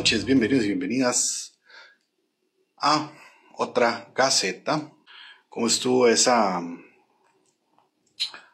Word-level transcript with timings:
noches, 0.00 0.24
bienvenidos 0.24 0.64
y 0.64 0.68
bienvenidas 0.68 1.58
a 2.78 3.12
otra 3.58 4.10
Gaceta. 4.14 4.90
¿Cómo 5.50 5.66
estuvo 5.66 6.08
esa 6.08 6.62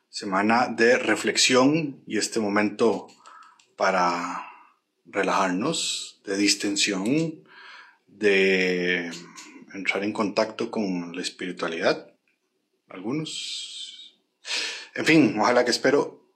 semana 0.08 0.66
de 0.66 0.98
reflexión 0.98 2.02
y 2.04 2.18
este 2.18 2.40
momento 2.40 3.06
para 3.76 4.44
relajarnos, 5.04 6.20
de 6.24 6.36
distensión, 6.36 7.44
de 8.08 9.12
entrar 9.72 10.02
en 10.02 10.12
contacto 10.12 10.68
con 10.68 11.14
la 11.14 11.22
espiritualidad? 11.22 12.12
Algunos. 12.88 14.18
En 14.96 15.04
fin, 15.04 15.36
ojalá 15.38 15.64
que 15.64 15.70
espero 15.70 16.28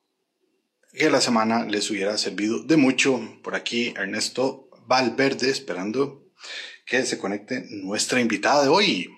que 0.92 1.10
la 1.10 1.20
semana 1.20 1.64
les 1.64 1.90
hubiera 1.90 2.16
servido 2.16 2.62
de 2.62 2.76
mucho. 2.76 3.20
Por 3.42 3.56
aquí 3.56 3.92
Ernesto 3.96 4.69
Valverde 4.90 5.50
esperando 5.50 6.32
que 6.84 7.06
se 7.06 7.16
conecte 7.16 7.64
nuestra 7.70 8.20
invitada 8.20 8.64
de 8.64 8.70
hoy. 8.70 9.08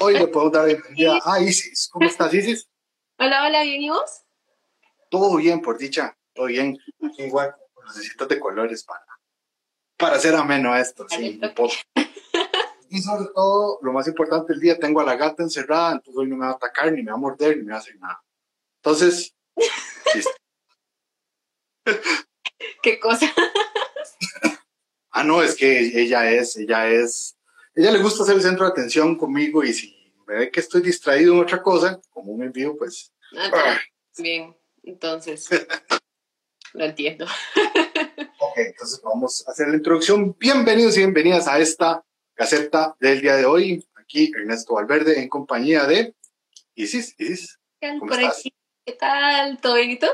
Hoy 0.00 0.14
le 0.14 0.26
puedo 0.26 0.50
dar 0.50 0.66
bienvenida 0.66 1.20
a 1.24 1.40
Isis. 1.40 1.88
¿Cómo 1.92 2.08
estás, 2.08 2.34
Isis? 2.34 2.68
Hola, 3.16 3.46
hola, 3.46 3.62
¿bien 3.62 3.80
y 3.80 3.90
vos? 3.90 4.24
Todo 5.08 5.36
bien, 5.36 5.62
por 5.62 5.78
dicha, 5.78 6.18
todo 6.34 6.46
bien. 6.46 6.76
igual, 7.18 7.54
necesitas 7.86 8.26
de 8.26 8.40
colores 8.40 8.82
para, 8.82 9.04
para 9.96 10.16
hacer 10.16 10.34
ameno 10.34 10.76
esto. 10.76 11.06
Sí, 11.08 11.40
y 12.88 13.00
sobre 13.00 13.26
todo, 13.32 13.78
lo 13.82 13.92
más 13.92 14.08
importante 14.08 14.52
del 14.52 14.60
día, 14.60 14.80
tengo 14.80 15.00
a 15.00 15.04
la 15.04 15.14
gata 15.14 15.44
encerrada, 15.44 15.92
entonces 15.92 16.16
hoy 16.16 16.26
no 16.26 16.38
me 16.38 16.46
va 16.46 16.50
a 16.50 16.54
atacar, 16.54 16.90
ni 16.90 17.04
me 17.04 17.12
va 17.12 17.16
a 17.16 17.20
morder, 17.20 17.56
ni 17.56 17.62
me 17.62 17.70
va 17.70 17.76
a 17.76 17.80
hacer 17.80 17.96
nada. 18.00 18.20
Entonces, 18.82 19.32
¿Qué 22.82 22.98
cosa? 22.98 23.32
ah, 25.10 25.24
no, 25.24 25.42
es 25.42 25.56
que 25.56 26.00
ella 26.00 26.30
es, 26.30 26.56
ella 26.56 26.88
es, 26.88 27.36
ella 27.74 27.90
le 27.90 28.02
gusta 28.02 28.24
ser 28.24 28.36
el 28.36 28.42
centro 28.42 28.64
de 28.64 28.72
atención 28.72 29.16
conmigo 29.16 29.62
y 29.64 29.72
si 29.72 30.12
me 30.26 30.36
ve 30.36 30.50
que 30.50 30.60
estoy 30.60 30.82
distraído 30.82 31.34
en 31.34 31.40
otra 31.40 31.62
cosa, 31.62 32.00
como 32.10 32.32
un 32.32 32.42
envío, 32.42 32.76
pues... 32.76 33.12
Ah, 33.36 33.50
ah. 33.52 33.78
Bien, 34.18 34.56
entonces, 34.82 35.48
lo 36.74 36.84
entiendo. 36.84 37.24
ok, 38.38 38.56
entonces 38.56 39.00
vamos 39.02 39.46
a 39.46 39.52
hacer 39.52 39.68
la 39.68 39.76
introducción. 39.76 40.36
Bienvenidos 40.38 40.96
y 40.96 41.00
bienvenidas 41.00 41.48
a 41.48 41.58
esta 41.58 42.04
caseta 42.34 42.96
del 43.00 43.20
día 43.20 43.36
de 43.36 43.46
hoy. 43.46 43.86
Aquí 43.94 44.32
Ernesto 44.36 44.74
Valverde 44.74 45.20
en 45.20 45.28
compañía 45.28 45.84
de 45.84 46.14
Isis. 46.74 47.14
Isis, 47.18 47.58
¿cómo 47.98 48.12
estás? 48.12 48.42
¿Qué 48.84 48.92
tal? 48.92 49.60
¿Todo 49.60 49.74
bien 49.74 49.90
y 49.92 49.98
tú? 49.98 50.06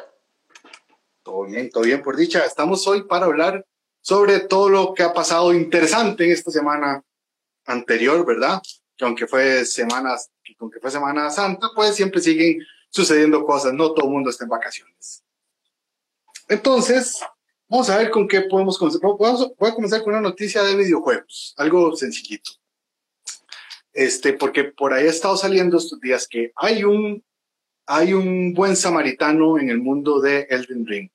Todo 1.22 1.44
bien, 1.44 1.70
todo 1.70 1.84
bien, 1.84 2.02
por 2.02 2.16
dicha. 2.16 2.44
Estamos 2.44 2.86
hoy 2.86 3.04
para 3.04 3.26
hablar 3.26 3.66
sobre 4.06 4.38
todo 4.38 4.68
lo 4.68 4.94
que 4.94 5.02
ha 5.02 5.12
pasado 5.12 5.52
interesante 5.52 6.26
en 6.26 6.30
esta 6.30 6.52
semana 6.52 7.02
anterior, 7.64 8.24
¿verdad? 8.24 8.62
Que 8.96 9.04
aunque 9.04 9.26
fue 9.26 9.64
semanas, 9.64 10.30
aunque 10.60 10.78
fue 10.78 10.92
Semana 10.92 11.28
Santa, 11.28 11.70
pues 11.74 11.96
siempre 11.96 12.20
siguen 12.20 12.64
sucediendo 12.88 13.44
cosas, 13.44 13.72
no 13.72 13.92
todo 13.94 14.06
el 14.06 14.12
mundo 14.12 14.30
está 14.30 14.44
en 14.44 14.50
vacaciones. 14.50 15.24
Entonces, 16.48 17.18
vamos 17.68 17.90
a 17.90 17.98
ver 17.98 18.12
con 18.12 18.28
qué 18.28 18.42
podemos 18.42 18.78
comenzar. 18.78 19.00
Voy 19.02 19.70
a 19.70 19.74
comenzar 19.74 20.04
con 20.04 20.12
una 20.12 20.22
noticia 20.22 20.62
de 20.62 20.76
videojuegos, 20.76 21.52
algo 21.56 21.96
sencillito. 21.96 22.52
Este, 23.92 24.34
porque 24.34 24.62
por 24.62 24.92
ahí 24.92 25.08
ha 25.08 25.10
estado 25.10 25.36
saliendo 25.36 25.78
estos 25.78 26.00
días 26.00 26.28
que 26.28 26.52
hay 26.54 26.84
un, 26.84 27.24
hay 27.86 28.12
un 28.12 28.54
buen 28.54 28.76
samaritano 28.76 29.58
en 29.58 29.68
el 29.68 29.78
mundo 29.78 30.20
de 30.20 30.46
Elden 30.48 30.86
Ring. 30.86 31.10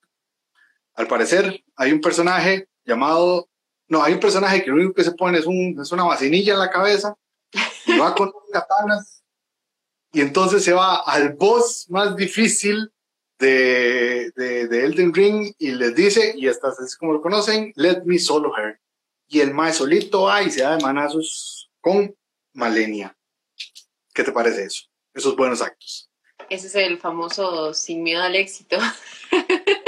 Al 0.95 1.07
parecer, 1.07 1.63
hay 1.77 1.93
un 1.93 2.01
personaje 2.01 2.67
llamado. 2.85 3.47
No, 3.87 4.03
hay 4.03 4.13
un 4.13 4.19
personaje 4.19 4.63
que 4.63 4.69
lo 4.69 4.77
único 4.77 4.93
que 4.93 5.03
se 5.03 5.11
pone 5.11 5.37
es, 5.37 5.45
un, 5.45 5.77
es 5.81 5.91
una 5.91 6.03
vacinilla 6.03 6.53
en 6.53 6.59
la 6.59 6.69
cabeza 6.69 7.15
y 7.85 7.97
va 7.97 8.15
con 8.15 8.31
katanas. 8.51 9.23
Y 10.13 10.21
entonces 10.21 10.63
se 10.63 10.73
va 10.73 10.97
al 10.97 11.33
boss 11.33 11.89
más 11.89 12.15
difícil 12.15 12.91
de, 13.39 14.31
de, 14.35 14.85
Elden 14.85 15.13
Ring 15.13 15.53
y 15.57 15.71
les 15.71 15.95
dice, 15.95 16.33
y 16.37 16.47
hasta 16.47 16.69
así 16.69 16.95
como 16.97 17.13
lo 17.13 17.21
conocen, 17.21 17.73
let 17.75 18.03
me 18.05 18.19
solo 18.19 18.55
her. 18.57 18.79
Y 19.27 19.39
el 19.39 19.53
más 19.53 19.77
solito 19.77 20.23
va 20.23 20.43
y 20.43 20.51
se 20.51 20.61
da 20.61 20.75
de 20.75 20.83
manazos 20.83 21.69
con 21.79 22.15
Malenia. 22.53 23.17
¿Qué 24.13 24.23
te 24.23 24.31
parece 24.31 24.65
eso? 24.65 24.83
Esos 25.13 25.35
buenos 25.35 25.61
actos. 25.61 26.09
Ese 26.49 26.67
es 26.67 26.75
el 26.75 26.99
famoso 26.99 27.73
sin 27.73 28.03
miedo 28.03 28.21
al 28.21 28.35
éxito. 28.35 28.77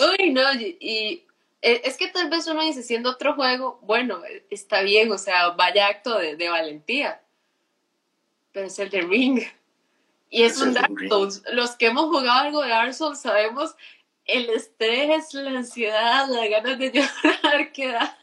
Uy, 0.00 0.30
no, 0.30 0.42
y 0.54 1.24
e, 1.62 1.80
es 1.84 1.96
que 1.96 2.08
tal 2.08 2.28
vez 2.28 2.46
uno 2.48 2.62
dice, 2.62 2.82
siendo 2.82 3.10
otro 3.10 3.34
juego, 3.34 3.78
bueno, 3.82 4.20
está 4.50 4.82
bien, 4.82 5.10
o 5.12 5.18
sea, 5.18 5.50
vaya 5.50 5.86
acto 5.86 6.18
de, 6.18 6.48
valentía. 6.48 7.22
Pero 8.50 8.66
es 8.66 8.78
el 8.80 8.90
de 8.90 9.00
Ring. 9.02 9.40
Y 10.28 10.42
es, 10.42 10.60
un 10.60 10.74
Dark 10.74 10.92
Souls. 11.08 11.42
Los 11.52 11.76
que 11.76 11.86
hemos 11.86 12.06
jugado 12.06 12.32
algo 12.32 12.62
de 12.62 12.70
Dark 12.70 12.94
Souls 12.94 13.20
sabemos 13.20 13.74
el 14.24 14.50
estrés, 14.50 15.32
la 15.34 15.50
ansiedad, 15.50 16.26
las 16.28 16.50
ganas 16.50 16.78
de 16.78 16.90
llorar 17.22 17.72
que 17.72 17.88
da. 17.88 18.18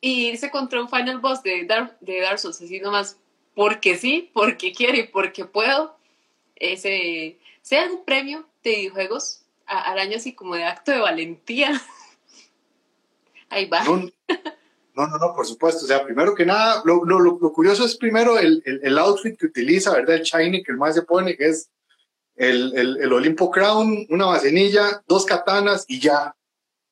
y 0.00 0.28
irse 0.28 0.50
contra 0.50 0.80
un 0.80 0.88
final 0.88 1.18
boss 1.18 1.42
de 1.42 1.64
Dark, 1.64 1.96
de 2.00 2.20
Dark 2.20 2.38
Souls 2.38 2.60
así 2.60 2.80
nomás 2.80 3.18
porque 3.54 3.96
sí, 3.96 4.30
porque 4.32 4.72
quiero 4.72 4.98
y 4.98 5.08
porque 5.08 5.46
puedo. 5.46 5.96
Ese 6.54 7.38
sea 7.62 7.86
un 7.90 8.04
premio 8.04 8.46
de 8.70 8.76
videojuegos 8.76 9.42
al 9.66 9.98
año 9.98 10.16
así 10.16 10.34
como 10.34 10.54
de 10.54 10.64
acto 10.64 10.92
de 10.92 10.98
valentía. 10.98 11.80
Ahí 13.48 13.66
va. 13.66 13.84
No, 13.84 15.06
no, 15.06 15.18
no, 15.18 15.34
por 15.34 15.46
supuesto. 15.46 15.84
O 15.84 15.88
sea, 15.88 16.04
primero 16.04 16.34
que 16.34 16.46
nada, 16.46 16.82
lo, 16.84 17.04
lo, 17.04 17.20
lo 17.20 17.52
curioso 17.52 17.84
es 17.84 17.96
primero 17.96 18.38
el, 18.38 18.62
el, 18.64 18.98
outfit 18.98 19.38
que 19.38 19.46
utiliza, 19.46 19.92
¿verdad? 19.92 20.16
El 20.16 20.22
shiny 20.22 20.62
que 20.62 20.72
el 20.72 20.78
más 20.78 20.94
se 20.94 21.02
pone, 21.02 21.36
que 21.36 21.48
es 21.48 21.68
el, 22.34 22.76
el, 22.76 23.12
Olimpo 23.12 23.50
Crown, 23.50 24.06
una 24.08 24.26
vacinilla, 24.26 25.02
dos 25.06 25.26
katanas 25.26 25.84
y 25.86 26.00
ya. 26.00 26.34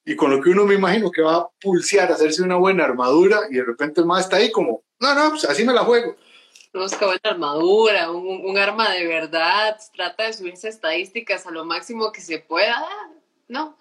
Y 0.04 0.16
con 0.16 0.30
lo 0.30 0.42
que 0.42 0.50
uno 0.50 0.64
me 0.64 0.74
imagino 0.74 1.10
que 1.10 1.22
va 1.22 1.36
a 1.36 1.48
pulsear, 1.60 2.12
hacerse 2.12 2.42
una 2.42 2.56
buena 2.56 2.84
armadura 2.84 3.40
y 3.50 3.54
de 3.54 3.64
repente 3.64 4.00
el 4.00 4.06
más 4.06 4.24
está 4.24 4.36
ahí 4.36 4.52
como, 4.52 4.84
no, 5.00 5.14
no, 5.14 5.30
pues 5.30 5.46
así 5.46 5.64
me 5.64 5.72
la 5.72 5.84
juego 5.84 6.14
busca 6.80 7.06
buena 7.06 7.20
armadura, 7.22 8.10
un, 8.10 8.58
arma 8.58 8.90
de 8.90 9.06
verdad, 9.06 9.78
trata 9.94 10.24
de 10.24 10.32
subirse 10.32 10.68
estadísticas 10.68 11.46
a 11.46 11.50
lo 11.50 11.64
máximo 11.64 12.10
que 12.12 12.20
se 12.20 12.38
pueda. 12.40 12.84
No. 13.48 13.76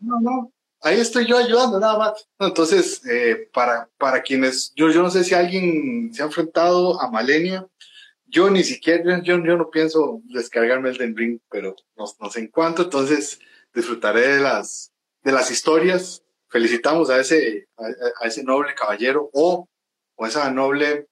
no, 0.00 0.20
no. 0.20 0.52
Ahí 0.82 0.98
estoy 0.98 1.26
yo 1.26 1.36
ayudando, 1.36 1.78
nada 1.78 1.98
más. 1.98 2.28
Entonces, 2.38 3.04
eh, 3.06 3.48
para, 3.52 3.90
para 3.98 4.22
quienes, 4.22 4.72
yo, 4.74 4.90
yo 4.90 5.02
no 5.02 5.10
sé 5.10 5.24
si 5.24 5.34
alguien 5.34 6.12
se 6.14 6.22
ha 6.22 6.26
enfrentado 6.26 7.00
a 7.00 7.10
Malenia, 7.10 7.66
yo 8.26 8.48
ni 8.48 8.64
siquiera, 8.64 9.20
yo, 9.22 9.44
yo 9.44 9.56
no 9.56 9.70
pienso 9.70 10.22
descargarme 10.24 10.88
el 10.88 10.96
Den 10.96 11.16
Ring, 11.16 11.40
pero 11.50 11.76
no, 11.96 12.06
no, 12.18 12.30
sé 12.30 12.40
en 12.40 12.48
cuánto, 12.48 12.84
entonces 12.84 13.40
disfrutaré 13.74 14.36
de 14.36 14.40
las, 14.40 14.92
de 15.22 15.32
las 15.32 15.50
historias. 15.50 16.22
Felicitamos 16.48 17.10
a 17.10 17.20
ese, 17.20 17.68
a, 17.76 18.26
ese 18.26 18.42
noble 18.42 18.74
caballero 18.74 19.28
o, 19.34 19.68
o 20.16 20.26
esa 20.26 20.50
noble 20.50 21.09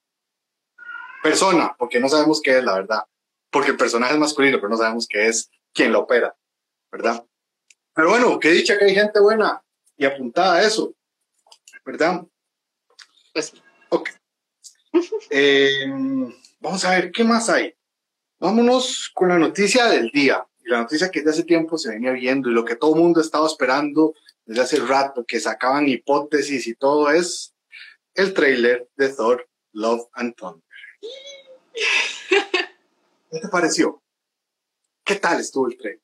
persona, 1.23 1.75
porque 1.79 2.01
no 2.01 2.09
sabemos 2.09 2.41
qué 2.43 2.59
es 2.59 2.65
la 2.65 2.75
verdad. 2.75 3.05
Porque 3.51 3.71
el 3.71 3.77
personaje 3.77 4.15
es 4.15 4.19
masculino, 4.19 4.59
pero 4.59 4.69
no 4.69 4.77
sabemos 4.77 5.07
qué 5.09 5.29
es 5.29 5.51
quien 5.73 5.93
lo 5.93 6.01
opera, 6.01 6.37
¿verdad? 6.91 7.25
Pero 7.95 8.11
bueno, 8.11 8.39
qué 8.39 8.51
dicha 8.51 8.79
que 8.79 8.87
hay 8.87 8.95
gente 8.95 9.21
buena 9.21 9.63
y 9.97 10.05
apuntada 10.05 10.57
a 10.57 10.63
eso, 10.63 10.95
¿verdad? 11.85 12.25
Pues. 13.33 13.53
Ok. 13.89 14.11
Em, 15.31 16.33
vamos 16.61 16.85
a 16.85 16.91
ver, 16.91 17.13
¿qué 17.13 17.25
más 17.25 17.49
hay? 17.49 17.75
Vámonos 18.39 19.11
con 19.15 19.29
la 19.29 19.39
noticia 19.39 19.87
del 19.87 20.11
día. 20.11 20.47
Y 20.65 20.71
la 20.71 20.79
noticia 20.79 21.11
que 21.11 21.21
desde 21.21 21.31
hace 21.31 21.45
tiempo 21.45 21.79
se 21.79 21.91
venía 21.91 22.13
viendo 22.13 22.49
y 22.49 22.53
lo 22.53 22.65
que 22.65 22.77
todo 22.77 22.95
el 22.95 23.01
mundo 23.01 23.21
estaba 23.21 23.47
esperando 23.47 24.15
desde 24.45 24.63
hace 24.63 24.77
rato, 24.81 25.25
que 25.27 25.41
sacaban 25.41 25.89
hipótesis 25.89 26.67
y 26.67 26.75
todo, 26.75 27.11
es 27.11 27.55
el 28.15 28.33
trailer 28.33 28.89
de 28.97 29.09
Thor, 29.11 29.49
Love 29.73 30.09
and 30.15 30.35
Thunder. 30.37 30.68
¿Qué 33.31 33.41
te 33.41 33.49
pareció? 33.49 34.03
¿Qué 35.05 35.17
tal 35.17 35.41
estuvo 35.41 35.69
el 35.69 35.77
tren? 35.77 36.01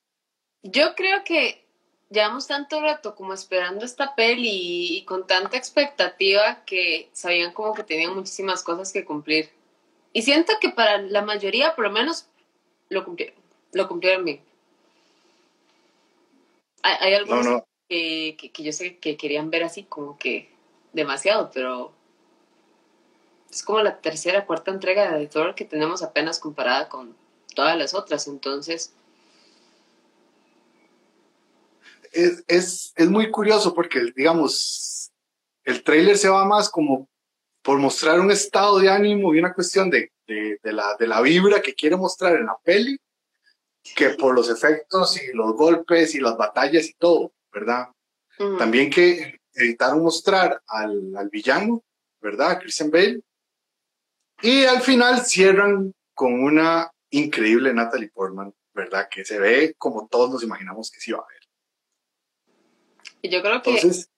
Yo 0.62 0.94
creo 0.94 1.24
que 1.24 1.64
llevamos 2.10 2.46
tanto 2.46 2.80
rato 2.80 3.14
como 3.14 3.34
esperando 3.34 3.84
esta 3.84 4.14
peli 4.14 4.98
y, 4.98 5.04
con 5.04 5.26
tanta 5.26 5.56
expectativa 5.56 6.64
que 6.64 7.10
sabían 7.12 7.52
como 7.52 7.74
que 7.74 7.82
tenían 7.82 8.14
muchísimas 8.14 8.62
cosas 8.62 8.92
que 8.92 9.04
cumplir. 9.04 9.50
Y 10.12 10.22
siento 10.22 10.54
que 10.60 10.70
para 10.70 10.98
la 10.98 11.22
mayoría, 11.22 11.74
por 11.74 11.84
lo 11.84 11.90
menos, 11.90 12.28
lo 12.88 13.04
cumplieron. 13.04 13.36
Lo 13.72 13.88
cumplieron 13.88 14.24
bien. 14.24 14.40
Hay, 16.82 17.14
algunos 17.14 17.62
que, 17.88 18.36
yo 18.58 18.72
sé 18.72 18.98
que 18.98 19.16
querían 19.16 19.50
ver 19.50 19.64
así 19.64 19.84
como 19.84 20.18
que 20.18 20.50
demasiado, 20.92 21.50
pero 21.52 21.92
es 23.54 23.62
como 23.62 23.80
la 23.80 24.00
tercera, 24.00 24.46
cuarta 24.46 24.70
entrega 24.70 25.16
de 25.16 25.26
Thor 25.26 25.54
que 25.54 25.64
tenemos 25.64 26.02
apenas 26.02 26.38
comparada 26.38 26.88
con 26.88 27.16
todas 27.54 27.76
las 27.78 27.94
otras, 27.94 28.26
entonces... 28.26 28.92
es, 32.14 32.44
es, 32.46 32.92
es 32.96 33.08
muy 33.10 33.30
curioso 33.30 33.74
porque, 33.74 34.12
digamos, 34.16 35.12
el 35.64 35.82
trailer 35.82 36.16
se 36.16 36.28
va 36.28 36.44
más 36.44 36.70
como 36.70 37.08
por 37.62 37.78
mostrar 37.78 38.20
un 38.20 38.30
estado 38.30 38.78
de 38.78 38.90
ánimo 38.90 39.34
y 39.34 39.38
una 39.38 39.52
cuestión 39.52 39.90
de, 39.90 40.12
de, 40.26 40.58
de, 40.62 40.72
la, 40.72 40.96
de 40.98 41.06
la 41.06 41.20
vibra 41.20 41.60
que 41.60 41.74
quiere 41.74 41.96
mostrar 41.96 42.36
en 42.36 42.46
la 42.46 42.56
peli, 42.62 42.98
que 43.94 44.10
por 44.10 44.34
los 44.34 44.48
efectos 44.48 45.20
y 45.20 45.34
los 45.34 45.54
golpes 45.54 46.14
y 46.14 46.20
las 46.20 46.36
batallas 46.36 46.86
y 46.86 46.94
todo, 46.94 47.32
¿verdad? 47.52 47.88
También 48.58 48.90
que 48.90 49.40
evitaron 49.54 50.02
mostrar 50.02 50.60
al, 50.66 51.14
al 51.16 51.28
villano, 51.28 51.82
¿verdad? 52.20 52.58
Christian 52.58 52.90
Bale. 52.90 53.22
Y 54.44 54.66
al 54.66 54.82
final 54.82 55.24
cierran 55.24 55.94
con 56.12 56.34
una 56.42 56.92
increíble 57.08 57.72
Natalie 57.72 58.10
Portman, 58.10 58.52
¿verdad? 58.74 59.08
Que 59.10 59.24
se 59.24 59.38
ve 59.38 59.74
como 59.78 60.06
todos 60.06 60.30
nos 60.30 60.42
imaginamos 60.42 60.90
que 60.90 61.00
sí 61.00 61.12
va 61.12 61.20
a 61.20 61.26
ver. 61.26 61.40
Y 63.22 63.30
yo 63.30 63.40
creo 63.40 63.62
que, 63.62 63.70
Entonces, 63.70 64.10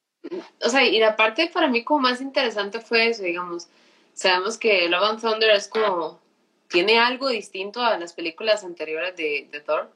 o 0.64 0.68
sea, 0.68 0.84
y 0.84 0.98
la 0.98 1.14
parte 1.14 1.48
para 1.54 1.68
mí 1.68 1.84
como 1.84 2.00
más 2.00 2.20
interesante 2.20 2.80
fue 2.80 3.08
eso, 3.08 3.22
digamos. 3.22 3.68
Sabemos 4.14 4.58
que 4.58 4.88
Love 4.88 5.10
and 5.10 5.20
Thunder 5.20 5.50
es 5.50 5.68
como, 5.68 6.20
tiene 6.66 6.98
algo 6.98 7.28
distinto 7.28 7.80
a 7.80 7.96
las 7.96 8.12
películas 8.12 8.64
anteriores 8.64 9.14
de, 9.14 9.48
de 9.52 9.60
Thor. 9.60 9.92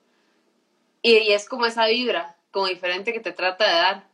Y, 1.03 1.17
y 1.19 1.33
es 1.33 1.49
como 1.49 1.67
esa 1.67 1.89
vibra, 1.89 2.37
como 2.53 2.69
diferente 2.69 3.13
que 3.13 3.19
te 3.19 3.33
trata 3.33 3.67
de 3.67 3.73
dar. 3.73 4.09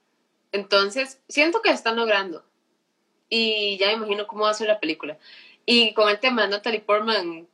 Entonces, 0.50 1.20
siento 1.28 1.60
que 1.60 1.68
lo 1.68 1.74
están 1.74 1.96
logrando. 1.96 2.42
Y 3.28 3.76
ya 3.76 3.88
me 3.88 3.94
imagino 3.94 4.26
cómo 4.26 4.44
va 4.44 4.50
a 4.52 4.54
ser 4.54 4.68
la 4.68 4.80
película. 4.80 5.18
Y 5.66 5.92
con 5.94 6.08
el 6.08 6.20
tema 6.20 6.42
de 6.42 6.48
Natalie 6.48 6.80
Portman, 6.80 7.48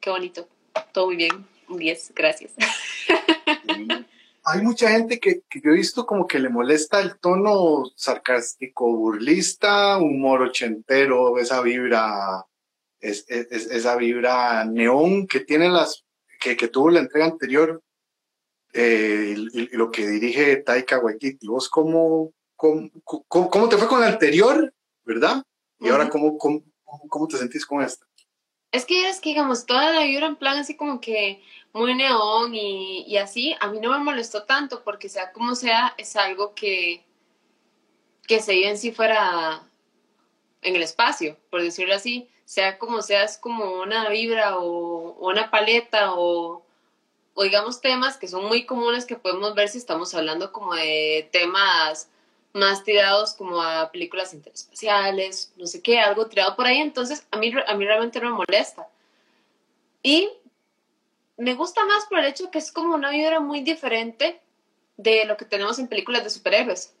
qué 0.00 0.10
bonito. 0.10 0.48
Todo 0.92 1.06
muy 1.06 1.16
bien. 1.16 1.44
Un 1.68 1.76
10, 1.78 2.12
gracias. 2.14 2.52
hay 4.44 4.62
mucha 4.62 4.90
gente 4.90 5.18
que, 5.20 5.42
que 5.48 5.60
yo 5.60 5.70
he 5.70 5.76
visto 5.76 6.06
como 6.06 6.26
que 6.26 6.38
le 6.38 6.48
molesta 6.48 7.00
el 7.00 7.18
tono 7.18 7.84
sarcástico, 7.96 8.92
burlista, 8.96 9.98
humor 9.98 10.42
ochentero, 10.42 11.38
esa 11.38 11.60
vibra, 11.62 12.44
es, 13.00 13.24
es- 13.28 13.48
es- 13.50 13.66
esa 13.70 13.96
vibra 13.96 14.64
neón 14.64 15.26
que 15.26 15.40
tiene 15.40 15.68
las, 15.68 16.04
que, 16.40 16.56
que 16.56 16.68
tuvo 16.68 16.90
la 16.90 17.00
entrega 17.00 17.26
anterior, 17.26 17.82
eh, 18.72 19.34
y, 19.52 19.60
y 19.74 19.76
lo 19.76 19.90
que 19.90 20.06
dirige 20.08 20.56
Taika 20.58 20.98
Waititi. 21.00 21.46
¿Vos 21.48 21.68
cómo, 21.68 22.32
cómo, 22.56 22.88
cómo, 23.04 23.50
cómo 23.50 23.68
te 23.68 23.76
fue 23.76 23.88
con 23.88 24.00
la 24.00 24.06
anterior, 24.08 24.72
verdad? 25.04 25.42
Y 25.80 25.88
ahora 25.88 26.04
Ujú. 26.04 26.12
cómo, 26.12 26.38
cómo, 26.38 26.62
cómo 27.08 27.28
te 27.28 27.36
sentís 27.36 27.66
con 27.66 27.82
esta. 27.82 28.06
Es 28.72 28.84
que 28.84 29.08
es 29.08 29.20
que, 29.20 29.30
digamos, 29.30 29.66
toda 29.66 29.92
la 29.92 30.04
vibra 30.04 30.26
en 30.26 30.36
plan 30.36 30.58
así 30.58 30.76
como 30.76 31.00
que 31.00 31.42
muy 31.72 31.94
neón 31.94 32.54
y, 32.54 33.02
y 33.02 33.16
así, 33.16 33.56
a 33.60 33.68
mí 33.68 33.80
no 33.80 33.90
me 33.90 33.98
molestó 33.98 34.44
tanto 34.44 34.82
porque 34.84 35.08
sea 35.08 35.32
como 35.32 35.54
sea, 35.54 35.94
es 35.98 36.16
algo 36.16 36.54
que, 36.54 37.04
que 38.26 38.40
se 38.40 38.52
vive 38.52 38.70
en 38.70 38.78
si 38.78 38.92
fuera 38.92 39.68
en 40.62 40.76
el 40.76 40.82
espacio, 40.82 41.36
por 41.50 41.62
decirlo 41.62 41.94
así, 41.94 42.28
sea 42.44 42.78
como 42.78 43.02
sea, 43.02 43.24
es 43.24 43.38
como 43.38 43.80
una 43.80 44.08
vibra 44.08 44.58
o, 44.58 45.16
o 45.18 45.28
una 45.28 45.50
paleta 45.50 46.14
o, 46.14 46.64
o 47.34 47.42
digamos 47.42 47.80
temas 47.80 48.18
que 48.18 48.28
son 48.28 48.44
muy 48.46 48.66
comunes 48.66 49.06
que 49.06 49.16
podemos 49.16 49.54
ver 49.54 49.68
si 49.68 49.78
estamos 49.78 50.14
hablando 50.14 50.52
como 50.52 50.74
de 50.74 51.28
temas 51.32 52.10
más 52.52 52.84
tirados 52.84 53.34
como 53.34 53.60
a 53.60 53.90
películas 53.92 54.34
interespaciales, 54.34 55.52
no 55.56 55.66
sé 55.66 55.82
qué, 55.82 56.00
algo 56.00 56.26
tirado 56.26 56.56
por 56.56 56.66
ahí, 56.66 56.78
entonces 56.78 57.26
a 57.30 57.38
mí, 57.38 57.52
a 57.66 57.74
mí 57.74 57.84
realmente 57.84 58.20
no 58.20 58.30
me 58.30 58.36
molesta. 58.36 58.88
Y 60.02 60.30
me 61.36 61.54
gusta 61.54 61.84
más 61.84 62.06
por 62.06 62.18
el 62.18 62.26
hecho 62.26 62.50
que 62.50 62.58
es 62.58 62.72
como 62.72 62.94
una 62.94 63.10
vibra 63.10 63.40
muy 63.40 63.60
diferente 63.60 64.40
de 64.96 65.24
lo 65.24 65.36
que 65.36 65.44
tenemos 65.44 65.78
en 65.78 65.88
películas 65.88 66.24
de 66.24 66.30
superhéroes. 66.30 66.94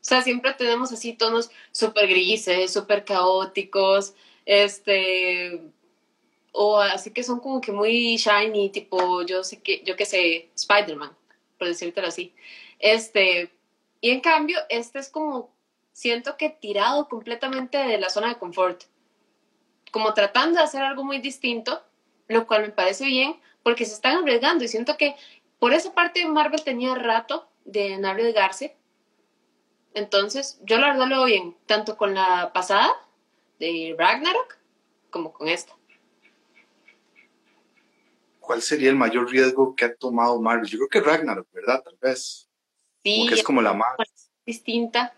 O 0.00 0.04
sea, 0.04 0.22
siempre 0.22 0.54
tenemos 0.54 0.92
así 0.92 1.12
tonos 1.12 1.50
súper 1.70 2.08
grises, 2.08 2.72
súper 2.72 3.04
caóticos, 3.04 4.14
este, 4.46 5.62
o 6.52 6.78
así 6.80 7.12
que 7.12 7.22
son 7.22 7.40
como 7.40 7.60
que 7.60 7.72
muy 7.72 8.16
shiny, 8.16 8.70
tipo, 8.70 9.22
yo 9.22 9.44
sé 9.44 9.60
que, 9.62 9.82
yo 9.84 9.94
qué 9.94 10.04
sé, 10.04 10.50
Spider-Man, 10.56 11.16
por 11.58 11.68
decírtelo 11.68 12.08
así. 12.08 12.34
Este, 12.78 13.52
y 14.02 14.10
en 14.10 14.20
cambio, 14.20 14.58
este 14.68 14.98
es 14.98 15.08
como, 15.08 15.54
siento 15.92 16.36
que 16.36 16.50
tirado 16.50 17.08
completamente 17.08 17.78
de 17.78 17.98
la 17.98 18.10
zona 18.10 18.30
de 18.30 18.36
confort, 18.36 18.82
como 19.92 20.12
tratando 20.12 20.58
de 20.58 20.64
hacer 20.64 20.82
algo 20.82 21.04
muy 21.04 21.20
distinto, 21.20 21.80
lo 22.26 22.48
cual 22.48 22.62
me 22.62 22.70
parece 22.70 23.06
bien, 23.06 23.40
porque 23.62 23.84
se 23.84 23.94
están 23.94 24.16
arriesgando 24.16 24.64
y 24.64 24.68
siento 24.68 24.96
que 24.96 25.14
por 25.60 25.72
esa 25.72 25.94
parte 25.94 26.26
Marvel 26.26 26.64
tenía 26.64 26.96
rato 26.96 27.48
de 27.64 27.96
no 27.98 28.08
arriesgarse. 28.08 28.76
Entonces, 29.94 30.58
yo 30.64 30.78
la 30.78 30.88
verdad 30.88 31.06
lo 31.06 31.16
veo 31.16 31.24
bien, 31.26 31.56
tanto 31.66 31.96
con 31.96 32.12
la 32.12 32.52
pasada 32.52 32.90
de 33.60 33.94
Ragnarok 33.96 34.58
como 35.10 35.32
con 35.32 35.46
esta. 35.46 35.76
¿Cuál 38.40 38.62
sería 38.62 38.90
el 38.90 38.96
mayor 38.96 39.30
riesgo 39.30 39.76
que 39.76 39.84
ha 39.84 39.94
tomado 39.94 40.40
Marvel? 40.42 40.68
Yo 40.68 40.78
creo 40.78 40.88
que 40.88 41.08
Ragnarok, 41.08 41.46
¿verdad? 41.52 41.84
Tal 41.84 41.96
vez. 42.00 42.48
Sí, 43.02 43.20
Porque 43.20 43.34
es 43.40 43.44
como 43.44 43.62
la 43.62 43.74
más. 43.74 43.96
distinta 44.46 45.14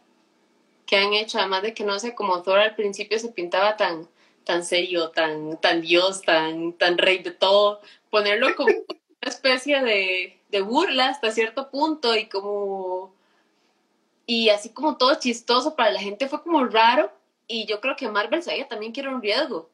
que 0.86 0.96
han 0.96 1.12
hecho, 1.12 1.38
además 1.38 1.62
de 1.62 1.74
que 1.74 1.84
no 1.84 1.98
sé, 1.98 2.14
como 2.14 2.42
Thor 2.42 2.58
al 2.58 2.74
principio 2.74 3.18
se 3.18 3.28
pintaba 3.30 3.76
tan, 3.76 4.08
tan 4.44 4.64
serio, 4.64 5.10
tan, 5.10 5.58
tan 5.60 5.80
dios, 5.80 6.22
tan, 6.22 6.72
tan 6.74 6.98
rey 6.98 7.18
de 7.22 7.30
todo, 7.30 7.80
ponerlo 8.10 8.54
como 8.56 8.68
una 8.88 9.30
especie 9.30 9.82
de, 9.82 10.38
de 10.50 10.60
burla 10.60 11.08
hasta 11.08 11.30
cierto 11.30 11.70
punto 11.70 12.16
y 12.16 12.26
como 12.26 13.12
y 14.26 14.48
así 14.48 14.70
como 14.70 14.96
todo 14.96 15.14
chistoso 15.16 15.76
para 15.76 15.90
la 15.90 16.00
gente 16.00 16.28
fue 16.28 16.42
como 16.42 16.64
raro 16.64 17.12
y 17.46 17.66
yo 17.66 17.80
creo 17.80 17.94
que 17.96 18.08
Marvel 18.08 18.42
sabía 18.42 18.66
también 18.68 18.92
que 18.92 19.00
era 19.00 19.14
un 19.14 19.20
riesgo, 19.20 19.68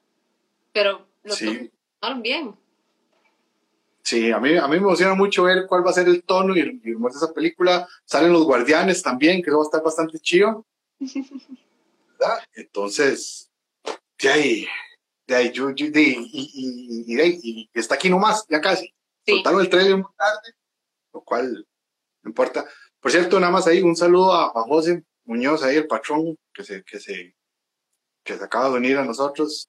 pero 0.72 1.06
lo 1.22 1.34
Sí. 1.34 1.70
tomaron 2.00 2.22
bien. 2.22 2.56
Sí, 4.02 4.30
a 4.32 4.38
mí, 4.40 4.56
a 4.56 4.62
mí 4.66 4.70
me 4.72 4.76
emociona 4.78 5.14
mucho 5.14 5.44
ver 5.44 5.66
cuál 5.68 5.86
va 5.86 5.90
a 5.90 5.94
ser 5.94 6.08
el 6.08 6.22
tono 6.24 6.56
y 6.56 6.60
el, 6.60 6.80
humor 6.96 7.12
de 7.12 7.18
esa 7.18 7.32
película. 7.32 7.86
Salen 8.04 8.32
los 8.32 8.44
guardianes 8.44 9.02
también, 9.02 9.42
que 9.42 9.50
eso 9.50 9.58
va 9.58 9.64
a 9.64 9.66
estar 9.66 9.82
bastante 9.82 10.18
chido. 10.18 10.66
¿verdad? 12.18 12.38
Entonces, 12.54 13.50
de 14.20 14.28
ahí, 14.28 14.66
de 15.26 15.34
ahí, 15.34 15.52
yo, 15.52 15.70
yo- 15.70 15.90
de- 15.90 16.02
y, 16.02 16.50
y- 16.54 17.12
y 17.12 17.14
de 17.14 17.22
ahí, 17.22 17.40
y 17.42 17.70
está 17.74 17.94
aquí 17.94 18.10
nomás, 18.10 18.44
ya 18.48 18.60
casi. 18.60 18.86
Sí. 19.26 19.32
Soltaron 19.34 19.60
el 19.60 19.68
trailer 19.68 19.96
muy 19.96 20.12
tarde, 20.16 20.54
lo 21.12 21.20
cual 21.22 21.66
no 22.22 22.28
importa. 22.30 22.66
Por 23.00 23.10
cierto, 23.10 23.38
nada 23.40 23.52
más 23.52 23.66
ahí, 23.66 23.80
un 23.82 23.96
saludo 23.96 24.32
a, 24.32 24.46
a 24.46 24.62
José 24.62 25.04
Muñoz, 25.24 25.62
ahí 25.62 25.76
el 25.76 25.86
patrón, 25.86 26.36
que 26.52 26.64
se, 26.64 26.82
que 26.84 26.98
se, 27.00 27.34
que 28.24 28.36
se 28.36 28.44
acaba 28.44 28.70
de 28.70 28.76
unir 28.76 28.98
a 28.98 29.04
nosotros, 29.04 29.68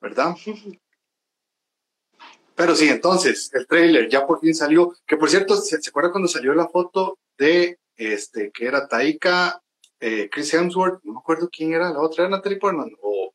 ¿verdad? 0.00 0.34
Pero 2.56 2.74
sí, 2.74 2.88
entonces, 2.88 3.50
el 3.52 3.66
trailer 3.66 4.08
ya 4.08 4.26
por 4.26 4.40
fin 4.40 4.54
salió, 4.54 4.96
que 5.06 5.16
por 5.16 5.28
cierto, 5.28 5.56
¿se, 5.56 5.80
se 5.80 5.90
acuerda 5.90 6.10
cuando 6.10 6.26
salió 6.28 6.54
la 6.54 6.66
foto 6.68 7.18
de, 7.36 7.78
este, 7.96 8.50
que 8.50 8.66
era 8.66 8.88
Taika, 8.88 9.62
eh, 10.00 10.28
Chris 10.30 10.52
Hemsworth, 10.54 11.02
no 11.04 11.12
me 11.14 11.18
acuerdo 11.18 11.48
quién 11.52 11.74
era, 11.74 11.90
la 11.92 12.00
otra 12.00 12.24
era 12.24 12.30
Natalie 12.36 12.58
Portman, 12.58 12.90
o, 13.02 13.32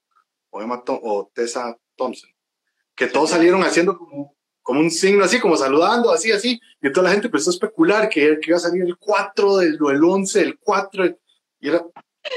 o, 0.50 0.62
Emma 0.62 0.84
Thom- 0.84 1.00
o 1.04 1.30
Tessa 1.34 1.78
Thompson, 1.96 2.32
que 2.96 3.08
todos 3.08 3.30
salieron 3.30 3.62
haciendo 3.64 3.96
como, 3.98 4.36
como 4.64 4.80
un 4.80 4.90
signo 4.92 5.24
así, 5.24 5.40
como 5.40 5.56
saludando, 5.56 6.12
así, 6.12 6.32
así, 6.32 6.60
y 6.82 6.92
toda 6.92 7.06
la 7.06 7.12
gente 7.14 7.28
empezó 7.28 7.52
a 7.52 7.54
especular 7.54 8.10
que, 8.10 8.40
que 8.40 8.50
iba 8.50 8.58
a 8.58 8.62
salir 8.62 8.82
el 8.84 8.98
4, 8.98 9.58
del, 9.58 9.76
el 9.76 10.04
11, 10.04 10.42
el 10.42 10.60
4, 10.60 11.06
y 11.60 11.68
era, 11.70 11.78
o 11.82 11.94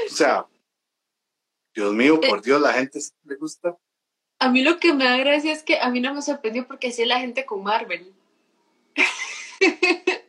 sea, 0.09 0.45
Dios 1.73 1.93
mío, 1.93 2.19
por 2.21 2.41
Dios, 2.41 2.61
la 2.61 2.73
gente 2.73 2.99
le 3.23 3.35
gusta. 3.35 3.75
A 4.45 4.49
mí 4.51 4.61
lo 4.61 4.77
que 4.79 4.93
me 4.93 5.05
da 5.05 5.17
gracia 5.17 5.51
es 5.51 5.63
que 5.63 5.79
a 5.79 5.89
mí 5.89 5.99
no 5.99 6.13
me 6.13 6.21
sorprendió 6.21 6.67
porque 6.67 6.89
así 6.89 7.01
es 7.01 7.07
la 7.07 7.19
gente 7.19 7.45
con 7.47 7.63
Marvel. 7.63 8.13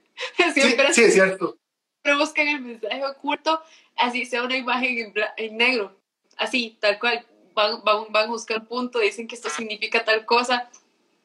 Sí, 0.55 0.63
Siempre 0.63 0.95
sí, 0.95 1.03
es 1.03 1.13
cierto. 1.13 1.59
siempre 2.03 2.25
buscan 2.25 2.49
el 2.49 2.61
mensaje 2.63 3.05
oculto, 3.05 3.61
así 3.97 4.25
sea 4.25 4.45
una 4.45 4.57
imagen 4.57 4.99
en, 4.99 5.15
en 5.37 5.57
negro, 5.59 6.01
así, 6.39 6.79
tal 6.81 6.99
cual. 6.99 7.27
Van, 7.53 7.85
van, 7.85 8.11
van 8.11 8.25
a 8.25 8.29
buscar 8.29 8.67
punto, 8.67 9.01
dicen 9.01 9.29
que 9.29 9.35
esto 9.35 9.51
significa 9.51 10.03
tal 10.05 10.25
cosa. 10.25 10.71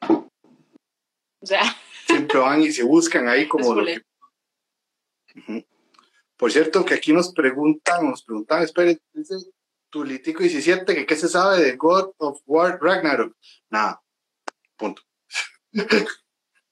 O 0.08 1.46
sea, 1.46 1.62
siempre 2.06 2.38
van 2.38 2.60
y 2.60 2.72
se 2.72 2.82
buscan 2.82 3.26
ahí 3.28 3.48
como 3.48 3.74
lo 3.74 3.86
que... 3.86 4.02
Por 6.36 6.52
cierto, 6.52 6.84
que 6.84 6.94
aquí 6.94 7.14
nos 7.14 7.32
preguntan, 7.32 8.10
nos 8.10 8.22
preguntan, 8.22 8.62
espere, 8.62 8.98
dice 9.14 9.36
Tulitico 9.92 10.42
17, 10.42 10.94
que 10.94 11.04
qué 11.04 11.16
se 11.16 11.28
sabe 11.28 11.62
de 11.62 11.76
God 11.76 12.14
of 12.16 12.40
War 12.46 12.78
Ragnarok. 12.80 13.36
Nada, 13.68 14.02
punto. 14.76 15.02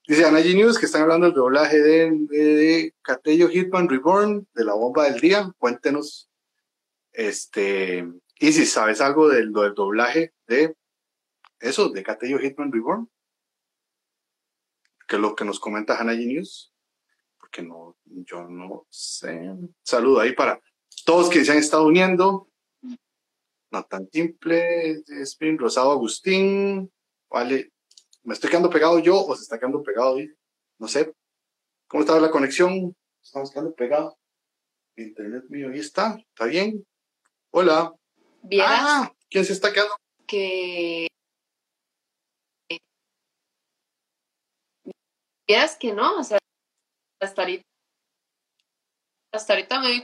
dice 0.07 0.25
Anagi 0.25 0.55
News 0.55 0.79
que 0.79 0.87
están 0.87 1.03
hablando 1.03 1.27
del 1.27 1.35
doblaje 1.35 1.79
de, 1.79 2.11
de, 2.29 2.95
Catello 3.03 3.47
Hitman 3.47 3.87
Reborn, 3.87 4.47
de 4.55 4.65
la 4.65 4.73
bomba 4.73 5.05
del 5.05 5.21
día. 5.21 5.51
Cuéntenos, 5.59 6.31
este, 7.11 8.11
y 8.39 8.51
si 8.51 8.65
sabes 8.65 9.01
algo 9.01 9.29
del, 9.29 9.53
del 9.53 9.75
doblaje 9.75 10.33
de 10.47 10.75
eso, 11.59 11.89
de 11.89 12.01
Catello 12.01 12.39
Hitman 12.39 12.71
Reborn 12.71 13.07
que 15.11 15.17
es 15.17 15.21
lo 15.21 15.35
que 15.35 15.43
nos 15.43 15.59
comenta 15.59 15.99
Hanayi 15.99 16.25
News. 16.25 16.73
porque 17.37 17.61
no, 17.61 17.97
yo 18.05 18.47
no 18.47 18.87
sé. 18.89 19.41
Saludo 19.83 20.21
ahí 20.21 20.31
para 20.31 20.61
todos 21.03 21.29
que 21.29 21.43
se 21.43 21.51
han 21.51 21.57
estado 21.57 21.85
uniendo. 21.85 22.50
No 23.71 23.83
tan 23.85 24.09
simple, 24.11 25.01
Spin 25.23 25.57
Rosado 25.57 25.91
Agustín, 25.91 26.91
vale, 27.29 27.71
¿me 28.23 28.33
estoy 28.33 28.49
quedando 28.49 28.69
pegado 28.69 28.99
yo 28.99 29.17
o 29.17 29.33
se 29.33 29.43
está 29.43 29.57
quedando 29.57 29.81
pegado? 29.81 30.17
No 30.77 30.87
sé. 30.89 31.13
¿Cómo 31.87 32.03
está 32.03 32.19
la 32.19 32.31
conexión? 32.31 32.93
Estamos 33.23 33.49
quedando 33.49 33.73
pegados. 33.73 34.15
Internet 34.97 35.45
mío, 35.47 35.69
ahí 35.69 35.79
está, 35.79 36.17
¿está 36.17 36.45
bien? 36.45 36.85
Hola. 37.51 37.95
Ah, 38.61 39.09
¿quién 39.29 39.45
se 39.45 39.53
está 39.53 39.71
quedando? 39.71 39.95
Que. 40.27 41.07
Vieras 45.47 45.77
que 45.77 45.93
no, 45.93 46.19
o 46.19 46.23
sea, 46.23 46.39
hasta 47.21 47.41
ahorita. 47.43 47.63
Hasta 49.33 49.53
ahorita 49.53 49.79
me 49.79 49.87
doy 49.87 50.03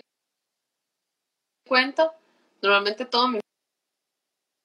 cuenta. 1.68 2.18
Normalmente 2.62 3.06
todo 3.06 3.28
mi 3.28 3.40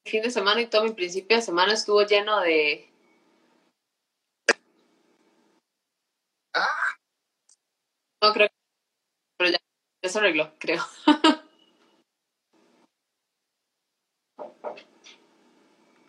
fin 0.05 0.23
de 0.23 0.31
semana 0.31 0.61
y 0.61 0.67
todo 0.67 0.85
mi 0.85 0.93
principio 0.93 1.37
de 1.37 1.43
semana 1.43 1.73
estuvo 1.75 2.03
lleno 2.03 2.41
de. 2.41 2.89
Ah. 6.55 6.69
No 8.23 8.33
creo 8.33 8.49
que. 8.49 8.55
Pero 9.39 9.51
ya, 9.51 9.59
ya 10.03 10.09
se 10.11 10.19
arregló, 10.19 10.53
creo. 10.59 10.83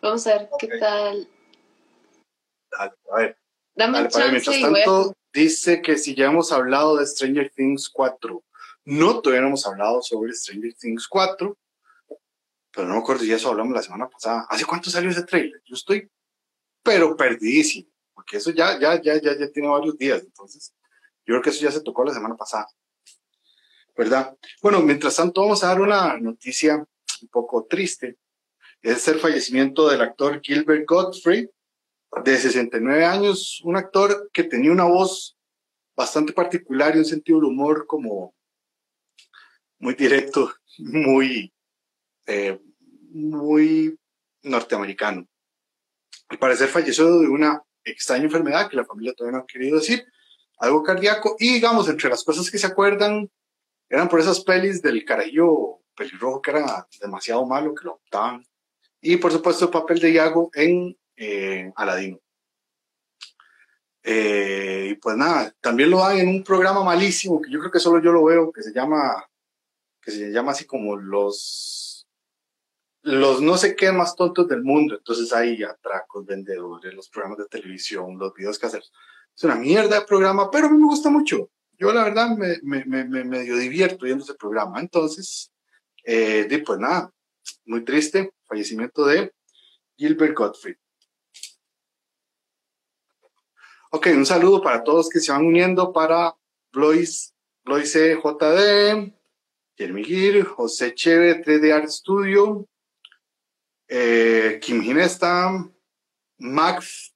Vamos 0.02 0.26
a 0.26 0.38
ver 0.38 0.48
qué 0.58 0.68
tal. 0.78 1.28
Dale, 2.70 2.92
a 3.10 3.16
ver. 3.16 3.38
Dame 3.76 3.98
Dale, 3.98 4.08
chance 4.10 4.30
mientras 4.30 4.56
a- 4.56 4.60
tanto, 4.84 5.16
dice 5.32 5.80
que 5.82 5.96
si 5.96 6.14
ya 6.14 6.26
hemos 6.26 6.52
hablado 6.52 6.96
de 6.96 7.06
Stranger 7.06 7.50
Things 7.50 7.88
4. 7.88 8.42
No, 8.84 9.20
todavía 9.20 9.40
no 9.40 9.48
hemos 9.48 9.66
hablado 9.66 10.02
sobre 10.02 10.32
Stranger 10.34 10.74
Things 10.74 11.08
4. 11.08 11.56
Pero 12.74 12.88
no 12.88 12.94
me 12.94 13.00
acuerdo 13.00 13.22
si 13.22 13.32
eso 13.32 13.48
hablamos 13.50 13.74
la 13.74 13.82
semana 13.82 14.08
pasada. 14.08 14.46
¿Hace 14.48 14.64
cuánto 14.64 14.90
salió 14.90 15.10
ese 15.10 15.22
trailer? 15.22 15.62
Yo 15.64 15.74
estoy, 15.74 16.10
pero 16.82 17.16
perdidísimo. 17.16 17.88
Porque 18.12 18.38
eso 18.38 18.50
ya, 18.50 18.78
ya, 18.78 19.00
ya, 19.00 19.20
ya, 19.20 19.36
ya 19.38 19.50
tiene 19.50 19.68
varios 19.68 19.96
días. 19.96 20.22
Entonces, 20.22 20.74
yo 21.24 21.34
creo 21.34 21.42
que 21.42 21.50
eso 21.50 21.62
ya 21.62 21.70
se 21.70 21.82
tocó 21.82 22.04
la 22.04 22.12
semana 22.12 22.36
pasada. 22.36 22.66
¿Verdad? 23.96 24.36
Bueno, 24.60 24.80
mientras 24.80 25.16
tanto, 25.16 25.42
vamos 25.42 25.62
a 25.62 25.68
dar 25.68 25.80
una 25.80 26.18
noticia 26.18 26.76
un 26.76 27.28
poco 27.28 27.64
triste. 27.64 28.18
Es 28.82 29.06
el 29.08 29.20
fallecimiento 29.20 29.88
del 29.88 30.00
actor 30.00 30.40
Gilbert 30.42 30.84
Godfrey, 30.86 31.48
de 32.24 32.36
69 32.36 33.04
años, 33.04 33.60
un 33.64 33.76
actor 33.76 34.30
que 34.32 34.44
tenía 34.44 34.72
una 34.72 34.84
voz 34.84 35.36
bastante 35.96 36.32
particular 36.32 36.94
y 36.94 36.98
un 36.98 37.04
sentido 37.04 37.38
del 37.38 37.48
humor 37.48 37.86
como 37.86 38.34
muy 39.78 39.94
directo, 39.94 40.52
muy, 40.78 41.53
eh, 42.26 42.60
muy 43.10 43.98
norteamericano. 44.42 45.26
Al 46.28 46.38
parecer 46.38 46.68
falleció 46.68 47.20
de 47.20 47.28
una 47.28 47.62
extraña 47.84 48.24
enfermedad 48.24 48.68
que 48.68 48.76
la 48.76 48.84
familia 48.84 49.12
todavía 49.14 49.38
no 49.38 49.44
ha 49.44 49.46
querido 49.46 49.78
decir, 49.78 50.04
algo 50.58 50.82
cardíaco, 50.82 51.36
y 51.38 51.54
digamos, 51.54 51.88
entre 51.88 52.08
las 52.08 52.24
cosas 52.24 52.50
que 52.50 52.58
se 52.58 52.66
acuerdan, 52.66 53.30
eran 53.88 54.08
por 54.08 54.20
esas 54.20 54.40
pelis 54.40 54.80
del 54.80 55.04
carajillo 55.04 55.80
pelirrojo 55.96 56.40
que 56.40 56.50
era 56.52 56.88
demasiado 57.00 57.44
malo, 57.46 57.74
que 57.74 57.84
lo 57.84 57.94
optaban, 57.94 58.44
y 59.00 59.16
por 59.16 59.32
supuesto 59.32 59.66
el 59.66 59.70
papel 59.70 60.00
de 60.00 60.12
Iago 60.12 60.50
en 60.54 60.96
eh, 61.16 61.72
Aladino. 61.76 62.18
Eh, 64.02 64.88
y 64.90 64.94
pues 64.96 65.16
nada, 65.16 65.54
también 65.60 65.90
lo 65.90 65.98
dan 65.98 66.18
en 66.18 66.28
un 66.28 66.44
programa 66.44 66.82
malísimo 66.84 67.40
que 67.40 67.50
yo 67.50 67.58
creo 67.58 67.70
que 67.70 67.80
solo 67.80 68.02
yo 68.02 68.12
lo 68.12 68.24
veo, 68.24 68.52
que 68.52 68.62
se 68.62 68.72
llama, 68.72 69.26
que 70.00 70.10
se 70.10 70.30
llama 70.30 70.52
así 70.52 70.66
como 70.66 70.96
los, 70.96 71.83
los 73.04 73.42
no 73.42 73.56
sé 73.56 73.76
qué 73.76 73.92
más 73.92 74.16
tontos 74.16 74.48
del 74.48 74.62
mundo. 74.62 74.96
Entonces 74.96 75.32
hay 75.32 75.62
atracos, 75.62 76.24
vendedores, 76.26 76.92
los 76.94 77.08
programas 77.08 77.38
de 77.38 77.46
televisión, 77.46 78.18
los 78.18 78.34
videos 78.34 78.58
caseros. 78.58 78.92
Es 79.36 79.44
una 79.44 79.56
mierda 79.56 80.00
de 80.00 80.06
programa, 80.06 80.50
pero 80.50 80.66
a 80.66 80.70
mí 80.70 80.78
me 80.78 80.86
gusta 80.86 81.10
mucho. 81.10 81.50
Yo 81.78 81.92
la 81.92 82.04
verdad 82.04 82.36
me, 82.36 82.58
me, 82.62 82.84
me, 82.84 83.24
me 83.24 83.42
divierto 83.42 84.04
viendo 84.04 84.24
ese 84.24 84.34
programa. 84.34 84.80
Entonces, 84.80 85.52
eh, 86.04 86.62
pues 86.64 86.78
nada, 86.78 87.12
muy 87.66 87.84
triste, 87.84 88.32
fallecimiento 88.44 89.04
de 89.06 89.32
Gilbert 89.96 90.36
Gottfried. 90.36 90.76
Ok, 93.90 94.08
un 94.14 94.26
saludo 94.26 94.60
para 94.62 94.82
todos 94.82 95.08
que 95.08 95.20
se 95.20 95.30
van 95.30 95.44
uniendo, 95.44 95.92
para 95.92 96.34
Blois, 96.72 97.32
Bloise 97.64 98.16
JD, 98.16 99.14
Jeremy 99.76 100.04
Gir, 100.04 100.44
José 100.44 100.94
Cheve, 100.94 101.42
3D 101.44 101.72
Art 101.72 101.88
Studio, 101.88 102.66
eh, 103.88 104.58
Kim 104.62 104.82
Ginesta, 104.82 105.50
Max 106.38 107.14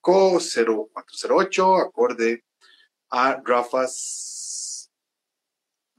Co 0.00 0.38
0408, 0.38 1.76
acorde 1.76 2.44
a 3.10 3.40
Rafa's, 3.44 4.90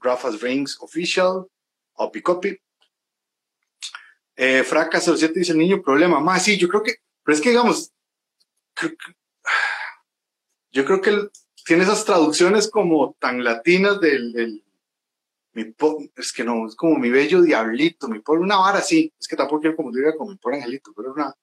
Rafa's 0.00 0.40
Rings 0.40 0.78
Official, 0.80 1.46
Opi 1.94 2.22
Copy. 2.22 2.58
Eh, 4.36 4.62
Fraca 4.62 5.00
07 5.00 5.32
dice 5.38 5.52
el 5.52 5.58
niño 5.58 5.82
problema. 5.82 6.20
Más, 6.20 6.44
sí, 6.44 6.56
yo 6.56 6.68
creo 6.68 6.82
que, 6.82 6.96
pero 7.24 7.34
es 7.36 7.42
que 7.42 7.50
digamos, 7.50 7.92
yo 10.70 10.84
creo 10.84 11.00
que 11.00 11.28
tiene 11.64 11.82
esas 11.82 12.04
traducciones 12.04 12.70
como 12.70 13.14
tan 13.18 13.42
latinas 13.42 14.00
del- 14.00 14.64
es 16.16 16.32
que 16.32 16.44
no, 16.44 16.66
es 16.66 16.74
como 16.74 16.96
mi 16.96 17.10
bello 17.10 17.42
diablito, 17.42 18.08
mi 18.08 18.20
pobre, 18.20 18.40
una 18.40 18.56
vara 18.58 18.78
así, 18.78 19.12
es 19.18 19.28
que 19.28 19.36
tampoco 19.36 19.60
quiero 19.60 19.76
como 19.76 19.92
diga 19.92 20.16
como 20.16 20.30
mi 20.30 20.36
pobre 20.36 20.56
angelito, 20.58 20.92
pero 20.96 21.12
una, 21.12 21.34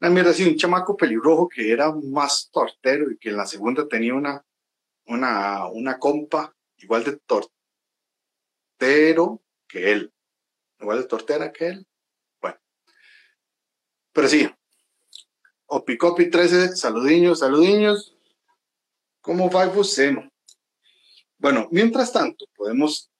una 0.00 0.10
mierda 0.10 0.30
así, 0.30 0.48
un 0.48 0.56
chamaco 0.56 0.96
pelirrojo 0.96 1.48
que 1.48 1.70
era 1.70 1.92
más 1.92 2.50
tortero 2.52 3.10
y 3.10 3.18
que 3.18 3.30
en 3.30 3.36
la 3.36 3.46
segunda 3.46 3.88
tenía 3.88 4.14
una, 4.14 4.44
una, 5.06 5.66
una 5.68 5.98
compa 5.98 6.54
igual 6.78 7.04
de 7.04 7.18
tortero 8.76 9.42
que 9.68 9.92
él, 9.92 10.12
igual 10.80 10.98
de 10.98 11.08
tortera 11.08 11.52
que 11.52 11.66
él, 11.68 11.86
bueno, 12.40 12.58
pero 14.12 14.28
sí, 14.28 14.48
Opicopi 15.66 16.30
13, 16.30 16.76
saludiños, 16.76 17.40
saludiños. 17.40 18.16
¿Cómo 19.20 19.50
va 19.50 19.66
usted? 19.66 20.14
Bueno, 21.38 21.68
mientras 21.72 22.12
tanto, 22.12 22.44
podemos 22.54 23.10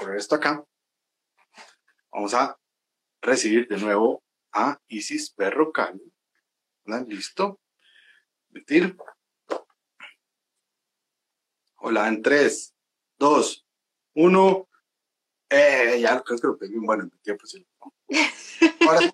correr 0.00 0.16
esto 0.16 0.34
acá. 0.34 0.64
Vamos 2.10 2.32
a 2.32 2.58
recibir 3.20 3.68
de 3.68 3.76
nuevo 3.76 4.24
a 4.52 4.80
Isis 4.88 5.34
Berrocal. 5.36 6.00
¿Verdad? 6.84 7.06
¿Listo? 7.06 7.60
Metir. 8.48 8.96
Hola, 11.76 12.08
en 12.08 12.22
3, 12.22 12.74
2, 13.18 13.66
1. 14.14 14.68
Eh, 15.50 15.98
ya 16.00 16.22
creo 16.22 16.38
que 16.38 16.46
lo 16.46 16.58
pegué 16.58 16.78
bueno 16.78 17.04
en 17.04 17.10
mi 17.12 17.18
tiempo. 17.18 17.46
Sí. 17.46 17.66
Ahora 18.86 19.00
sí. 19.00 19.10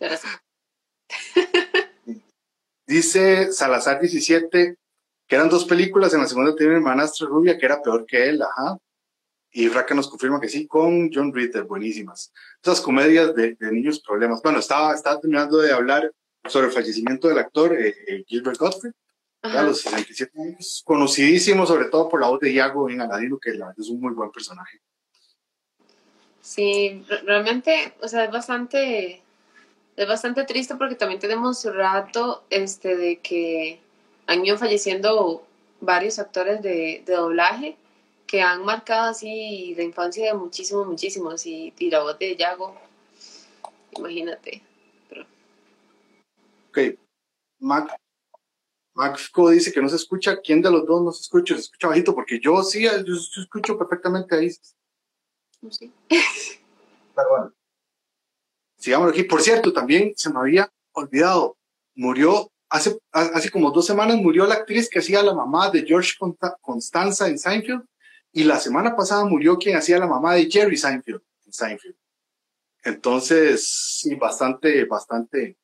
Ahora 0.00 0.16
sí. 0.16 0.28
Dice 2.86 3.52
Salazar 3.52 4.00
17 4.00 4.78
que 5.26 5.36
eran 5.36 5.48
dos 5.48 5.64
películas, 5.64 6.12
en 6.12 6.20
la 6.20 6.26
segunda 6.26 6.54
tiene 6.54 6.74
hermanastra 6.74 7.26
rubia 7.26 7.56
que 7.56 7.64
era 7.64 7.80
peor 7.80 8.04
que 8.04 8.28
él, 8.28 8.42
ajá. 8.42 8.76
Y 9.52 9.68
Fraca 9.68 9.94
nos 9.94 10.08
confirma 10.08 10.40
que 10.40 10.48
sí, 10.48 10.66
con 10.66 11.10
John 11.12 11.32
Ritter, 11.32 11.64
buenísimas. 11.64 12.32
Esas 12.62 12.80
comedias 12.80 13.34
de, 13.34 13.54
de 13.54 13.72
niños 13.72 14.00
problemas. 14.00 14.40
Bueno, 14.42 14.58
estaba, 14.58 14.94
estaba 14.94 15.20
terminando 15.20 15.58
de 15.58 15.72
hablar 15.72 16.10
sobre 16.46 16.68
el 16.68 16.72
fallecimiento 16.72 17.28
del 17.28 17.38
actor 17.38 17.72
eh, 17.78 17.94
eh, 18.08 18.24
Gilbert 18.26 18.58
Gottfried, 18.58 18.92
a 19.42 19.62
los 19.62 19.80
67 19.80 20.32
años, 20.40 20.82
conocidísimo 20.84 21.66
sobre 21.66 21.86
todo 21.86 22.08
por 22.08 22.20
la 22.20 22.28
voz 22.28 22.38
de 22.40 22.52
Iago 22.52 22.88
en 22.88 23.00
Aladino, 23.00 23.38
que 23.38 23.50
la 23.50 23.66
verdad 23.66 23.80
es 23.80 23.88
un 23.88 24.00
muy 24.00 24.12
buen 24.14 24.30
personaje. 24.30 24.80
Sí, 26.40 27.04
re- 27.08 27.22
realmente, 27.22 27.94
o 28.00 28.08
sea, 28.08 28.24
es 28.24 28.30
bastante, 28.30 29.20
es 29.96 30.08
bastante 30.08 30.44
triste 30.44 30.76
porque 30.76 30.94
también 30.94 31.20
tenemos 31.20 31.64
rato 31.74 32.44
este 32.50 32.96
de 32.96 33.18
que 33.18 33.80
han 34.26 34.44
ido 34.46 34.56
falleciendo 34.58 35.44
varios 35.80 36.18
actores 36.20 36.62
de, 36.62 37.02
de 37.04 37.12
doblaje 37.14 37.76
que 38.32 38.40
han 38.40 38.64
marcado 38.64 39.10
así 39.10 39.74
la 39.76 39.82
infancia 39.82 40.24
de 40.24 40.32
muchísimos, 40.32 40.86
muchísimos 40.86 41.44
y, 41.44 41.74
y 41.78 41.90
la 41.90 42.02
voz 42.02 42.18
de 42.18 42.34
Yago, 42.34 42.74
imagínate. 43.90 44.62
Ok, 46.70 46.78
Mac, 47.58 47.94
Maxco 48.94 49.50
dice 49.50 49.70
que 49.70 49.82
no 49.82 49.88
se 49.90 49.96
escucha. 49.96 50.40
¿Quién 50.40 50.62
de 50.62 50.70
los 50.70 50.86
dos 50.86 51.02
no 51.02 51.12
se 51.12 51.20
escucha? 51.20 51.54
Se 51.56 51.60
escucha 51.60 51.88
bajito, 51.88 52.14
porque 52.14 52.40
yo 52.40 52.62
sí, 52.62 52.84
yo, 52.84 53.14
escucho 53.42 53.76
perfectamente 53.76 54.34
ahí. 54.34 54.50
Sí. 55.68 55.92
Pero 56.08 57.28
bueno. 57.28 57.52
Sigamos 58.78 59.10
aquí. 59.10 59.24
Por 59.24 59.42
cierto, 59.42 59.74
también 59.74 60.14
se 60.16 60.32
me 60.32 60.40
había 60.40 60.72
olvidado. 60.92 61.58
Murió 61.94 62.50
hace 62.70 62.98
así 63.10 63.50
como 63.50 63.70
dos 63.70 63.84
semanas 63.84 64.16
murió 64.16 64.46
la 64.46 64.54
actriz 64.54 64.88
que 64.88 65.00
hacía 65.00 65.22
la 65.22 65.34
mamá 65.34 65.68
de 65.68 65.84
George 65.84 66.14
Constanza 66.62 67.28
en 67.28 67.38
Seinfeld 67.38 67.84
y 68.32 68.44
la 68.44 68.58
semana 68.58 68.96
pasada 68.96 69.24
murió 69.24 69.58
quien 69.58 69.76
hacía 69.76 69.98
la 69.98 70.06
mamá 70.06 70.34
de 70.34 70.50
Jerry 70.50 70.76
Seinfeld 70.76 71.22
Seinfeld. 71.52 71.96
Entonces, 72.84 73.98
sí, 74.00 74.14
bastante, 74.16 74.84
bastante. 74.86 75.58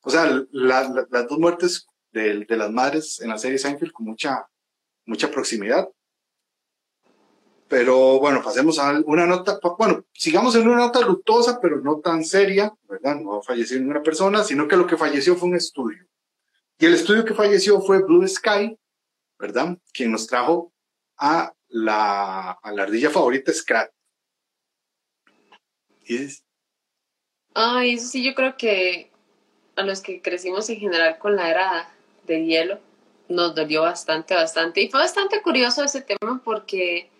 O 0.00 0.10
sea, 0.10 0.42
las 0.50 1.28
dos 1.28 1.38
muertes 1.38 1.86
de, 2.10 2.44
de, 2.44 2.56
las 2.56 2.70
madres 2.70 3.20
en 3.20 3.28
la 3.28 3.38
serie 3.38 3.58
Seinfeld 3.58 3.92
con 3.92 4.06
mucha, 4.06 4.48
mucha 5.04 5.30
proximidad. 5.30 5.88
Pero 7.68 8.18
bueno, 8.18 8.42
pasemos 8.42 8.78
a 8.78 8.98
una 9.04 9.26
nota, 9.26 9.60
bueno, 9.78 10.02
sigamos 10.14 10.54
en 10.54 10.66
una 10.66 10.78
nota 10.78 11.00
lutosa, 11.02 11.60
pero 11.60 11.80
no 11.82 11.98
tan 12.00 12.24
seria, 12.24 12.72
¿verdad? 12.88 13.16
No 13.16 13.42
falleció 13.42 13.78
ninguna 13.78 14.02
persona, 14.02 14.42
sino 14.42 14.66
que 14.66 14.76
lo 14.76 14.86
que 14.86 14.96
falleció 14.96 15.36
fue 15.36 15.50
un 15.50 15.56
estudio. 15.56 16.06
Y 16.78 16.86
el 16.86 16.94
estudio 16.94 17.26
que 17.26 17.34
falleció 17.34 17.80
fue 17.82 18.02
Blue 18.02 18.26
Sky, 18.26 18.78
¿verdad? 19.38 19.76
Quien 19.92 20.12
nos 20.12 20.26
trajo 20.26 20.72
a 21.18 21.52
la, 21.68 22.58
la 22.64 22.82
ardilla 22.82 23.10
favorita 23.10 23.52
Scrat. 23.52 23.90
¿Y 26.06 26.28
Ay, 27.54 27.94
eso 27.94 28.06
sí, 28.08 28.24
yo 28.24 28.34
creo 28.34 28.56
que 28.56 29.10
a 29.76 29.82
los 29.82 30.00
que 30.00 30.22
crecimos 30.22 30.68
en 30.70 30.78
general 30.78 31.18
con 31.18 31.36
la 31.36 31.50
era 31.50 31.90
de 32.26 32.44
hielo, 32.44 32.78
nos 33.28 33.54
dolió 33.54 33.82
bastante, 33.82 34.34
bastante. 34.34 34.80
Y 34.80 34.88
fue 34.88 35.00
bastante 35.00 35.42
curioso 35.42 35.84
ese 35.84 36.02
tema 36.02 36.40
porque 36.44 37.10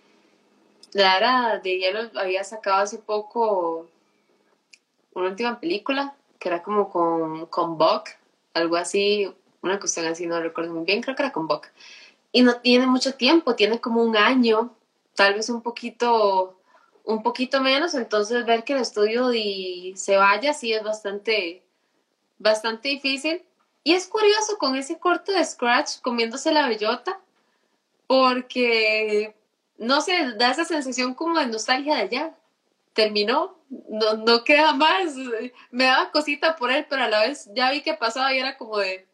la 0.92 1.16
era 1.16 1.58
de 1.58 1.78
hielo 1.78 2.10
había 2.14 2.44
sacado 2.44 2.78
hace 2.78 2.98
poco 2.98 3.88
una 5.14 5.28
última 5.28 5.60
película 5.60 6.14
que 6.38 6.48
era 6.48 6.62
como 6.62 6.88
con, 6.90 7.46
con 7.46 7.76
Buck, 7.76 8.10
algo 8.54 8.76
así, 8.76 9.32
una 9.60 9.78
cuestión 9.78 10.06
así, 10.06 10.26
no 10.26 10.40
recuerdo 10.40 10.72
muy 10.72 10.84
bien, 10.84 11.02
creo 11.02 11.16
que 11.16 11.22
era 11.22 11.32
con 11.32 11.48
Buck. 11.48 11.68
Y 12.38 12.42
no 12.42 12.60
tiene 12.60 12.86
mucho 12.86 13.14
tiempo, 13.14 13.56
tiene 13.56 13.80
como 13.80 14.00
un 14.00 14.16
año, 14.16 14.72
tal 15.16 15.34
vez 15.34 15.48
un 15.50 15.60
poquito, 15.60 16.62
un 17.02 17.24
poquito 17.24 17.60
menos, 17.60 17.94
entonces 17.94 18.46
ver 18.46 18.62
que 18.62 18.74
el 18.74 18.78
estudio 18.78 19.32
se 19.96 20.16
vaya 20.16 20.52
sí 20.52 20.72
es 20.72 20.84
bastante, 20.84 21.64
bastante 22.38 22.90
difícil. 22.90 23.44
Y 23.82 23.94
es 23.94 24.06
curioso 24.06 24.56
con 24.56 24.76
ese 24.76 25.00
corto 25.00 25.32
de 25.32 25.44
Scratch 25.44 26.00
comiéndose 26.00 26.52
la 26.52 26.68
bellota, 26.68 27.20
porque 28.06 29.34
no 29.76 30.00
sé, 30.00 30.34
da 30.36 30.52
esa 30.52 30.64
sensación 30.64 31.14
como 31.14 31.40
de 31.40 31.46
nostalgia 31.48 31.96
de 31.96 32.02
allá. 32.02 32.36
Terminó, 32.92 33.58
no, 33.68 34.14
no 34.14 34.44
queda 34.44 34.74
más. 34.74 35.16
Me 35.72 35.86
daba 35.86 36.12
cosita 36.12 36.54
por 36.54 36.70
él, 36.70 36.86
pero 36.88 37.02
a 37.02 37.08
la 37.08 37.22
vez 37.22 37.50
ya 37.52 37.72
vi 37.72 37.82
que 37.82 37.94
pasaba 37.94 38.32
y 38.32 38.38
era 38.38 38.56
como 38.56 38.78
de. 38.78 39.07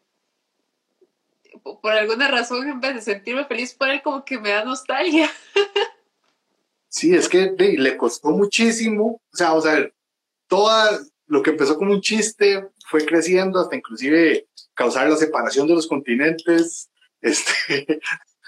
Por 1.81 1.91
alguna 1.91 2.29
razón, 2.29 2.67
en 2.69 2.79
vez 2.79 2.93
de 2.95 3.01
sentirme 3.01 3.45
feliz 3.45 3.73
por 3.73 3.89
él, 3.89 4.01
como 4.03 4.23
que 4.23 4.39
me 4.39 4.51
da 4.51 4.63
nostalgia. 4.63 5.29
Sí, 6.87 7.13
es 7.13 7.27
que 7.27 7.53
le 7.57 7.97
costó 7.97 8.29
muchísimo. 8.29 9.19
O 9.33 9.35
sea, 9.35 9.53
o 9.53 9.61
sea, 9.61 9.89
todo 10.47 10.71
lo 11.25 11.41
que 11.41 11.49
empezó 11.49 11.77
como 11.77 11.91
un 11.91 12.01
chiste 12.01 12.69
fue 12.87 13.05
creciendo 13.05 13.59
hasta 13.59 13.75
inclusive 13.75 14.47
causar 14.73 15.09
la 15.09 15.17
separación 15.17 15.67
de 15.67 15.73
los 15.73 15.87
continentes. 15.87 16.89
Este, 17.21 17.99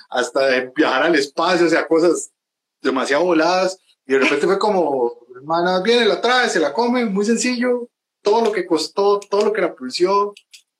hasta 0.10 0.72
viajar 0.76 1.04
al 1.04 1.16
espacio, 1.16 1.66
o 1.66 1.70
sea, 1.70 1.88
cosas 1.88 2.32
demasiado 2.80 3.24
voladas. 3.24 3.80
Y 4.06 4.14
de 4.14 4.20
repente 4.20 4.46
fue 4.46 4.60
como, 4.60 5.18
hermana, 5.36 5.82
viene, 5.82 6.06
la 6.06 6.22
trae, 6.22 6.48
se 6.48 6.60
la 6.60 6.74
come, 6.74 7.06
muy 7.06 7.26
sencillo, 7.26 7.90
todo 8.22 8.46
lo 8.46 8.52
que 8.52 8.68
costó, 8.68 9.20
todo 9.20 9.46
lo 9.46 9.54
que 9.54 9.62
la 9.62 9.74
pulsió, 9.74 10.34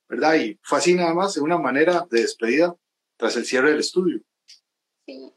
¿verdad? 0.08 0.34
Y 0.34 0.58
fue 0.62 0.78
así 0.78 0.94
nada 0.94 1.14
más, 1.14 1.34
de 1.34 1.40
una 1.40 1.58
manera 1.58 2.06
de 2.10 2.22
despedida 2.22 2.74
tras 3.16 3.36
el 3.36 3.44
cierre 3.44 3.70
del 3.70 3.80
estudio. 3.80 4.20
Sí. 5.06 5.32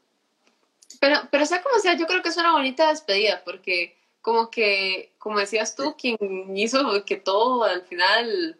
Pero, 1.00 1.16
pero 1.30 1.46
sea 1.46 1.62
como 1.62 1.78
sea, 1.78 1.96
yo 1.96 2.06
creo 2.06 2.22
que 2.22 2.28
es 2.28 2.36
una 2.36 2.52
bonita 2.52 2.88
despedida, 2.88 3.42
porque 3.44 3.96
como 4.20 4.50
que, 4.50 5.12
como 5.18 5.38
decías 5.38 5.74
tú, 5.74 5.96
quien 5.96 6.56
hizo 6.56 7.04
que 7.04 7.16
todo 7.16 7.64
al 7.64 7.82
final, 7.82 8.58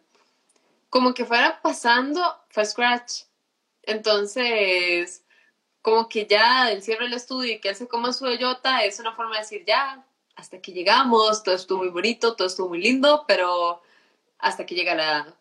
como 0.89 1.13
que 1.13 1.25
fuera 1.25 1.61
pasando, 1.61 2.21
fue 2.49 2.65
Scratch. 2.65 3.23
Entonces, 3.83 5.23
como 5.81 6.09
que 6.09 6.25
ya 6.25 6.71
el 6.71 6.83
cierre 6.83 7.05
del 7.05 7.13
estudio 7.13 7.53
y 7.53 7.59
que 7.59 7.69
él 7.69 7.75
se 7.75 7.87
coma 7.87 8.13
su 8.13 8.25
bellota 8.25 8.83
es 8.83 8.99
una 8.99 9.13
forma 9.13 9.35
de 9.35 9.41
decir 9.41 9.63
ya, 9.65 10.05
hasta 10.35 10.61
que 10.61 10.73
llegamos, 10.73 11.43
todo 11.43 11.55
estuvo 11.55 11.79
muy 11.79 11.89
bonito, 11.89 12.35
todo 12.35 12.47
estuvo 12.47 12.69
muy 12.69 12.81
lindo, 12.81 13.23
pero 13.27 13.81
hasta 14.39 14.65
que 14.65 14.75
llega 14.75 14.95
la 14.95 15.35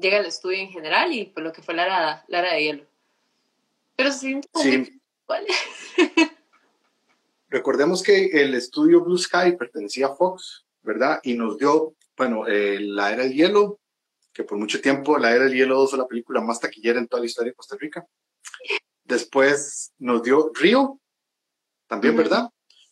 llega 0.00 0.18
el 0.18 0.26
estudio 0.26 0.58
en 0.58 0.70
general 0.70 1.12
y 1.12 1.26
por 1.26 1.42
lo 1.42 1.52
que 1.52 1.62
fue 1.62 1.74
la 1.74 2.24
Lara 2.28 2.52
de 2.54 2.62
hielo. 2.62 2.86
Pero 3.96 4.12
sí. 4.12 4.40
Recordemos 7.48 8.02
que 8.02 8.26
el 8.26 8.54
estudio 8.54 9.02
Blue 9.02 9.18
Sky 9.18 9.56
pertenecía 9.58 10.06
a 10.06 10.14
Fox, 10.14 10.64
¿verdad? 10.82 11.20
Y 11.22 11.34
nos 11.34 11.58
dio, 11.58 11.94
bueno, 12.16 12.46
eh, 12.46 12.78
la 12.80 13.12
era 13.12 13.24
del 13.24 13.34
hielo, 13.34 13.80
que 14.32 14.44
por 14.44 14.56
mucho 14.56 14.80
tiempo 14.80 15.18
la 15.18 15.34
era 15.34 15.44
del 15.44 15.54
hielo 15.54 15.76
2 15.76 15.90
fue 15.90 15.98
la 15.98 16.06
película 16.06 16.40
más 16.40 16.60
taquillera 16.60 16.98
en 16.98 17.08
toda 17.08 17.20
la 17.20 17.26
historia 17.26 17.50
de 17.50 17.56
Costa 17.56 17.76
Rica. 17.78 18.06
Después 19.04 19.92
nos 19.98 20.22
dio 20.22 20.52
Río, 20.54 21.00
también, 21.86 22.16
¿verdad? 22.16 22.48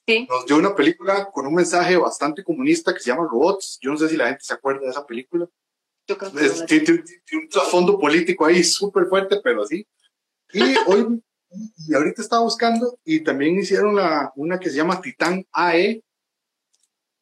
Sí. 0.07 0.27
Nos 0.29 0.47
dio 0.47 0.57
una 0.57 0.75
película 0.75 1.31
con 1.31 1.47
un 1.47 1.55
mensaje 1.55 1.97
bastante 1.97 2.43
comunista 2.43 2.93
que 2.93 3.01
se 3.01 3.11
llama 3.11 3.29
Robots. 3.31 3.79
Yo 3.81 3.93
no 3.93 3.97
sé 3.97 4.09
si 4.09 4.17
la 4.17 4.27
gente 4.27 4.43
se 4.43 4.55
acuerda 4.55 4.81
de 4.81 4.91
esa 4.91 5.07
película. 5.07 5.49
Yo 6.09 6.17
creo 6.17 6.33
que 6.33 6.81
tiene, 6.81 7.05
un 7.35 7.49
trasfondo 7.51 7.99
político 7.99 8.47
ahí 8.47 8.65
súper 8.65 9.07
fuerte, 9.07 9.41
pero 9.45 9.67
sí. 9.67 9.87
Y 10.55 10.63
hoy, 10.87 11.23
y 11.87 11.95
ahorita 11.95 12.23
estaba 12.23 12.43
buscando, 12.43 12.99
y 13.05 13.21
también 13.21 13.59
hicieron 13.59 13.95
la, 13.95 14.33
una 14.37 14.59
que 14.59 14.71
se 14.71 14.77
llama 14.77 15.03
Titán 15.03 15.47
AE. 15.53 16.03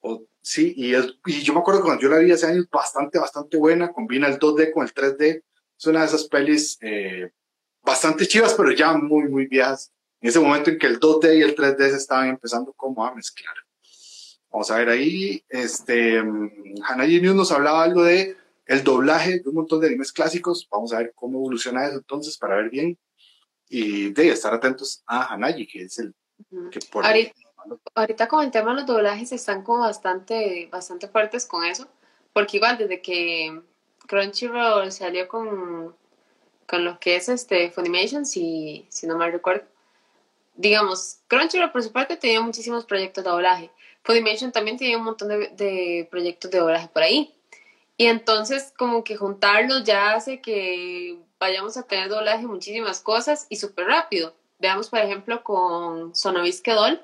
O, 0.00 0.22
sí, 0.40 0.72
y, 0.76 0.94
y 0.94 1.42
yo 1.42 1.52
me 1.52 1.58
acuerdo 1.58 1.82
cuando 1.82 2.00
yo 2.00 2.08
la 2.08 2.18
vi 2.18 2.30
hace 2.30 2.46
años, 2.46 2.68
bastante, 2.70 3.18
bastante 3.18 3.56
buena. 3.56 3.92
Combina 3.92 4.28
el 4.28 4.38
2D 4.38 4.72
con 4.72 4.84
el 4.84 4.94
3D. 4.94 5.42
Es 5.78 5.86
una 5.86 6.00
de 6.00 6.06
esas 6.06 6.28
pelis 6.28 6.78
eh, 6.80 7.32
bastante 7.82 8.24
chivas, 8.24 8.54
pero 8.54 8.70
ya 8.70 8.92
muy, 8.92 9.28
muy 9.28 9.46
viejas. 9.46 9.92
En 10.20 10.28
ese 10.28 10.38
momento 10.38 10.70
en 10.70 10.78
que 10.78 10.86
el 10.86 11.00
2D 11.00 11.38
y 11.38 11.42
el 11.42 11.56
3D 11.56 11.90
se 11.90 11.96
estaban 11.96 12.28
empezando 12.28 12.72
como 12.72 13.04
a 13.04 13.12
mezclar. 13.12 13.54
Vamos 14.48 14.70
a 14.70 14.78
ver 14.78 14.90
ahí, 14.90 15.44
este, 15.48 16.18
Hanayi 16.84 17.20
News 17.20 17.34
nos 17.34 17.52
hablaba 17.52 17.82
algo 17.82 18.04
de 18.04 18.36
el 18.66 18.84
doblaje 18.84 19.40
de 19.40 19.48
un 19.48 19.54
montón 19.54 19.80
de 19.80 19.86
animes 19.86 20.12
clásicos. 20.12 20.68
Vamos 20.70 20.92
a 20.92 20.98
ver 20.98 21.12
cómo 21.14 21.38
evoluciona 21.38 21.86
eso 21.86 21.96
entonces 21.96 22.36
para 22.36 22.56
ver 22.56 22.70
bien. 22.70 22.98
Y 23.68 24.10
de 24.10 24.28
estar 24.28 24.52
atentos 24.54 25.02
a 25.06 25.32
Hanayi, 25.32 25.66
que 25.66 25.82
es 25.82 25.98
el 25.98 26.14
que 26.70 26.78
por 26.92 27.04
ahorita, 27.04 27.32
ahorita 27.94 28.28
con 28.28 28.44
el 28.44 28.50
tema 28.50 28.70
de 28.70 28.76
los 28.76 28.86
doblajes 28.86 29.32
están 29.32 29.62
como 29.62 29.80
bastante, 29.80 30.68
bastante 30.70 31.08
fuertes 31.08 31.46
con 31.46 31.64
eso. 31.64 31.88
Porque 32.32 32.58
igual 32.58 32.78
desde 32.78 33.00
que 33.00 33.60
Crunchyroll 34.06 34.92
salió 34.92 35.26
con 35.26 35.94
con 36.66 36.84
lo 36.84 36.98
que 36.98 37.16
es 37.16 37.28
este 37.28 37.70
Funimation, 37.70 38.26
si, 38.26 38.86
si 38.88 39.06
no 39.06 39.16
mal 39.16 39.32
recuerdo. 39.32 39.64
Digamos, 40.54 41.20
Crunchyroll 41.28 41.72
por 41.72 41.82
su 41.82 41.92
parte 41.92 42.16
tenía 42.16 42.40
muchísimos 42.40 42.84
proyectos 42.84 43.24
de 43.24 43.30
doblaje. 43.30 43.70
Funimation 44.02 44.52
también 44.52 44.76
tenía 44.76 44.98
un 44.98 45.04
montón 45.04 45.28
de, 45.28 45.48
de 45.48 46.08
proyectos 46.10 46.50
de 46.50 46.58
doblaje 46.58 46.88
por 46.88 47.02
ahí. 47.02 47.34
Y 47.96 48.06
entonces 48.06 48.72
como 48.76 49.04
que 49.04 49.16
juntarlos 49.16 49.84
ya 49.84 50.14
hace 50.14 50.40
que 50.40 51.18
vayamos 51.38 51.76
a 51.76 51.84
tener 51.84 52.08
doblaje 52.08 52.46
muchísimas 52.46 53.00
cosas 53.00 53.46
y 53.48 53.56
súper 53.56 53.86
rápido. 53.86 54.34
Veamos, 54.58 54.88
por 54.88 55.00
ejemplo, 55.00 55.42
con 55.42 56.14
Sonovisque 56.14 56.72
Doll. 56.72 57.00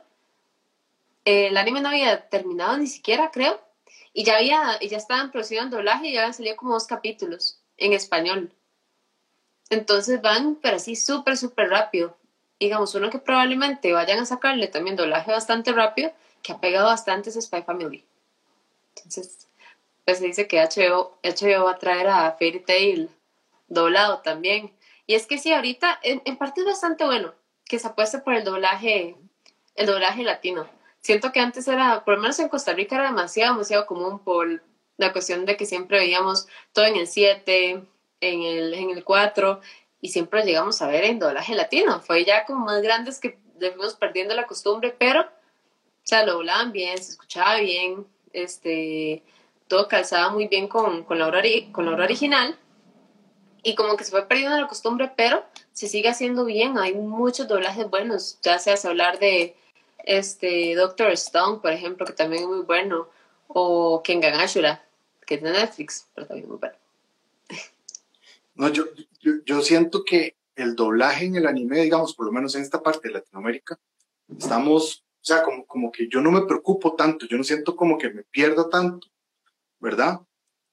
El 1.25 1.57
anime 1.57 1.81
no 1.81 1.91
había 1.91 2.29
terminado 2.29 2.77
ni 2.77 2.87
siquiera, 2.87 3.31
creo. 3.31 3.61
Y 4.13 4.25
ya, 4.25 4.37
había, 4.37 4.79
ya 4.81 4.97
estaban 4.97 5.31
produciendo 5.31 5.77
doblaje 5.77 6.09
y 6.09 6.13
ya 6.13 6.21
habían 6.21 6.35
salido 6.35 6.57
como 6.57 6.75
dos 6.75 6.87
capítulos 6.87 7.61
en 7.79 7.93
español. 7.93 8.53
Entonces 9.71 10.21
van, 10.21 10.57
pero 10.57 10.77
así 10.77 10.97
súper, 10.97 11.37
súper 11.39 11.71
rápido. 11.71 12.17
Digamos, 12.61 12.95
uno 12.95 13.11
que 13.11 13.19
probablemente 13.19 13.93
vayan 13.93 14.21
a 14.21 14.27
sacarle 14.27 14.69
también 14.69 14.97
doblaje 14.97 15.31
bastante 15.31 15.73
rápido, 15.73 16.13
que 16.43 16.53
ha 16.53 16.61
pegado 16.61 16.87
bastante 16.87 17.31
es 17.31 17.41
Spy 17.41 17.63
Family. 17.63 18.05
Entonces, 18.97 19.49
pues 20.05 20.19
se 20.19 20.27
dice 20.27 20.49
que 20.49 20.61
HBO, 20.61 21.19
HBO 21.23 21.65
va 21.65 21.73
a 21.73 21.79
traer 21.79 22.09
a 22.09 22.33
Fairy 22.33 22.61
Tail 22.61 23.11
doblado 23.69 24.19
también. 24.19 24.73
Y 25.07 25.15
es 25.15 25.27
que 25.27 25.39
sí, 25.39 25.53
ahorita 25.53 25.99
en, 26.03 26.37
parte 26.37 26.61
es 26.61 26.67
bastante 26.67 27.05
bueno 27.05 27.35
que 27.65 27.79
se 27.79 27.89
apueste 27.89 28.19
por 28.19 28.35
el 28.35 28.45
doblaje, 28.45 29.17
el 29.75 29.87
doblaje 29.87 30.23
latino. 30.23 30.69
Siento 31.01 31.33
que 31.33 31.41
antes 31.41 31.67
era, 31.69 32.05
por 32.05 32.15
lo 32.15 32.21
menos 32.21 32.39
en 32.39 32.49
Costa 32.49 32.73
Rica 32.73 32.97
era 32.97 33.07
demasiado, 33.07 33.55
demasiado 33.55 33.87
común 33.87 34.19
por 34.21 34.63
la 34.99 35.13
cuestión 35.13 35.47
de 35.47 35.57
que 35.57 35.67
siempre 35.67 35.99
veíamos 35.99 36.47
todo 36.73 36.85
en 36.85 36.97
el 36.97 37.07
7, 37.07 37.83
en 38.21 38.43
el, 38.43 38.75
en 38.75 38.91
el 38.91 39.05
4 39.05 39.61
y 40.01 40.09
siempre 40.09 40.45
llegamos 40.45 40.83
a 40.83 40.89
ver 40.89 41.05
en 41.05 41.19
doblaje 41.19 41.55
latino. 41.55 42.01
Fue 42.01 42.25
ya 42.25 42.45
como 42.45 42.67
más 42.67 42.83
grandes 42.83 43.19
que 43.19 43.39
fuimos 43.59 43.95
perdiendo 43.95 44.35
la 44.35 44.47
costumbre, 44.47 44.95
pero, 44.97 45.23
o 45.23 46.05
sea, 46.05 46.25
lo 46.25 46.33
hablaban 46.33 46.73
bien, 46.73 46.99
se 46.99 47.13
escuchaba 47.13 47.57
bien, 47.57 48.07
este, 48.33 49.23
todo 49.73 49.89
calzaba 49.89 50.29
muy 50.29 50.49
bien 50.49 50.69
con, 50.69 51.03
con, 51.03 51.19
la, 51.19 51.27
obra, 51.27 51.41
con 51.73 51.87
la 51.87 51.93
obra 51.93 52.05
original. 52.05 52.59
y 53.63 53.75
como 53.75 53.97
que 53.97 54.05
se 54.05 54.11
fue 54.11 54.29
perdiendo 54.29 54.61
la 54.61 54.69
costumbre, 54.69 55.11
pero 55.17 55.47
se 55.73 55.89
sigue 55.89 56.11
haciendo 56.11 56.45
bien. 56.45 56.77
Hay 56.77 56.93
muchos 56.93 57.49
doblajes 57.49 57.89
buenos, 57.89 58.39
ya 58.43 58.59
sea 58.59 58.77
hablar 58.85 59.19
de 59.19 59.57
este 60.05 60.75
Doctor 60.75 61.11
Stone, 61.13 61.61
por 61.61 61.73
ejemplo, 61.73 62.05
que 62.05 62.13
también 62.13 62.43
es 62.43 62.49
muy 62.51 62.67
bueno, 62.67 63.09
o 63.49 64.03
Kengan 64.03 64.35
Ashura, 64.35 64.85
que 65.27 65.37
es 65.37 65.43
de 65.43 65.53
Netflix, 65.53 66.07
pero 66.15 66.27
también 66.27 66.51
muy 66.51 66.59
bueno. 66.59 66.77
No, 68.55 68.69
yo, 68.69 68.85
yo, 69.23 69.33
yo 69.47 69.63
siento 69.63 70.05
que 70.05 70.37
el 70.55 70.77
doblaje 70.77 71.25
en 71.25 71.37
el 71.37 71.47
anime, 71.47 71.81
digamos, 71.81 72.13
por 72.15 72.27
lo 72.27 72.33
menos 72.33 72.55
en 72.55 72.61
esta 72.61 72.83
parte 72.83 73.09
de 73.09 73.15
Latinoamérica, 73.15 73.79
estamos, 74.39 75.03
o 75.23 75.25
sea, 75.25 75.43
como, 75.43 75.65
como 75.65 75.91
que 75.91 76.07
yo 76.09 76.21
no 76.21 76.31
me 76.31 76.43
preocupo 76.43 76.95
tanto, 76.95 77.25
yo 77.25 77.39
no 77.39 77.45
siento 77.45 77.75
como 77.75 77.97
que 77.97 78.11
me 78.11 78.23
pierda 78.25 78.69
tanto, 78.69 79.09
¿verdad? 79.83 80.21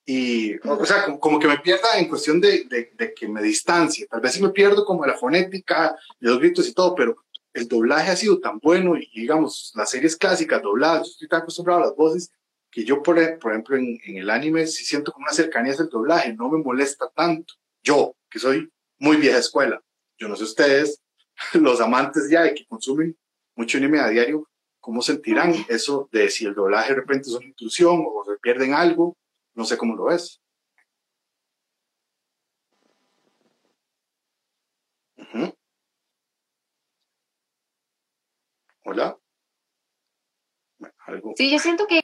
Y, 0.05 0.55
o 0.67 0.85
sea, 0.85 1.17
como, 1.19 1.39
que 1.39 1.47
me 1.47 1.59
pierda 1.59 1.97
en 1.97 2.07
cuestión 2.07 2.39
de, 2.39 2.63
de, 2.65 3.13
que 3.13 3.27
me 3.27 3.41
distancie. 3.41 4.07
Tal 4.07 4.21
vez 4.21 4.33
sí 4.33 4.41
me 4.41 4.49
pierdo 4.49 4.85
como 4.85 5.05
la 5.05 5.17
fonética, 5.17 5.95
de 6.19 6.29
los 6.29 6.39
gritos 6.39 6.67
y 6.67 6.73
todo, 6.73 6.95
pero 6.95 7.17
el 7.53 7.67
doblaje 7.67 8.11
ha 8.11 8.15
sido 8.15 8.39
tan 8.39 8.59
bueno 8.59 8.95
y, 8.95 9.09
digamos, 9.13 9.73
las 9.75 9.89
series 9.89 10.15
clásicas 10.15 10.61
dobladas, 10.61 11.07
yo 11.07 11.11
estoy 11.11 11.27
tan 11.27 11.41
acostumbrado 11.41 11.81
a 11.81 11.85
las 11.87 11.95
voces 11.95 12.31
que 12.71 12.85
yo, 12.85 13.01
por, 13.01 13.39
por 13.39 13.51
ejemplo, 13.51 13.77
en, 13.77 13.99
en 14.05 14.17
el 14.17 14.29
anime 14.29 14.67
sí 14.67 14.85
siento 14.85 15.11
como 15.11 15.25
una 15.25 15.33
cercanía 15.33 15.73
hacia 15.73 15.83
el 15.83 15.89
doblaje, 15.89 16.33
no 16.33 16.49
me 16.49 16.63
molesta 16.63 17.09
tanto. 17.15 17.55
Yo, 17.83 18.15
que 18.29 18.39
soy 18.39 18.71
muy 18.99 19.17
vieja 19.17 19.39
escuela. 19.39 19.81
Yo 20.17 20.27
no 20.27 20.35
sé 20.35 20.43
ustedes, 20.43 21.01
los 21.53 21.81
amantes 21.81 22.29
ya 22.29 22.43
de 22.43 22.53
que 22.53 22.65
consumen 22.67 23.17
mucho 23.55 23.77
anime 23.77 23.99
a 23.99 24.07
diario, 24.07 24.47
¿cómo 24.79 25.01
sentirán 25.01 25.53
eso 25.69 26.09
de 26.11 26.29
si 26.29 26.45
el 26.45 26.55
doblaje 26.55 26.89
de 26.93 26.99
repente 27.01 27.29
es 27.29 27.35
una 27.35 27.45
intrusión 27.45 28.03
o 28.05 28.23
se 28.25 28.37
pierden 28.37 28.73
algo? 28.73 29.17
No 29.53 29.65
sé 29.65 29.77
cómo 29.77 29.95
lo 29.95 30.05
ves. 30.05 30.41
Hola. 38.85 39.19
Sí, 41.35 41.51
yo 41.51 41.59
siento 41.59 41.85
que 41.85 42.01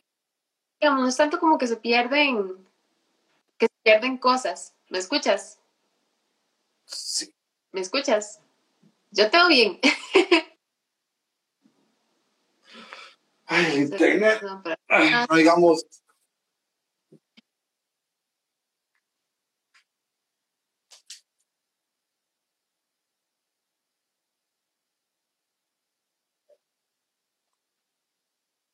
digamos, 0.80 1.02
no 1.02 1.08
es 1.08 1.18
tanto 1.18 1.40
como 1.40 1.58
que 1.58 1.68
se 1.68 1.78
pierden, 1.78 2.68
que 3.58 3.68
se 3.68 3.74
pierden 3.84 4.18
cosas. 4.18 4.76
¿Me 4.90 5.00
escuchas? 5.00 5.60
Sí. 6.86 7.34
¿Me 7.72 7.82
escuchas? 7.82 8.42
Yo 9.12 9.30
te 9.30 9.38
bien. 9.48 9.80
Ay, 13.48 13.78
internet. 13.78 14.42
no 15.30 15.36
digamos. 15.36 15.86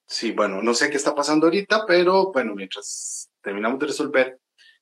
Sí, 0.08 0.32
bueno, 0.34 0.62
no 0.62 0.74
sé 0.74 0.90
qué 0.90 0.98
está 0.98 1.16
pasando 1.16 1.48
ahorita, 1.48 1.86
pero 1.86 2.32
bueno, 2.32 2.54
mientras 2.54 3.30
terminamos 3.42 3.80
de 3.80 3.88
resolver 3.88 4.40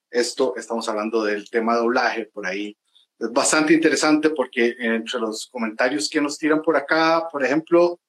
esto, 0.10 0.56
estamos 0.58 0.89
hablando 0.89 1.23
del 1.23 1.49
tema 1.49 1.75
de 1.75 1.82
doblaje 1.82 2.25
por 2.25 2.47
ahí 2.47 2.75
es 3.19 3.32
bastante 3.32 3.73
interesante 3.73 4.30
porque 4.30 4.75
entre 4.80 5.19
los 5.19 5.47
comentarios 5.47 6.10
que 6.10 6.21
nos 6.21 6.38
tiran 6.38 6.62
por 6.62 6.78
acá, 6.78 7.28
por 7.30 7.43
ejemplo, 7.43 7.99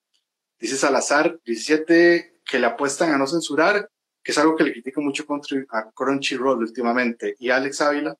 dice 0.61 0.77
Salazar 0.77 1.40
17 1.44 2.40
que 2.44 2.59
le 2.59 2.66
apuestan 2.66 3.12
a 3.12 3.18
no 3.18 3.27
censurar, 3.27 3.88
que 4.23 4.33
es 4.33 4.38
algo 4.38 4.57
que 4.57 4.64
le 4.64 4.73
critica 4.73 5.01
mucho 5.01 5.25
a 5.70 5.90
Crunchyroll 5.92 6.59
últimamente, 6.59 7.37
y 7.38 7.51
Alex 7.51 7.81
Ávila, 7.81 8.16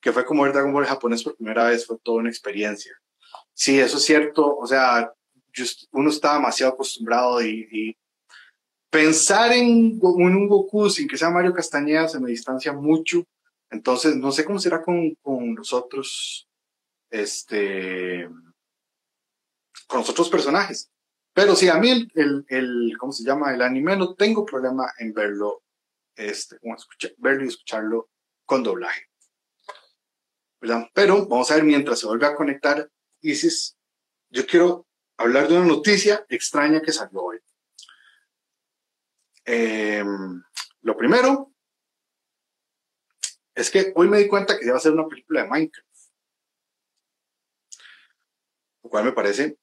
que 0.00 0.12
fue 0.12 0.24
como 0.24 0.44
ver 0.44 0.52
Dragon 0.52 0.72
Ball 0.72 0.86
japonés 0.86 1.22
por 1.22 1.36
primera 1.36 1.64
vez, 1.64 1.86
fue 1.86 1.98
toda 2.02 2.18
una 2.18 2.30
experiencia. 2.30 2.92
Sí, 3.52 3.78
eso 3.78 3.96
es 3.96 4.04
cierto, 4.04 4.56
o 4.56 4.66
sea, 4.66 5.12
uno 5.92 6.10
está 6.10 6.34
demasiado 6.34 6.72
acostumbrado 6.72 7.42
y, 7.42 7.96
pensar 8.90 9.52
en, 9.52 10.00
en, 10.02 10.36
un 10.36 10.48
Goku 10.48 10.90
sin 10.90 11.06
que 11.06 11.16
sea 11.16 11.30
Mario 11.30 11.54
Castañeda 11.54 12.08
se 12.08 12.18
me 12.18 12.30
distancia 12.30 12.72
mucho 12.72 13.24
entonces, 13.70 14.16
no 14.16 14.32
sé 14.32 14.44
cómo 14.44 14.58
será 14.58 14.82
con, 14.82 15.14
con 15.22 15.54
los 15.54 15.72
otros, 15.72 16.48
este, 17.08 18.28
con 19.86 20.00
los 20.00 20.10
otros 20.10 20.28
personajes. 20.28 20.90
Pero 21.32 21.54
sí, 21.54 21.68
a 21.68 21.76
mí 21.76 21.90
el, 22.14 22.44
el, 22.48 22.96
¿cómo 22.98 23.12
se 23.12 23.24
llama? 23.24 23.54
El 23.54 23.62
anime 23.62 23.96
no 23.96 24.14
tengo 24.14 24.44
problema 24.44 24.92
en 24.98 25.12
verlo, 25.12 25.62
este, 26.16 26.58
verlo 27.18 27.44
y 27.44 27.48
escucharlo 27.48 28.10
con 28.44 28.62
doblaje. 28.62 29.08
Pero 30.58 31.26
vamos 31.26 31.50
a 31.50 31.54
ver 31.54 31.64
mientras 31.64 32.00
se 32.00 32.06
vuelve 32.06 32.26
a 32.26 32.34
conectar 32.34 32.90
Isis, 33.22 33.76
yo 34.28 34.46
quiero 34.46 34.86
hablar 35.16 35.48
de 35.48 35.56
una 35.56 35.66
noticia 35.66 36.24
extraña 36.28 36.80
que 36.80 36.92
salió 36.92 37.22
hoy. 37.22 37.38
Eh, 39.44 40.04
lo 40.82 40.96
primero 40.96 41.52
es 43.54 43.70
que 43.70 43.92
hoy 43.94 44.08
me 44.08 44.18
di 44.18 44.28
cuenta 44.28 44.58
que 44.58 44.64
se 44.64 44.70
va 44.70 44.76
a 44.76 44.78
hacer 44.78 44.92
una 44.92 45.08
película 45.08 45.42
de 45.42 45.48
Minecraft. 45.48 45.88
Lo 48.82 48.90
cual 48.90 49.04
me 49.04 49.12
parece 49.12 49.58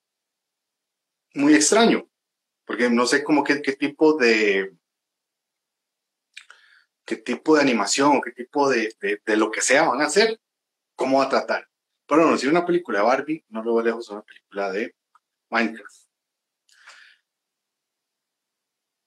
muy 1.38 1.54
extraño, 1.54 2.10
porque 2.66 2.90
no 2.90 3.06
sé 3.06 3.24
cómo 3.24 3.44
qué, 3.44 3.62
qué 3.62 3.74
tipo 3.74 4.18
de 4.18 4.76
qué 7.06 7.16
tipo 7.16 7.56
de 7.56 7.62
animación 7.62 8.18
o 8.18 8.22
qué 8.22 8.32
tipo 8.32 8.70
de, 8.70 8.94
de, 9.00 9.38
lo 9.38 9.50
que 9.50 9.62
sea 9.62 9.88
van 9.88 10.02
a 10.02 10.08
hacer, 10.08 10.42
cómo 10.94 11.20
va 11.20 11.26
a 11.26 11.30
tratar. 11.30 11.70
Pero 12.06 12.30
no, 12.30 12.38
si 12.38 12.48
una 12.48 12.66
película 12.66 13.00
de 13.00 13.06
Barbie, 13.06 13.46
no 13.48 13.64
lo 13.64 13.76
veo 13.76 13.86
lejos, 13.86 14.10
una 14.10 14.24
película 14.24 14.72
de 14.72 14.94
Minecraft. 15.50 16.08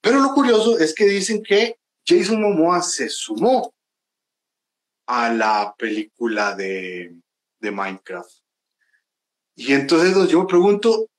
Pero 0.00 0.20
lo 0.20 0.32
curioso 0.32 0.78
es 0.78 0.94
que 0.94 1.04
dicen 1.04 1.42
que 1.42 1.78
Jason 2.06 2.40
Momoa 2.40 2.80
se 2.80 3.10
sumó 3.10 3.74
a 5.06 5.30
la 5.30 5.74
película 5.76 6.54
de, 6.54 7.14
de 7.58 7.70
Minecraft. 7.70 8.32
Y 9.56 9.74
entonces 9.74 10.30
yo 10.30 10.40
me 10.40 10.46
pregunto, 10.46 11.10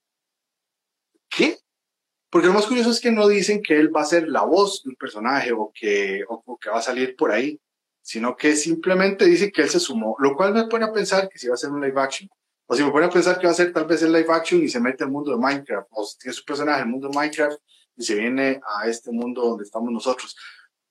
¿qué? 1.31 1.57
Porque 2.29 2.47
lo 2.47 2.53
más 2.53 2.67
curioso 2.67 2.91
es 2.91 2.99
que 2.99 3.11
no 3.11 3.27
dicen 3.27 3.61
que 3.61 3.79
él 3.79 3.95
va 3.95 4.01
a 4.01 4.05
ser 4.05 4.27
la 4.27 4.43
voz 4.43 4.83
de 4.83 4.91
un 4.91 4.95
personaje 4.95 5.51
o 5.51 5.71
que, 5.73 6.23
o, 6.27 6.57
que 6.57 6.69
va 6.69 6.79
a 6.79 6.81
salir 6.81 7.15
por 7.15 7.31
ahí, 7.31 7.59
sino 8.01 8.35
que 8.35 8.55
simplemente 8.55 9.25
dice 9.25 9.51
que 9.51 9.63
él 9.63 9.69
se 9.69 9.79
sumó, 9.79 10.15
lo 10.19 10.35
cual 10.35 10.53
me 10.53 10.65
pone 10.67 10.85
a 10.85 10.93
pensar 10.93 11.27
que 11.27 11.37
si 11.37 11.47
va 11.47 11.55
a 11.55 11.57
ser 11.57 11.71
un 11.71 11.81
live 11.81 11.99
action. 11.99 12.29
O 12.67 12.75
si 12.75 12.83
me 12.83 12.91
pone 12.91 13.07
a 13.07 13.09
pensar 13.09 13.37
que 13.37 13.47
va 13.47 13.51
a 13.51 13.55
ser 13.55 13.73
tal 13.73 13.85
vez 13.85 14.01
el 14.01 14.13
live 14.13 14.31
action 14.31 14.63
y 14.63 14.69
se 14.69 14.79
mete 14.79 15.03
al 15.03 15.11
mundo 15.11 15.31
de 15.31 15.37
Minecraft, 15.37 15.89
o 15.91 16.05
si 16.05 16.17
tiene 16.19 16.33
su 16.33 16.45
personaje 16.45 16.81
en 16.81 16.87
el 16.87 16.91
mundo 16.91 17.09
de 17.09 17.17
Minecraft 17.17 17.59
y 17.97 18.03
se 18.03 18.15
viene 18.15 18.61
a 18.65 18.87
este 18.87 19.11
mundo 19.11 19.41
donde 19.41 19.65
estamos 19.65 19.91
nosotros. 19.91 20.37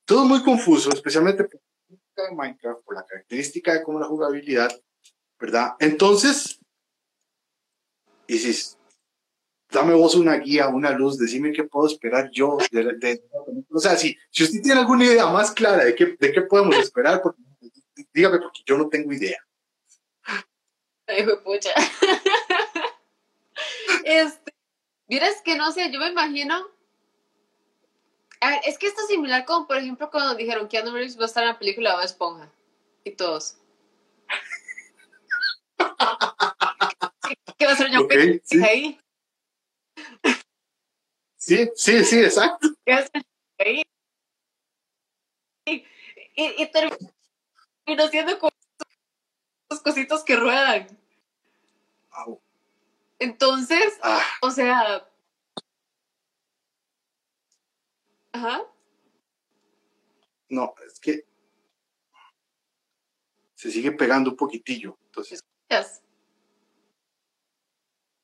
Todo 0.05 0.25
muy 0.25 0.43
confuso, 0.43 0.91
especialmente 0.93 1.43
de 1.43 2.35
Minecraft, 2.35 2.83
por 2.83 2.95
la 2.95 3.05
característica 3.05 3.73
de 3.73 3.81
cómo 3.81 3.99
la 3.99 4.05
jugabilidad, 4.05 4.71
¿verdad? 5.39 5.71
Entonces, 5.79 6.59
y 8.27 8.37
si 8.37 8.75
dame 9.71 9.93
vos 9.93 10.15
una 10.15 10.37
guía, 10.37 10.67
una 10.67 10.91
luz, 10.91 11.17
decime 11.17 11.51
qué 11.51 11.63
puedo 11.63 11.87
esperar 11.87 12.29
yo. 12.31 12.57
De, 12.71 13.23
o 13.71 13.79
sea, 13.79 13.95
si, 13.95 14.17
si 14.29 14.43
usted 14.43 14.61
tiene 14.61 14.79
alguna 14.79 15.05
idea 15.05 15.27
más 15.27 15.51
clara 15.51 15.85
de 15.85 15.95
qué, 15.95 16.15
de 16.19 16.31
qué 16.31 16.41
podemos 16.41 16.75
esperar, 16.77 17.21
dígame 18.13 18.39
porque 18.39 18.61
yo 18.65 18.77
no 18.77 18.89
tengo 18.89 19.11
idea. 19.11 19.37
Ay, 21.07 21.25
pucha. 21.43 21.69
este, 24.05 24.53
miras 25.07 25.41
que 25.43 25.55
no 25.55 25.71
sé, 25.71 25.91
yo 25.91 25.99
me 25.99 26.09
imagino 26.09 26.67
a 28.41 28.49
ver, 28.49 28.59
es 28.65 28.77
que 28.79 28.87
esto 28.87 29.01
es 29.01 29.07
similar 29.07 29.45
como, 29.45 29.67
por 29.67 29.77
ejemplo, 29.77 30.09
cuando 30.09 30.33
dijeron 30.33 30.67
que 30.67 30.77
Keanu 30.77 30.93
Reeves 30.93 31.17
va 31.17 31.23
a 31.23 31.27
estar 31.27 31.43
en 31.43 31.49
la 31.49 31.59
película 31.59 31.99
de 31.99 32.05
Esponja. 32.05 32.51
Y 33.03 33.11
todos. 33.11 33.57
¿Qué 37.57 37.65
va 37.67 37.73
a 37.73 37.75
ser 37.75 37.91
yo 37.91 38.07
sí. 38.43 38.63
ahí? 38.63 38.99
Sí, 41.41 41.71
sí, 41.75 42.05
sí, 42.05 42.19
exacto. 42.19 42.67
Y, 45.65 45.85
y, 46.35 46.63
y 46.63 46.71
terminó 46.71 48.09
siendo 48.09 48.39
como 48.39 48.51
esos 49.69 49.83
cositos 49.83 50.23
que 50.23 50.35
ruedan. 50.35 50.87
Entonces, 53.19 53.99
ah. 54.01 54.23
o 54.41 54.49
sea, 54.49 55.07
Ajá. 58.33 58.63
No, 60.49 60.73
es 60.87 60.99
que 60.99 61.25
se 63.55 63.71
sigue 63.71 63.91
pegando 63.91 64.31
un 64.31 64.37
poquitillo. 64.37 64.97
Entonces. 65.05 65.43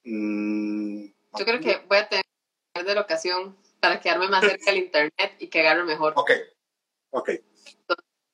Mm, 0.04 1.06
Yo 1.38 1.46
creo 1.46 1.60
que 1.60 1.78
voy 1.88 1.98
a 1.98 2.10
tener 2.10 2.27
de 2.86 2.96
la 2.96 3.02
ocasión 3.02 3.58
para 3.80 4.00
quedarme 4.00 4.28
más 4.30 4.42
cerca 4.42 4.72
del 4.72 4.84
internet 4.84 5.36
y 5.40 5.48
que 5.48 5.60
agarre 5.62 5.84
mejor. 5.84 6.14
Ok, 6.16 6.32
ok. 7.12 7.30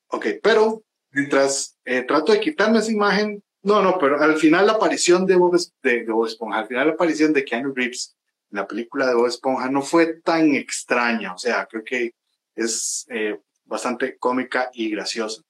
Ok, 0.07 0.27
pero 0.41 0.83
Mientras 1.13 1.77
eh, 1.85 2.01
trato 2.01 2.31
de 2.31 2.39
quitarme 2.39 2.79
esa 2.79 2.91
imagen, 2.91 3.43
no, 3.61 3.83
no, 3.83 3.99
pero 3.99 4.19
al 4.19 4.35
final 4.37 4.65
la 4.65 4.73
aparición 4.73 5.27
de 5.27 5.35
Bob, 5.35 5.55
de, 5.83 6.05
Bob 6.05 6.25
Esponja, 6.25 6.59
al 6.59 6.67
final 6.67 6.87
la 6.87 6.93
aparición 6.93 7.31
de 7.31 7.45
Keanu 7.45 7.71
Reeves 7.73 8.15
en 8.49 8.57
la 8.57 8.67
película 8.67 9.07
de 9.07 9.13
Bob 9.13 9.27
Esponja 9.27 9.69
no 9.69 9.83
fue 9.83 10.21
tan 10.21 10.55
extraña, 10.55 11.33
o 11.33 11.37
sea, 11.37 11.67
creo 11.67 11.83
que 11.83 12.15
es 12.55 13.05
eh, 13.09 13.39
bastante 13.63 14.17
cómica 14.17 14.71
y 14.73 14.89
graciosa. 14.89 15.43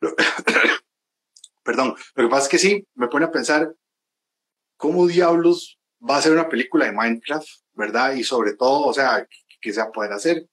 Perdón, 1.62 1.94
lo 2.14 2.24
que 2.24 2.30
pasa 2.30 2.44
es 2.44 2.48
que 2.48 2.58
sí, 2.58 2.86
me 2.94 3.08
pone 3.08 3.26
a 3.26 3.30
pensar 3.30 3.74
cómo 4.78 5.06
diablos 5.06 5.78
va 6.00 6.16
a 6.16 6.22
ser 6.22 6.32
una 6.32 6.48
película 6.48 6.86
de 6.86 6.92
Minecraft, 6.92 7.46
¿verdad? 7.74 8.14
Y 8.14 8.24
sobre 8.24 8.54
todo, 8.54 8.86
o 8.86 8.92
sea, 8.92 9.26
qué 9.60 9.72
se 9.72 9.80
va 9.80 9.86
a 9.86 9.92
poder 9.92 10.12
hacer, 10.12 10.48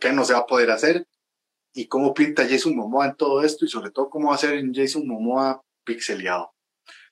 qué 0.00 0.12
no 0.12 0.24
se 0.24 0.32
va 0.32 0.40
a 0.40 0.46
poder 0.46 0.70
hacer, 0.70 1.06
y 1.72 1.86
cómo 1.86 2.12
pinta 2.14 2.46
Jason 2.48 2.74
Momoa 2.76 3.06
en 3.06 3.16
todo 3.16 3.42
esto, 3.42 3.64
y 3.64 3.68
sobre 3.68 3.90
todo 3.90 4.10
cómo 4.10 4.28
va 4.28 4.34
a 4.34 4.38
ser 4.38 4.54
en 4.54 4.74
Jason 4.74 5.06
Momoa 5.06 5.62
pixeleado. 5.84 6.52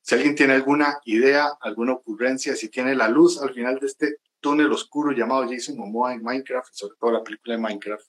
Si 0.02 0.14
alguien 0.14 0.35
tiene 0.35 0.54
alguna 0.54 0.98
idea, 1.04 1.52
alguna 1.61 1.92
ocurrencia, 1.92 2.57
si 2.57 2.68
tiene 2.68 2.94
la 2.94 3.09
luz 3.09 3.40
al 3.40 3.52
final 3.52 3.78
de 3.78 3.87
este 3.87 4.16
túnel 4.40 4.72
oscuro 4.72 5.12
llamado 5.12 5.46
Jason 5.48 5.76
Momoa 5.76 6.14
en 6.14 6.22
Minecraft, 6.22 6.72
sobre 6.72 6.96
todo 6.98 7.12
la 7.12 7.22
película 7.22 7.57
de 7.57 7.61
Minecraft, 7.61 8.07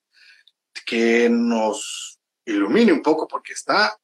que 0.85 1.29
nos 1.29 2.19
ilumine 2.45 2.93
un 2.93 3.01
poco, 3.01 3.27
porque 3.27 3.53
está 3.53 3.97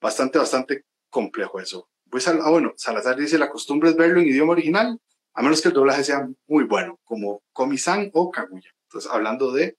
bastante, 0.00 0.38
bastante 0.38 0.84
complejo 1.10 1.60
eso. 1.60 1.88
Pues, 2.10 2.26
ah, 2.28 2.50
bueno, 2.50 2.72
Salazar 2.76 3.16
dice, 3.16 3.38
la 3.38 3.50
costumbre 3.50 3.90
es 3.90 3.96
verlo 3.96 4.20
en 4.20 4.28
idioma 4.28 4.52
original, 4.52 5.00
a 5.34 5.42
menos 5.42 5.60
que 5.60 5.68
el 5.68 5.74
doblaje 5.74 6.04
sea 6.04 6.28
muy 6.46 6.64
bueno, 6.64 7.00
como 7.04 7.42
Komi-san 7.52 8.10
o 8.14 8.30
Kaguya. 8.30 8.70
Entonces, 8.84 9.10
hablando 9.10 9.52
de 9.52 9.76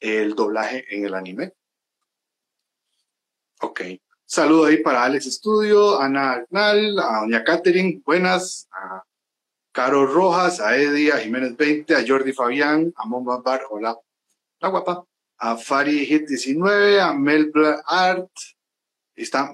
el 0.00 0.34
doblaje 0.34 0.84
en 0.94 1.06
el 1.06 1.14
anime. 1.14 1.54
Ok. 3.62 3.80
Saludo 4.26 4.66
ahí 4.66 4.82
para 4.82 5.04
Alex 5.04 5.26
Estudio, 5.26 6.00
Ana 6.00 6.32
Arnal, 6.32 6.98
a 6.98 7.20
Doña 7.20 7.44
Catherine, 7.44 8.02
buenas, 8.04 8.68
a 8.72 9.02
Caro 9.72 10.06
Rojas, 10.06 10.60
a 10.60 10.76
Eddie, 10.76 11.12
a 11.12 11.18
Jiménez 11.18 11.56
20, 11.56 11.94
a 11.94 12.04
Jordi 12.06 12.32
Fabián, 12.32 12.92
a 12.96 13.06
Mon 13.06 13.24
Bar, 13.24 13.62
hola, 13.70 13.96
la 14.58 14.68
guapa, 14.68 15.04
a 15.38 15.56
Fari 15.56 16.06
Hit 16.06 16.26
19, 16.28 17.00
a 17.00 17.12
Mel 17.12 17.52
Art, 17.86 18.30
está 19.14 19.52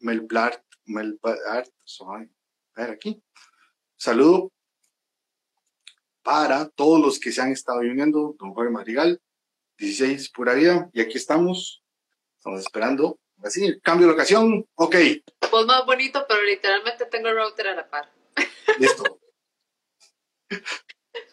Mel 0.00 0.20
Blart, 0.20 0.62
Mel 0.86 1.18
Art, 1.48 1.68
a 2.00 2.26
ver 2.76 2.90
aquí. 2.90 3.20
Saludo 3.96 4.52
para 6.22 6.68
todos 6.68 7.00
los 7.00 7.18
que 7.18 7.32
se 7.32 7.40
han 7.40 7.52
estado 7.52 7.80
uniendo, 7.80 8.34
don 8.38 8.52
Jorge 8.54 8.70
Madrigal, 8.70 9.20
16 9.78 10.30
pura 10.30 10.54
vida, 10.54 10.88
y 10.92 11.00
aquí 11.00 11.18
estamos, 11.18 11.82
estamos 12.38 12.60
esperando, 12.60 13.18
así, 13.42 13.80
cambio 13.80 14.06
de 14.06 14.12
locación, 14.12 14.66
ok. 14.74 14.96
Pues 15.50 15.66
más 15.66 15.84
bonito, 15.84 16.24
pero 16.28 16.42
literalmente 16.44 17.06
tengo 17.06 17.28
el 17.28 17.36
router 17.36 17.68
a 17.68 17.74
la 17.74 17.90
par. 17.90 18.12
Listo. 18.78 19.20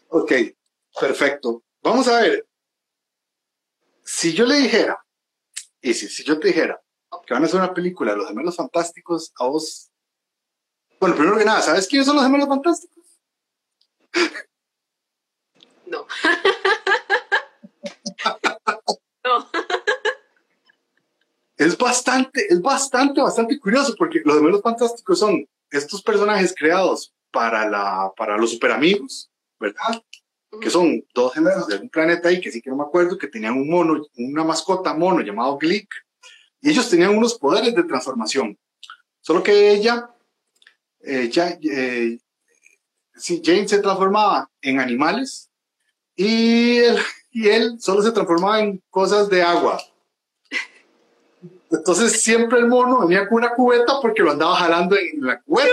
ok, 0.10 0.32
perfecto. 1.00 1.64
Vamos 1.82 2.08
a 2.08 2.22
ver, 2.22 2.48
si 4.04 4.34
yo 4.34 4.46
le 4.46 4.56
dijera, 4.56 5.04
y 5.82 5.94
si, 5.94 6.08
si 6.10 6.24
yo 6.24 6.40
te 6.40 6.48
dijera 6.48 6.82
que 7.26 7.34
van 7.36 7.44
a 7.44 7.46
hacer 7.46 7.60
una 7.60 7.74
película 7.74 8.16
los 8.16 8.28
gemelos 8.28 8.56
fantásticos, 8.56 9.32
a 9.38 9.46
vos, 9.46 9.92
bueno, 11.00 11.16
primero 11.16 11.38
que 11.38 11.46
nada, 11.46 11.62
¿sabes 11.62 11.88
quiénes 11.88 12.08
son 12.08 12.16
los 12.16 12.26
gemelos 12.26 12.48
fantásticos? 12.48 13.06
No. 15.90 16.06
no. 19.24 19.50
Es 21.58 21.78
bastante, 21.78 22.48
es 22.50 22.62
bastante, 22.62 23.22
bastante 23.22 23.60
curioso 23.60 23.94
porque 23.98 24.22
los 24.24 24.38
gemelos 24.38 24.62
fantásticos 24.62 25.20
son 25.20 25.46
estos 25.70 26.02
personajes 26.02 26.56
creados 26.58 27.14
para, 27.32 27.70
la, 27.70 28.12
para 28.16 28.38
los 28.38 28.52
superamigos, 28.52 29.30
¿verdad? 29.60 30.02
Que 30.62 30.70
son 30.70 31.04
dos 31.14 31.34
gemelos 31.34 31.68
de 31.68 31.78
un 31.78 31.90
planeta 31.90 32.30
ahí 32.30 32.40
que 32.40 32.52
sí 32.52 32.62
que 32.62 32.70
no 32.70 32.78
me 32.78 32.84
acuerdo, 32.84 33.18
que 33.18 33.28
tenían 33.28 33.54
un 33.54 33.70
mono, 33.70 34.06
una 34.18 34.44
mascota 34.44 34.94
mono 34.94 35.22
llamado 35.22 35.58
Glick, 35.58 35.90
y 36.62 36.70
ellos 36.70 36.90
tenían 36.90 37.16
unos 37.16 37.38
poderes 37.38 37.76
de 37.76 37.84
transformación. 37.84 38.58
Solo 39.20 39.44
que 39.44 39.72
ella, 39.72 40.10
eh, 41.02 41.30
ya, 41.30 41.58
eh, 41.62 42.18
Jane 43.14 43.68
se 43.68 43.80
transformaba 43.80 44.50
en 44.62 44.80
animales 44.80 45.49
y 46.22 46.80
él, 46.80 46.98
y 47.32 47.48
él 47.48 47.78
solo 47.80 48.02
se 48.02 48.12
transformaba 48.12 48.60
en 48.60 48.84
cosas 48.90 49.30
de 49.30 49.42
agua. 49.42 49.80
Entonces 51.72 52.22
siempre 52.22 52.60
el 52.60 52.68
mono 52.68 53.08
venía 53.08 53.26
con 53.30 53.38
una 53.38 53.52
cubeta 53.52 54.02
porque 54.02 54.22
lo 54.22 54.32
andaba 54.32 54.58
jalando 54.58 54.98
en 54.98 55.26
la 55.26 55.42
cubeta. 55.42 55.70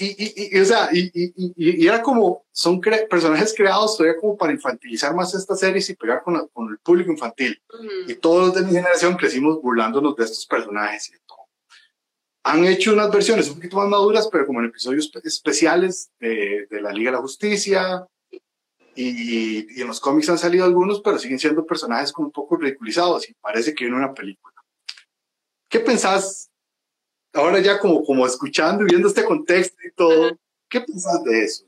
Y, 0.00 0.54
y, 0.56 0.60
o 0.60 0.64
sea, 0.64 0.88
y, 0.92 1.86
era 1.86 2.02
como, 2.02 2.44
son 2.52 2.80
personajes 2.80 3.52
creados 3.56 3.96
todavía 3.96 4.20
como 4.20 4.36
para 4.36 4.52
infantilizar 4.52 5.12
más 5.12 5.34
estas 5.34 5.58
series 5.58 5.90
y 5.90 5.94
pegar 5.96 6.22
con, 6.22 6.48
con 6.52 6.68
el 6.68 6.78
público 6.78 7.10
infantil. 7.10 7.60
Y 8.06 8.14
todos 8.14 8.54
de 8.54 8.62
mi 8.62 8.72
generación 8.72 9.16
crecimos 9.16 9.60
burlándonos 9.60 10.14
de 10.16 10.24
estos 10.24 10.46
personajes 10.46 11.08
y 11.08 11.18
todo 11.26 11.47
han 12.42 12.64
hecho 12.64 12.92
unas 12.92 13.10
versiones 13.10 13.48
un 13.48 13.56
poquito 13.56 13.76
más 13.76 13.88
maduras, 13.88 14.28
pero 14.30 14.46
como 14.46 14.60
en 14.60 14.66
episodios 14.66 15.10
especiales 15.24 16.10
de, 16.18 16.66
de 16.70 16.80
la 16.80 16.92
Liga 16.92 17.10
de 17.10 17.16
la 17.16 17.22
Justicia. 17.22 18.06
Y, 18.94 19.66
y, 19.76 19.80
en 19.80 19.86
los 19.86 20.00
cómics 20.00 20.28
han 20.28 20.38
salido 20.38 20.64
algunos, 20.64 21.00
pero 21.00 21.18
siguen 21.18 21.38
siendo 21.38 21.64
personajes 21.64 22.12
como 22.12 22.28
un 22.28 22.32
poco 22.32 22.56
ridiculizados 22.56 23.28
y 23.28 23.34
parece 23.34 23.74
que 23.74 23.84
viene 23.84 23.96
una 23.96 24.12
película. 24.12 24.54
¿Qué 25.68 25.80
pensás 25.80 26.50
ahora 27.32 27.60
ya 27.60 27.78
como, 27.78 28.02
como 28.02 28.26
escuchando 28.26 28.82
y 28.82 28.86
viendo 28.86 29.08
este 29.08 29.24
contexto 29.24 29.76
y 29.86 29.92
todo? 29.92 30.36
¿Qué 30.68 30.80
pensás 30.80 31.22
de 31.24 31.44
eso? 31.44 31.64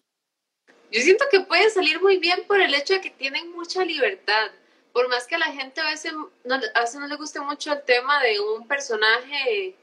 Yo 0.90 1.00
siento 1.02 1.24
que 1.30 1.40
pueden 1.40 1.70
salir 1.70 2.00
muy 2.00 2.18
bien 2.18 2.40
por 2.48 2.60
el 2.60 2.74
hecho 2.74 2.94
de 2.94 3.00
que 3.00 3.10
tienen 3.10 3.52
mucha 3.52 3.84
libertad. 3.84 4.50
Por 4.92 5.08
más 5.08 5.26
que 5.26 5.36
a 5.36 5.38
la 5.38 5.52
gente 5.52 5.80
a 5.80 5.90
veces 5.90 6.12
no, 6.44 6.54
a 6.74 6.80
veces 6.80 6.98
no 6.98 7.06
le 7.06 7.14
guste 7.14 7.38
mucho 7.40 7.72
el 7.72 7.82
tema 7.84 8.20
de 8.22 8.40
un 8.40 8.66
personaje 8.66 9.76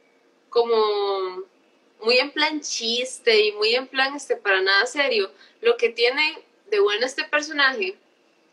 como 0.49 1.43
muy 2.01 2.17
en 2.19 2.31
plan 2.31 2.61
chiste 2.61 3.39
y 3.39 3.51
muy 3.53 3.75
en 3.75 3.87
plan 3.87 4.15
este 4.15 4.35
para 4.35 4.61
nada 4.61 4.85
serio, 4.85 5.31
lo 5.61 5.77
que 5.77 5.89
tiene 5.89 6.43
de 6.69 6.79
bueno 6.79 7.05
este 7.05 7.23
personaje 7.23 7.97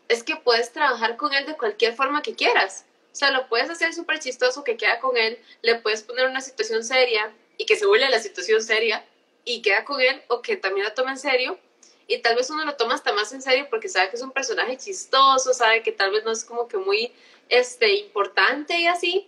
es 0.07 0.23
que 0.23 0.35
puedes 0.35 0.71
trabajar 0.71 1.17
con 1.17 1.33
él 1.33 1.45
de 1.45 1.57
cualquier 1.57 1.95
forma 1.95 2.21
que 2.21 2.35
quieras. 2.35 2.85
O 3.11 3.15
sea, 3.15 3.31
lo 3.31 3.47
puedes 3.47 3.69
hacer 3.69 3.93
súper 3.93 4.19
chistoso 4.19 4.63
que 4.63 4.77
queda 4.77 4.99
con 4.99 5.15
él, 5.15 5.39
le 5.61 5.75
puedes 5.75 6.03
poner 6.03 6.27
una 6.27 6.41
situación 6.41 6.83
seria 6.83 7.33
y 7.57 7.65
que 7.65 7.75
se 7.75 7.85
vuelve 7.85 8.09
la 8.09 8.19
situación 8.19 8.61
seria 8.61 9.05
y 9.45 9.61
queda 9.61 9.85
con 9.85 10.01
él 10.01 10.21
o 10.27 10.41
que 10.41 10.57
también 10.57 10.85
la 10.85 10.93
toma 10.93 11.11
en 11.11 11.17
serio. 11.17 11.57
Y 12.07 12.19
tal 12.19 12.35
vez 12.35 12.49
uno 12.49 12.65
lo 12.65 12.75
toma 12.75 12.93
hasta 12.93 13.13
más 13.13 13.31
en 13.33 13.41
serio 13.41 13.67
porque 13.69 13.89
sabe 13.89 14.09
que 14.09 14.17
es 14.17 14.21
un 14.21 14.31
personaje 14.31 14.77
chistoso, 14.77 15.53
sabe 15.53 15.81
que 15.81 15.91
tal 15.91 16.11
vez 16.11 16.23
no 16.23 16.31
es 16.31 16.43
como 16.43 16.67
que 16.67 16.77
muy 16.77 17.11
este, 17.49 17.93
importante 17.95 18.77
y 18.77 18.87
así, 18.87 19.27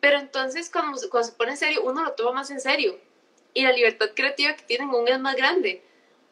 pero 0.00 0.18
entonces 0.18 0.70
cuando, 0.70 0.98
cuando 1.10 1.28
se 1.28 1.36
pone 1.36 1.52
en 1.52 1.56
serio, 1.56 1.82
uno 1.82 2.02
lo 2.02 2.12
toma 2.12 2.32
más 2.32 2.50
en 2.50 2.60
serio. 2.60 2.98
Y 3.52 3.62
la 3.62 3.72
libertad 3.72 4.10
creativa 4.14 4.54
que 4.54 4.62
tienen 4.62 4.90
aún 4.90 5.08
es 5.08 5.18
más 5.20 5.36
grande. 5.36 5.82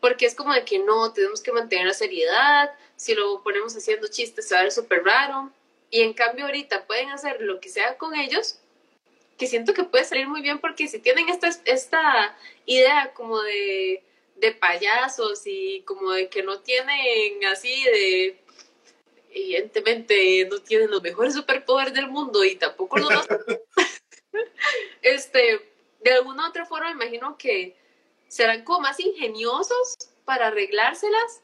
Porque 0.01 0.27
es 0.27 0.35
como 0.35 0.55
de 0.55 0.65
que 0.65 0.79
no, 0.79 1.13
tenemos 1.13 1.43
que 1.43 1.53
mantener 1.53 1.87
la 1.87 1.95
seriedad. 1.95 2.71
Si 2.97 3.15
lo 3.15 3.43
ponemos 3.43 3.77
haciendo 3.77 4.09
chistes, 4.09 4.49
se 4.49 4.55
va 4.55 4.61
a 4.61 4.63
ver 4.65 4.73
súper 4.73 5.05
raro. 5.05 5.51
Y 5.91 6.03
en 6.03 6.13
cambio 6.13 6.47
ahorita 6.47 6.87
pueden 6.87 7.11
hacer 7.11 7.41
lo 7.41 7.61
que 7.61 7.69
sea 7.69 7.97
con 7.97 8.15
ellos, 8.15 8.59
que 9.39 9.47
siento 9.47 9.73
que 9.73 9.85
puede 9.85 10.05
salir 10.05 10.29
muy 10.29 10.43
bien 10.43 10.59
porque 10.59 10.87
si 10.87 10.99
tienen 10.99 11.29
esta, 11.29 11.49
esta 11.65 12.37
idea 12.67 13.13
como 13.15 13.41
de, 13.41 14.03
de 14.37 14.53
payasos 14.53 15.43
y 15.47 15.83
como 15.83 16.13
de 16.13 16.29
que 16.29 16.43
no 16.43 16.61
tienen 16.61 17.45
así 17.47 17.85
de 17.85 18.39
evidentemente 19.31 20.47
no 20.51 20.61
tienen 20.61 20.91
los 20.91 21.03
mejores 21.03 21.35
superpoderes 21.35 21.95
del 21.95 22.09
mundo 22.09 22.45
y 22.45 22.57
tampoco 22.57 22.99
los 22.99 23.11
este, 25.03 25.71
de 26.01 26.12
alguna 26.12 26.49
otra 26.49 26.67
forma 26.67 26.91
imagino 26.91 27.37
que 27.37 27.77
serán 28.29 28.64
como 28.64 28.81
más 28.81 29.01
ingeniosos 29.01 29.97
para 30.25 30.49
arreglárselas 30.49 31.43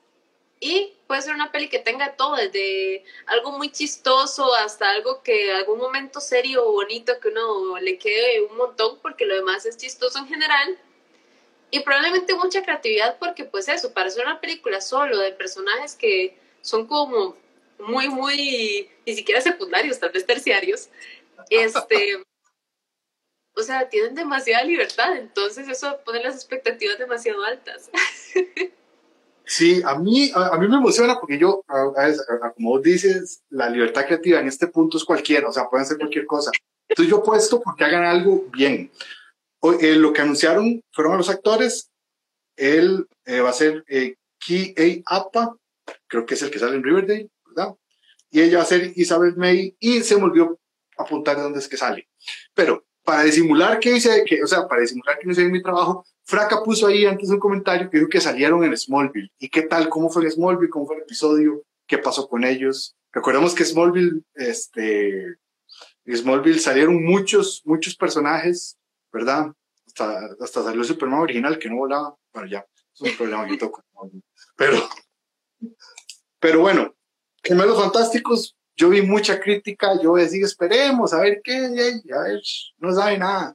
y 0.61 0.95
puede 1.07 1.23
ser 1.23 1.35
una 1.35 1.53
peli 1.53 1.69
que 1.69 1.79
tenga 1.79 2.17
todo, 2.17 2.37
desde 2.37 3.05
algo 3.27 3.53
muy 3.53 3.71
chistoso 3.71 4.55
hasta 4.55 4.89
algo 4.91 5.23
que 5.23 5.53
algún 5.53 5.79
momento 5.79 6.21
serio 6.21 6.67
o 6.67 6.73
bonito 6.73 7.21
que 7.21 7.29
uno 7.29 7.79
le 7.79 7.99
quede 7.99 8.41
un 8.41 8.57
montón 8.57 8.99
porque 9.03 9.27
lo 9.27 9.35
demás 9.35 9.67
es 9.67 9.77
chistoso 9.77 10.19
en 10.19 10.27
general. 10.27 10.79
Y 11.71 11.81
probablemente 11.81 12.35
mucha 12.35 12.63
creatividad 12.63 13.19
porque 13.19 13.45
pues 13.45 13.69
eso, 13.69 13.93
para 13.93 14.07
hacer 14.07 14.25
una 14.25 14.41
película 14.41 14.81
solo 14.81 15.19
de 15.19 15.33
personajes 15.33 15.97
que 15.97 16.39
son 16.63 16.87
como 16.87 17.37
muy, 17.79 18.09
muy, 18.09 18.89
ni 19.07 19.15
siquiera 19.15 19.41
secundarios, 19.41 19.99
tal 19.99 20.11
vez 20.11 20.27
terciarios, 20.27 20.89
este, 21.51 22.23
o 23.57 23.63
sea, 23.63 23.89
tienen 23.89 24.15
demasiada 24.15 24.65
libertad, 24.65 25.17
entonces 25.17 25.69
eso 25.69 25.99
pone 26.05 26.23
las 26.23 26.35
expectativas 26.35 26.99
demasiado 26.99 27.45
altas. 27.45 27.91
Sí, 29.47 29.83
a 29.85 29.99
mí, 29.99 30.31
a, 30.35 30.57
mí 30.57 30.69
me 30.69 30.77
emociona 30.77 31.21
porque 31.21 31.39
yo, 31.39 31.63
como 32.55 32.71
vos 32.71 32.83
dices, 32.83 33.43
la 33.51 33.69
libertad 33.69 34.07
creativa 34.07 34.41
en 34.41 34.49
este 34.49 34.69
punto 34.69 34.97
es 34.97 35.05
cualquiera, 35.05 35.49
o 35.49 35.53
sea, 35.53 35.69
pueden 35.69 35.85
hacer 35.85 35.99
cualquier 35.99 36.25
cosa. 36.25 36.51
Entonces 36.89 37.11
yo 37.11 37.23
puesto 37.23 37.61
porque 37.61 37.85
hagan 37.85 38.05
algo 38.05 38.47
bien. 38.51 38.91
Eh, 39.81 39.97
lo 39.97 40.13
que 40.13 40.23
anunciaron 40.23 40.83
fueron 40.93 41.15
a 41.15 41.17
los 41.19 41.29
actores, 41.29 41.91
él 42.57 43.07
eh, 43.27 43.41
va 43.41 43.51
a 43.51 43.55
ser 43.55 43.85
eh, 43.89 44.17
Ki 44.39 44.75
Apa, 45.07 45.57
creo 46.07 46.25
que 46.25 46.35
es 46.35 46.43
el 46.43 46.51
que 46.51 46.59
sale 46.59 46.77
en 46.77 46.83
Riverdale. 46.83 47.29
Y 48.35 48.43
ella 48.43 48.57
va 48.59 48.65
a 48.65 48.67
ser 48.67 48.93
Isabel 48.97 49.37
May 49.37 49.77
y 49.79 50.01
se 50.01 50.17
volvió 50.17 50.59
a 50.99 51.05
apuntar 51.05 51.37
de 51.37 51.43
dónde 51.43 51.61
es 51.61 51.69
que 51.69 51.77
sale. 51.77 52.09
Pero 52.53 52.85
para 53.05 53.23
disimular 53.23 53.79
que 53.79 53.95
hice, 53.95 54.25
que, 54.27 54.43
o 54.43 54.47
sea, 54.49 54.67
para 54.67 54.81
disimular 54.81 55.17
que 55.21 55.27
no 55.27 55.31
hice 55.31 55.45
mi 55.45 55.63
trabajo, 55.63 56.05
Fraca 56.25 56.61
puso 56.65 56.89
ahí 56.89 57.07
antes 57.07 57.31
un 57.31 57.39
comentario 57.39 57.89
que 57.89 57.99
dijo 57.99 58.11
que 58.11 58.21
salieron 58.21 58.65
en 58.65 58.77
Smallville. 58.77 59.31
¿Y 59.39 59.49
qué 59.49 59.63
tal? 59.63 59.89
¿Cómo 59.89 60.11
fue 60.11 60.25
el 60.25 60.33
Smallville? 60.33 60.69
¿Cómo 60.69 60.85
fue 60.85 60.97
el 60.97 61.03
episodio? 61.03 61.63
¿Qué 61.87 61.99
pasó 61.99 62.29
con 62.29 62.43
ellos? 62.43 62.97
Recordemos 63.13 63.55
que 63.55 63.65
Smallville, 63.65 64.25
este, 64.35 65.27
en 66.05 66.17
Smallville 66.17 66.59
salieron 66.59 67.05
muchos, 67.05 67.63
muchos 67.65 67.95
personajes, 67.95 68.77
¿verdad? 69.13 69.53
Hasta, 69.87 70.31
hasta 70.41 70.65
salió 70.65 70.81
el 70.81 70.89
Superman 70.89 71.21
original 71.21 71.57
que 71.57 71.71
no 71.71 71.77
volaba. 71.77 72.17
Bueno, 72.33 72.49
ya, 72.49 72.67
es 72.93 73.01
un 73.01 73.17
problema 73.17 73.47
que 73.47 73.59
toco. 73.59 73.85
Pero, 74.57 74.89
pero 76.41 76.59
bueno, 76.63 76.97
Gemelos 77.45 77.79
Fantásticos, 77.79 78.57
yo 78.75 78.89
vi 78.89 79.03
mucha 79.03 79.39
crítica, 79.39 80.01
yo 80.03 80.15
decía, 80.15 80.45
esperemos, 80.45 81.13
a 81.13 81.21
ver 81.21 81.41
qué, 81.45 81.57
a 81.57 82.23
ver, 82.23 82.41
no 82.79 82.93
sabe 82.93 83.19
nada. 83.19 83.55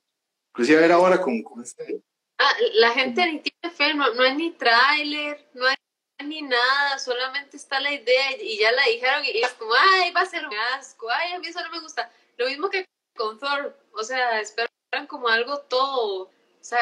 Inclusive 0.53 0.77
a 0.77 0.81
ver 0.81 0.91
ahora 0.91 1.19
con, 1.21 1.41
con 1.41 1.61
este 1.63 2.01
Ah, 2.41 2.53
la 2.75 2.91
gente 2.91 3.25
ni 3.25 3.39
tiene 3.39 3.75
fe, 3.75 3.93
no, 3.93 4.05
hay 4.21 4.35
ni 4.35 4.51
tráiler, 4.51 5.45
no 5.53 5.65
hay 5.65 5.75
ni 6.23 6.41
nada, 6.41 6.97
solamente 6.97 7.57
está 7.57 7.81
la 7.81 7.91
idea 7.91 8.41
y 8.41 8.57
ya 8.57 8.71
la 8.71 8.85
dijeron 8.85 9.25
y 9.25 9.41
es 9.41 9.51
como, 9.53 9.73
ay, 9.73 10.11
va 10.11 10.21
a 10.21 10.25
ser 10.25 10.47
un 10.47 10.53
asco, 10.77 11.09
ay, 11.09 11.33
a 11.33 11.39
mí 11.39 11.47
eso 11.47 11.61
no 11.61 11.69
me 11.69 11.81
gusta. 11.81 12.09
Lo 12.37 12.45
mismo 12.45 12.69
que 12.69 12.85
con 13.17 13.37
Thor, 13.39 13.77
o 13.91 14.03
sea, 14.03 14.39
esperan 14.39 14.69
como 15.07 15.27
algo 15.27 15.59
todo, 15.59 16.23
o 16.27 16.63
sea, 16.63 16.81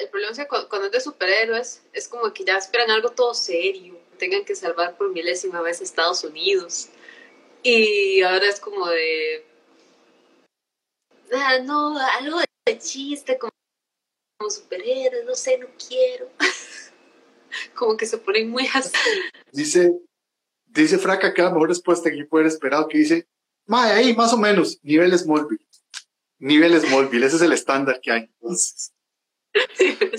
el 0.00 0.08
problema 0.08 0.32
es 0.32 0.38
que 0.38 0.46
cuando 0.46 0.86
es 0.86 0.92
de 0.92 1.00
superhéroes 1.00 1.84
es 1.92 2.08
como 2.08 2.32
que 2.32 2.44
ya 2.44 2.56
esperan 2.56 2.90
algo 2.90 3.10
todo 3.10 3.34
serio, 3.34 3.99
tengan 4.20 4.44
que 4.44 4.54
salvar 4.54 4.96
por 4.96 5.10
milésima 5.10 5.60
vez 5.62 5.80
Estados 5.80 6.22
Unidos. 6.22 6.90
Y 7.62 8.22
ahora 8.22 8.46
es 8.46 8.60
como 8.60 8.86
de, 8.86 9.44
ah, 11.32 11.58
no, 11.64 11.98
algo 11.98 12.38
de 12.66 12.78
chiste, 12.78 13.36
como 13.38 13.50
como 14.38 14.50
superhéroes, 14.50 15.26
no 15.26 15.34
sé, 15.34 15.58
no 15.58 15.66
quiero. 15.86 16.30
como 17.74 17.96
que 17.96 18.06
se 18.06 18.16
ponen 18.16 18.48
muy 18.48 18.66
así. 18.72 18.96
Dice, 19.52 20.00
dice 20.66 20.98
Fraca 20.98 21.34
que 21.34 21.42
la 21.42 21.50
mejor 21.50 21.68
respuesta 21.68 22.10
que 22.10 22.24
puede 22.24 22.44
haber 22.44 22.52
esperado, 22.52 22.88
que 22.88 22.98
dice, 22.98 23.28
Mae, 23.66 23.92
ahí 23.92 24.16
más 24.16 24.32
o 24.32 24.38
menos, 24.38 24.78
nivel 24.82 25.16
Smallville. 25.18 25.66
Nivel 26.38 26.80
Smallville, 26.80 27.26
ese 27.26 27.36
es 27.36 27.42
el 27.42 27.52
estándar 27.52 28.00
que 28.00 28.12
hay. 28.12 28.22
Entonces, 28.22 28.94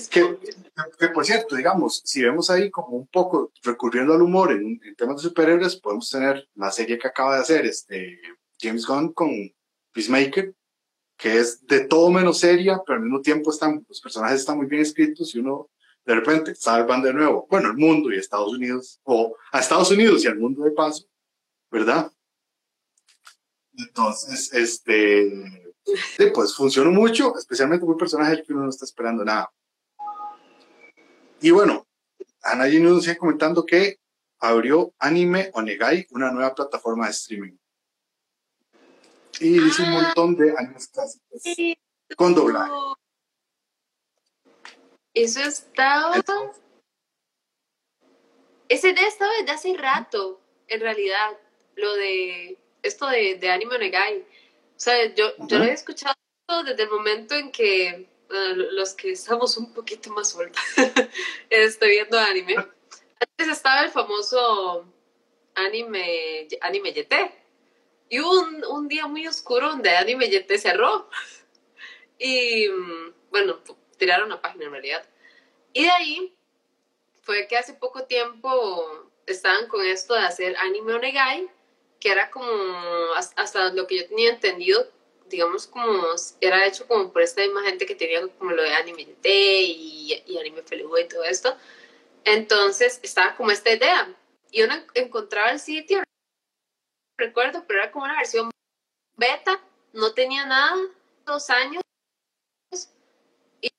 que, 0.09 1.07
por 1.13 1.25
cierto, 1.25 1.55
digamos, 1.55 2.01
si 2.03 2.21
vemos 2.21 2.49
ahí 2.49 2.69
como 2.69 2.97
un 2.97 3.07
poco 3.07 3.51
recurriendo 3.63 4.13
al 4.13 4.21
humor 4.21 4.51
en, 4.51 4.79
en, 4.83 4.95
temas 4.95 5.17
de 5.17 5.29
superhéroes, 5.29 5.77
podemos 5.77 6.09
tener 6.09 6.47
la 6.55 6.71
serie 6.71 6.97
que 6.97 7.07
acaba 7.07 7.35
de 7.35 7.41
hacer 7.41 7.65
este 7.65 8.19
James 8.59 8.85
Gunn 8.85 9.13
con 9.13 9.29
Peacemaker, 9.93 10.53
que 11.17 11.37
es 11.37 11.65
de 11.65 11.81
todo 11.81 12.09
menos 12.09 12.39
seria, 12.39 12.81
pero 12.85 12.97
al 12.97 13.03
mismo 13.03 13.21
tiempo 13.21 13.51
están, 13.51 13.85
los 13.87 14.01
personajes 14.01 14.39
están 14.39 14.57
muy 14.57 14.67
bien 14.67 14.81
escritos 14.81 15.33
y 15.35 15.39
uno 15.39 15.69
de 16.05 16.15
repente 16.15 16.55
salvan 16.55 17.01
de 17.01 17.13
nuevo, 17.13 17.47
bueno, 17.49 17.69
el 17.69 17.77
mundo 17.77 18.11
y 18.11 18.17
Estados 18.17 18.51
Unidos, 18.53 18.99
o 19.03 19.35
a 19.51 19.59
Estados 19.59 19.91
Unidos 19.91 20.23
y 20.23 20.27
al 20.27 20.39
mundo 20.39 20.63
de 20.63 20.71
paso, 20.71 21.05
¿verdad? 21.69 22.11
Entonces, 23.77 24.51
este, 24.53 25.60
pues 26.33 26.55
funcionó 26.55 26.91
mucho, 26.91 27.37
especialmente 27.37 27.81
con 27.81 27.93
un 27.93 27.97
personaje 27.97 28.43
que 28.43 28.53
uno 28.53 28.63
no 28.63 28.69
está 28.69 28.85
esperando 28.85 29.25
nada. 29.25 29.51
Y 31.41 31.51
bueno, 31.51 31.87
Ana 32.43 32.67
nos 32.67 33.03
sigue 33.03 33.17
comentando 33.17 33.65
que 33.65 33.99
abrió 34.39 34.93
Anime 34.99 35.51
Onegai, 35.53 36.07
una 36.11 36.31
nueva 36.31 36.53
plataforma 36.53 37.05
de 37.05 37.11
streaming 37.11 37.57
y 39.41 39.59
dice 39.59 39.81
un 39.81 39.89
ah. 39.89 40.01
montón 40.01 40.35
de 40.35 40.55
años 40.57 40.87
clásicos 40.87 41.41
con 42.15 42.35
doblaje. 42.35 42.71
Eso 45.13 45.41
estaba. 45.41 46.15
Ese 48.69 48.93
de 48.93 49.01
estaba 49.01 49.31
desde 49.39 49.51
hace 49.51 49.77
rato, 49.77 50.39
en 50.67 50.79
realidad, 50.79 51.37
lo 51.75 51.93
de 51.95 52.57
esto 52.83 53.07
de, 53.07 53.35
de 53.35 53.51
Anime 53.51 53.75
Onegai. 53.75 54.25
O 54.81 54.83
sea, 54.83 55.13
yo, 55.13 55.31
yo 55.37 55.59
lo 55.59 55.65
he 55.65 55.73
escuchado 55.73 56.15
desde 56.65 56.81
el 56.81 56.89
momento 56.89 57.35
en 57.35 57.51
que 57.51 58.09
los 58.29 58.95
que 58.95 59.11
estamos 59.11 59.55
un 59.57 59.71
poquito 59.75 60.09
más 60.09 60.31
sueltos 60.31 60.59
estoy 61.51 61.89
viendo 61.89 62.17
anime. 62.17 62.55
Antes 62.55 63.47
estaba 63.47 63.81
el 63.83 63.91
famoso 63.91 64.91
anime, 65.53 66.47
anime 66.61 66.93
YT, 66.93 67.13
y 68.09 68.17
un, 68.17 68.65
un 68.71 68.87
día 68.87 69.05
muy 69.05 69.27
oscuro 69.27 69.69
donde 69.69 69.95
Anime 69.95 70.27
te 70.27 70.57
cerró. 70.57 71.07
Y 72.17 72.67
mm, 72.67 73.13
bueno, 73.29 73.59
tiraron 73.97 74.29
la 74.29 74.41
página 74.41 74.65
en 74.65 74.71
realidad. 74.71 75.07
Y 75.73 75.83
de 75.83 75.91
ahí 75.91 76.35
fue 77.21 77.47
que 77.47 77.57
hace 77.57 77.75
poco 77.75 78.05
tiempo 78.05 79.11
estaban 79.27 79.67
con 79.67 79.85
esto 79.85 80.15
de 80.15 80.21
hacer 80.21 80.55
anime 80.57 80.93
onegai, 80.93 81.49
que 82.01 82.11
era 82.11 82.31
como, 82.31 82.51
hasta 83.15 83.71
lo 83.71 83.87
que 83.87 83.99
yo 83.99 84.07
tenía 84.07 84.31
entendido, 84.31 84.91
digamos 85.29 85.67
como, 85.67 86.03
era 86.41 86.65
hecho 86.65 86.87
como 86.87 87.13
por 87.13 87.21
esta 87.21 87.41
misma 87.41 87.63
gente 87.63 87.85
que 87.85 87.95
tenía 87.95 88.27
como 88.39 88.51
lo 88.51 88.63
de 88.63 88.73
anime 88.73 89.07
y, 89.23 90.23
y 90.25 90.37
anime 90.37 90.63
Felibu 90.63 90.97
y 90.97 91.07
todo 91.07 91.23
esto. 91.23 91.55
Entonces 92.25 92.99
estaba 93.03 93.35
como 93.35 93.51
esta 93.51 93.71
idea. 93.71 94.13
Y 94.51 94.63
uno 94.63 94.75
encontraba 94.95 95.51
el 95.51 95.59
sitio, 95.59 96.03
recuerdo, 97.17 97.63
pero 97.67 97.83
era 97.83 97.91
como 97.91 98.05
una 98.05 98.17
versión 98.17 98.49
beta, 99.15 99.61
no 99.93 100.13
tenía 100.13 100.45
nada, 100.45 100.75
dos 101.25 101.49
años. 101.51 101.83
Y, 103.61 103.69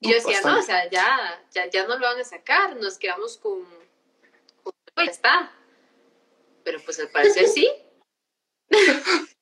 yo 0.00 0.14
decía, 0.14 0.40
no, 0.42 0.60
o 0.60 0.62
sea, 0.62 0.88
ya, 0.88 1.44
ya, 1.50 1.66
ya 1.66 1.86
no 1.86 1.98
lo 1.98 2.06
van 2.06 2.20
a 2.20 2.24
sacar, 2.24 2.76
nos 2.76 2.96
quedamos 2.96 3.36
con, 3.36 3.64
con 4.62 4.72
ya 4.96 5.10
está. 5.10 5.52
Pero 6.64 6.80
pues 6.84 7.00
al 7.00 7.08
parecer 7.08 7.46
sí. 7.48 7.70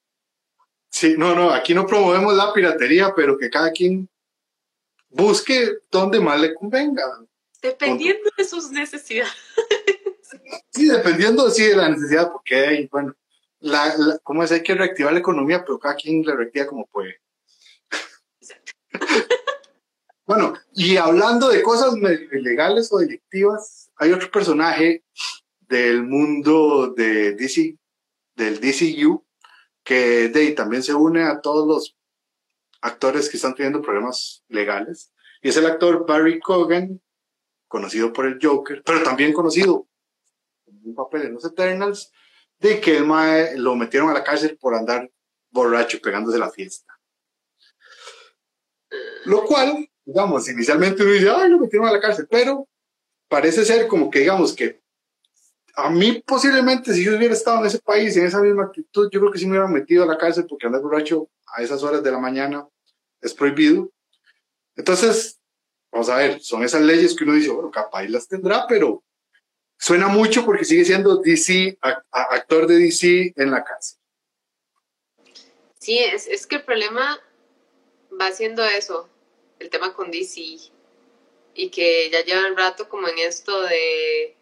Sí, 0.93 1.15
no, 1.17 1.35
no, 1.35 1.51
aquí 1.51 1.73
no 1.73 1.87
promovemos 1.87 2.35
la 2.35 2.53
piratería, 2.53 3.15
pero 3.15 3.39
que 3.39 3.49
cada 3.49 3.71
quien 3.71 4.09
busque 5.09 5.79
donde 5.91 6.21
más 6.21 6.41
le 6.41 6.53
convenga. 6.53 7.03
Dependiendo 7.63 8.29
de 8.37 8.45
sus 8.45 8.71
necesidades. 8.71 9.33
Sí, 10.73 10.87
dependiendo 10.87 11.51
sí 11.51 11.65
de 11.65 11.77
la 11.77 11.89
necesidad, 11.89 12.31
porque 12.31 12.55
hay, 12.55 12.87
bueno, 12.87 13.15
la, 13.59 13.95
la, 13.97 14.19
¿cómo 14.19 14.45
es? 14.45 14.53
Hay 14.53 14.63
que 14.63 14.75
reactivar 14.75 15.13
la 15.13 15.19
economía, 15.19 15.65
pero 15.65 15.79
cada 15.79 15.97
quien 15.97 16.25
la 16.25 16.37
reactiva 16.37 16.67
como 16.67 16.87
puede. 16.87 17.21
bueno, 20.27 20.55
y 20.73 20.97
hablando 20.97 21.49
de 21.49 21.63
cosas 21.63 21.95
ilegales 22.33 22.93
o 22.93 22.99
delictivas, 22.99 23.91
hay 23.97 24.13
otro 24.13 24.31
personaje 24.31 25.03
del 25.71 26.03
mundo 26.03 26.93
de 26.97 27.35
DC, 27.37 27.79
del 28.35 28.61
DCU, 28.61 29.25
que 29.85 30.29
de, 30.29 30.51
también 30.51 30.83
se 30.83 30.93
une 30.93 31.23
a 31.23 31.41
todos 31.41 31.67
los 31.67 31.97
actores 32.83 33.31
que 33.31 33.37
están 33.37 33.55
teniendo 33.55 33.81
problemas 33.81 34.43
legales. 34.49 35.13
Y 35.41 35.49
es 35.49 35.57
el 35.57 35.67
actor 35.67 36.05
Barry 36.07 36.41
Cogan, 36.41 37.01
conocido 37.69 38.13
por 38.13 38.27
el 38.27 38.39
Joker, 38.43 38.83
pero 38.85 39.03
también 39.05 39.33
conocido 39.33 39.87
en 40.67 40.81
un 40.87 40.95
papel 40.97 41.23
en 41.23 41.35
los 41.35 41.45
Eternals, 41.45 42.13
de 42.59 42.81
que 42.81 42.97
el 42.97 43.07
mae 43.07 43.57
lo 43.57 43.77
metieron 43.77 44.11
a 44.11 44.15
la 44.15 44.25
cárcel 44.25 44.59
por 44.61 44.75
andar 44.75 45.09
borracho 45.51 46.01
pegándose 46.01 46.39
la 46.39 46.51
fiesta. 46.51 46.93
Lo 49.25 49.45
cual, 49.45 49.89
digamos, 50.05 50.49
inicialmente 50.49 51.05
uno 51.05 51.13
dice, 51.13 51.31
ay, 51.31 51.49
lo 51.49 51.61
metieron 51.61 51.87
a 51.87 51.93
la 51.93 52.01
cárcel, 52.01 52.27
pero 52.29 52.69
parece 53.29 53.65
ser 53.65 53.87
como 53.87 54.11
que, 54.11 54.19
digamos, 54.19 54.53
que 54.53 54.80
a 55.75 55.91
mí 55.91 56.23
posiblemente 56.27 56.93
si 56.93 57.05
yo 57.05 57.17
hubiera 57.17 57.35
estado 57.35 57.61
en 57.61 57.67
ese 57.67 57.79
país, 57.79 58.17
en 58.17 58.27
esa 58.27 58.41
misma 58.41 58.65
actitud, 58.65 59.09
yo 59.13 59.21
creo 59.21 59.33
que 59.33 59.39
sí 59.39 59.47
me 59.47 59.53
hubieran 59.53 59.73
metido 59.73 60.05
a 60.05 60.07
la 60.07 60.19
cárcel 60.19 60.47
porque 60.49 60.67
andar 60.67 60.83
borracho 60.83 61.29
a 61.55 61.63
esas 61.63 61.83
horas 61.83 62.03
de 62.03 62.11
la 62.11 62.19
mañana 62.19 62.67
es 63.21 63.35
prohibido. 63.35 63.91
Entonces, 64.77 65.39
vamos 65.93 66.09
a 66.09 66.17
ver, 66.17 66.41
son 66.41 66.63
esas 66.63 66.83
leyes 66.83 67.15
que 67.15 67.25
uno 67.25 67.35
dice, 67.35 67.51
bueno, 67.51 67.71
capaz 67.71 68.05
las 68.05 68.29
tendrá, 68.29 68.67
pero 68.67 69.03
Suena 69.81 70.09
mucho 70.09 70.45
porque 70.45 70.67
sigue 70.67 70.85
siendo 70.85 71.17
DC, 71.17 71.79
actor 72.11 72.67
de 72.67 72.77
DC 72.77 73.33
en 73.35 73.51
la 73.51 73.65
casa. 73.65 73.97
Sí, 75.79 75.99
es, 75.99 76.29
es 76.29 76.47
que 76.47 76.57
el 76.57 76.65
problema 76.65 77.19
va 78.21 78.31
siendo 78.31 78.63
eso, 78.63 79.09
el 79.59 79.71
tema 79.71 79.95
con 79.95 80.11
DC. 80.11 80.39
y 81.55 81.71
que 81.71 82.11
ya 82.11 82.23
llevan 82.23 82.59
rato 82.59 82.91
como 82.91 83.09
en 83.09 83.21
esto 83.21 83.63
de, 83.63 84.37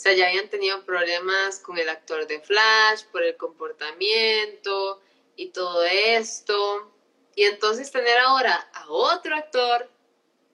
o 0.00 0.02
sea, 0.02 0.14
ya 0.14 0.28
habían 0.28 0.48
tenido 0.48 0.82
problemas 0.86 1.58
con 1.58 1.76
el 1.76 1.86
actor 1.90 2.26
de 2.26 2.40
Flash 2.40 3.04
por 3.12 3.22
el 3.22 3.36
comportamiento 3.36 4.98
y 5.36 5.50
todo 5.50 5.84
esto. 5.84 6.90
Y 7.34 7.44
entonces 7.44 7.90
tener 7.90 8.16
ahora 8.16 8.70
a 8.72 8.88
otro 8.88 9.36
actor 9.36 9.90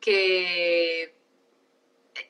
que 0.00 1.14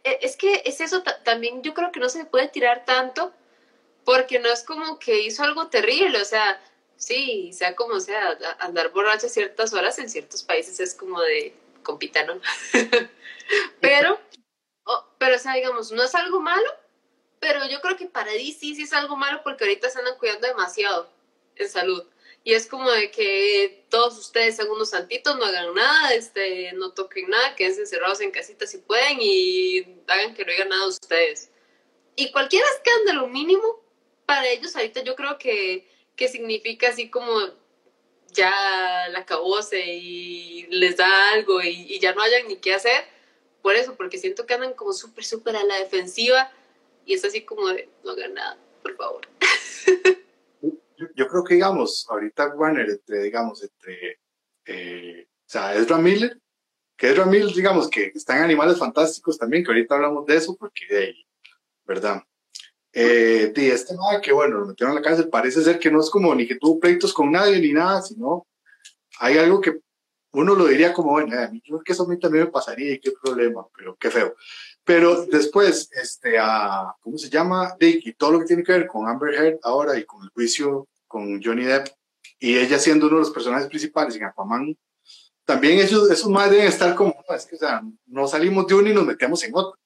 e, 0.05 0.19
es 0.21 0.37
que 0.37 0.61
es 0.67 0.83
eso 0.83 1.03
también 1.25 1.63
yo 1.63 1.73
creo 1.73 1.91
que 1.91 2.01
no 2.01 2.11
se 2.11 2.27
puede 2.27 2.49
tirar 2.49 2.85
tanto 2.85 3.33
porque 4.05 4.39
no 4.39 4.53
es 4.53 4.63
como 4.63 4.99
que 4.99 5.23
hizo 5.23 5.43
algo 5.43 5.69
terrible, 5.69 6.21
o 6.21 6.25
sea, 6.27 6.63
sí, 6.99 7.51
sea 7.55 7.75
como 7.75 7.99
sea, 7.99 8.37
andar 8.59 8.91
borracho 8.91 9.25
a 9.25 9.31
ciertas 9.31 9.73
horas 9.73 9.99
en 9.99 10.11
ciertos 10.11 10.43
países 10.43 10.81
es 10.81 10.95
como 10.95 11.23
de 11.23 11.55
compita, 11.83 12.25
¿no? 12.25 12.39
pero, 13.81 14.21
pero, 15.17 15.37
o 15.37 15.39
sea, 15.39 15.55
digamos, 15.55 15.93
no 15.93 16.03
es 16.03 16.15
algo 16.15 16.41
malo, 16.41 16.71
pero 17.41 17.67
yo 17.69 17.81
creo 17.81 17.97
que 17.97 18.07
para 18.07 18.33
DC 18.33 18.59
sí 18.59 18.83
es 18.83 18.93
algo 18.93 19.17
malo 19.17 19.41
porque 19.45 19.65
ahorita 19.65 19.91
se 19.91 19.99
andan 19.99 20.19
cuidando 20.19 20.47
demasiado 20.47 21.11
en 21.57 21.69
salud. 21.69 22.05
Y 22.45 22.55
es 22.55 22.67
como 22.69 22.89
de 22.91 23.11
que 23.11 23.85
todos 23.91 24.17
ustedes 24.19 24.55
sean 24.57 24.71
unos 24.71 24.91
santitos, 24.91 25.37
no 25.37 25.45
hagan 25.45 25.75
nada, 25.75 26.15
este, 26.15 26.73
no 26.75 26.93
toquen 26.93 27.29
nada, 27.29 27.57
quédense 27.57 27.81
encerrados 27.81 28.21
en 28.21 28.31
casitas 28.31 28.71
si 28.71 28.79
pueden 28.79 29.19
y 29.21 29.85
hagan 30.07 30.33
que 30.33 30.45
no 30.45 30.53
hagan 30.53 30.69
nada 30.69 30.87
ustedes. 30.87 31.51
Y 32.15 32.31
cualquier 32.31 32.63
escándalo 32.77 33.27
mínimo 33.27 33.83
para 34.27 34.49
ellos 34.49 34.77
ahorita 34.77 35.03
yo 35.03 35.17
creo 35.17 35.39
que, 35.39 35.89
que 36.15 36.29
significa 36.29 36.89
así 36.89 37.11
como 37.11 37.51
ya 38.29 39.09
la 39.11 39.21
acabóse 39.21 39.85
y 39.85 40.67
les 40.69 40.97
da 40.97 41.33
algo 41.33 41.63
y, 41.63 41.95
y, 41.95 41.99
ya 41.99 42.15
no 42.15 42.23
hayan 42.23 42.47
ni 42.47 42.57
qué 42.57 42.75
hacer. 42.75 43.05
Por 43.61 43.75
eso, 43.75 43.97
porque 43.97 44.19
siento 44.19 44.47
que 44.47 44.55
andan 44.55 44.75
como 44.75 44.93
súper, 44.93 45.25
súper 45.25 45.57
a 45.57 45.65
la 45.65 45.79
defensiva 45.79 46.53
y 47.07 47.15
es 47.15 47.25
así 47.25 47.45
como 47.45 47.69
de 47.69 47.89
no 48.05 48.11
hagan 48.11 48.35
nada, 48.35 48.59
por 48.83 48.97
favor. 48.97 49.27
yo, 51.15 51.29
creo 51.29 51.45
que, 51.45 51.55
digamos, 51.55 52.07
ahorita 52.11 52.55
Warner, 52.55 52.91
entre, 52.91 53.23
digamos, 53.23 53.63
entre, 53.63 54.21
eh, 54.67 55.29
o 55.29 55.49
sea, 55.49 55.75
Ezra 55.77 55.99
Miller, 55.99 56.39
que 56.97 57.11
Ezra 57.11 57.25
Miller, 57.25 57.55
digamos, 57.55 57.89
que 57.89 58.13
están 58.15 58.43
Animales 58.43 58.79
Fantásticos 58.79 59.39
también, 59.39 59.63
que 59.63 59.71
ahorita 59.71 59.95
hablamos 59.95 60.27
de 60.27 60.37
eso, 60.37 60.57
porque, 60.57 61.15
¿verdad? 61.85 62.23
Eh, 62.93 63.53
y 63.55 63.67
este 63.67 63.95
nada 63.95 64.21
que, 64.21 64.33
bueno, 64.33 64.59
lo 64.59 64.67
metieron 64.67 64.97
en 64.97 65.03
la 65.03 65.09
cárcel, 65.09 65.29
parece 65.29 65.63
ser 65.63 65.79
que 65.79 65.91
no 65.91 66.01
es 66.01 66.11
como 66.11 66.35
ni 66.35 66.47
que 66.47 66.57
tuvo 66.57 66.81
pleitos 66.81 67.13
con 67.13 67.31
nadie 67.31 67.61
ni 67.61 67.73
nada, 67.73 68.03
sino 68.03 68.47
hay 69.19 69.39
algo 69.39 69.61
que 69.61 69.79
uno 70.33 70.55
lo 70.55 70.67
diría 70.67 70.93
como, 70.93 71.13
bueno, 71.13 71.39
a 71.39 71.49
mí, 71.49 71.61
creo 71.61 71.83
que 71.83 71.93
eso 71.93 72.05
a 72.05 72.09
mí 72.09 72.19
también 72.19 72.45
me 72.45 72.51
pasaría 72.51 72.93
y 72.93 73.01
qué 73.01 73.13
problema, 73.23 73.67
pero 73.77 73.97
qué 73.97 74.11
feo. 74.11 74.35
Pero 74.87 75.27
después, 75.27 75.91
este, 76.01 76.39
a, 76.39 76.95
¿cómo 77.01 77.19
se 77.19 77.29
llama? 77.29 77.75
Dick 77.79 78.07
y 78.07 78.13
todo 78.13 78.31
lo 78.31 78.39
que 78.39 78.47
tiene 78.47 78.63
que 78.63 78.71
ver 78.71 78.87
con 78.87 79.09
Amber 79.09 79.35
Heard 79.35 79.59
ahora 79.65 79.99
y 79.99 80.05
con 80.05 80.23
el 80.23 80.31
juicio 80.31 80.87
con 81.09 81.43
Johnny 81.43 81.65
Depp 81.65 81.89
y 82.39 82.57
ella 82.57 82.79
siendo 82.79 83.09
uno 83.09 83.17
de 83.17 83.23
los 83.23 83.33
personajes 83.33 83.67
principales 83.67 84.15
en 84.15 84.25
Aquaman, 84.25 84.79
también 85.45 85.81
ellos, 85.81 86.09
esos 86.09 86.29
más 86.29 86.51
deben 86.51 86.69
estar 86.69 86.95
como, 86.95 87.17
es 87.35 87.47
que 87.47 87.57
o 87.57 87.59
sea, 87.59 87.83
no 88.07 88.29
salimos 88.29 88.69
de 88.69 88.75
uno 88.75 88.89
y 88.89 88.95
nos 88.95 89.05
metemos 89.05 89.43
en 89.43 89.57
otro. 89.57 89.77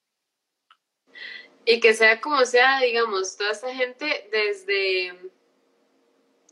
Y 1.65 1.79
que 1.79 1.95
sea 1.95 2.21
como 2.21 2.45
sea, 2.45 2.79
digamos, 2.81 3.37
toda 3.37 3.51
esa 3.51 3.73
gente 3.73 4.29
desde, 4.31 5.31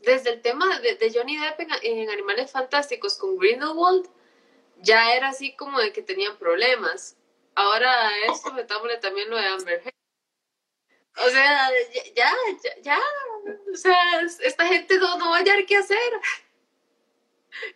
desde 0.02 0.30
el 0.30 0.42
tema 0.42 0.80
de, 0.80 0.96
de 0.96 1.12
Johnny 1.12 1.36
Depp 1.36 1.60
en, 1.60 1.68
en, 1.82 2.10
Animales 2.10 2.50
Fantásticos 2.50 3.16
con 3.16 3.36
Grindelwald, 3.36 4.08
ya 4.82 5.14
era 5.14 5.28
así 5.28 5.54
como 5.54 5.78
de 5.78 5.92
que 5.92 6.02
tenían 6.02 6.36
problemas 6.36 7.16
ahora 7.54 8.10
esto, 8.32 8.52
metámosle 8.52 8.98
también 8.98 9.28
lo 9.30 9.36
de 9.36 9.46
Amber 9.46 9.82
O 11.16 11.28
sea, 11.28 11.70
ya, 12.14 12.32
ya, 12.62 12.82
ya, 12.82 13.00
o 13.72 13.76
sea, 13.76 14.20
esta 14.20 14.66
gente 14.66 14.98
no, 14.98 15.18
no 15.18 15.30
va 15.30 15.36
a 15.36 15.38
hallar 15.40 15.64
qué 15.66 15.76
hacer. 15.76 15.98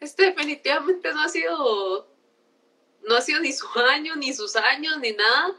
Este 0.00 0.26
definitivamente 0.26 1.12
no 1.12 1.22
ha 1.22 1.28
sido, 1.28 2.08
no 3.02 3.16
ha 3.16 3.20
sido 3.20 3.40
ni 3.40 3.52
su 3.52 3.66
año, 3.78 4.16
ni 4.16 4.32
sus 4.32 4.56
años, 4.56 4.98
ni 5.00 5.12
nada, 5.12 5.54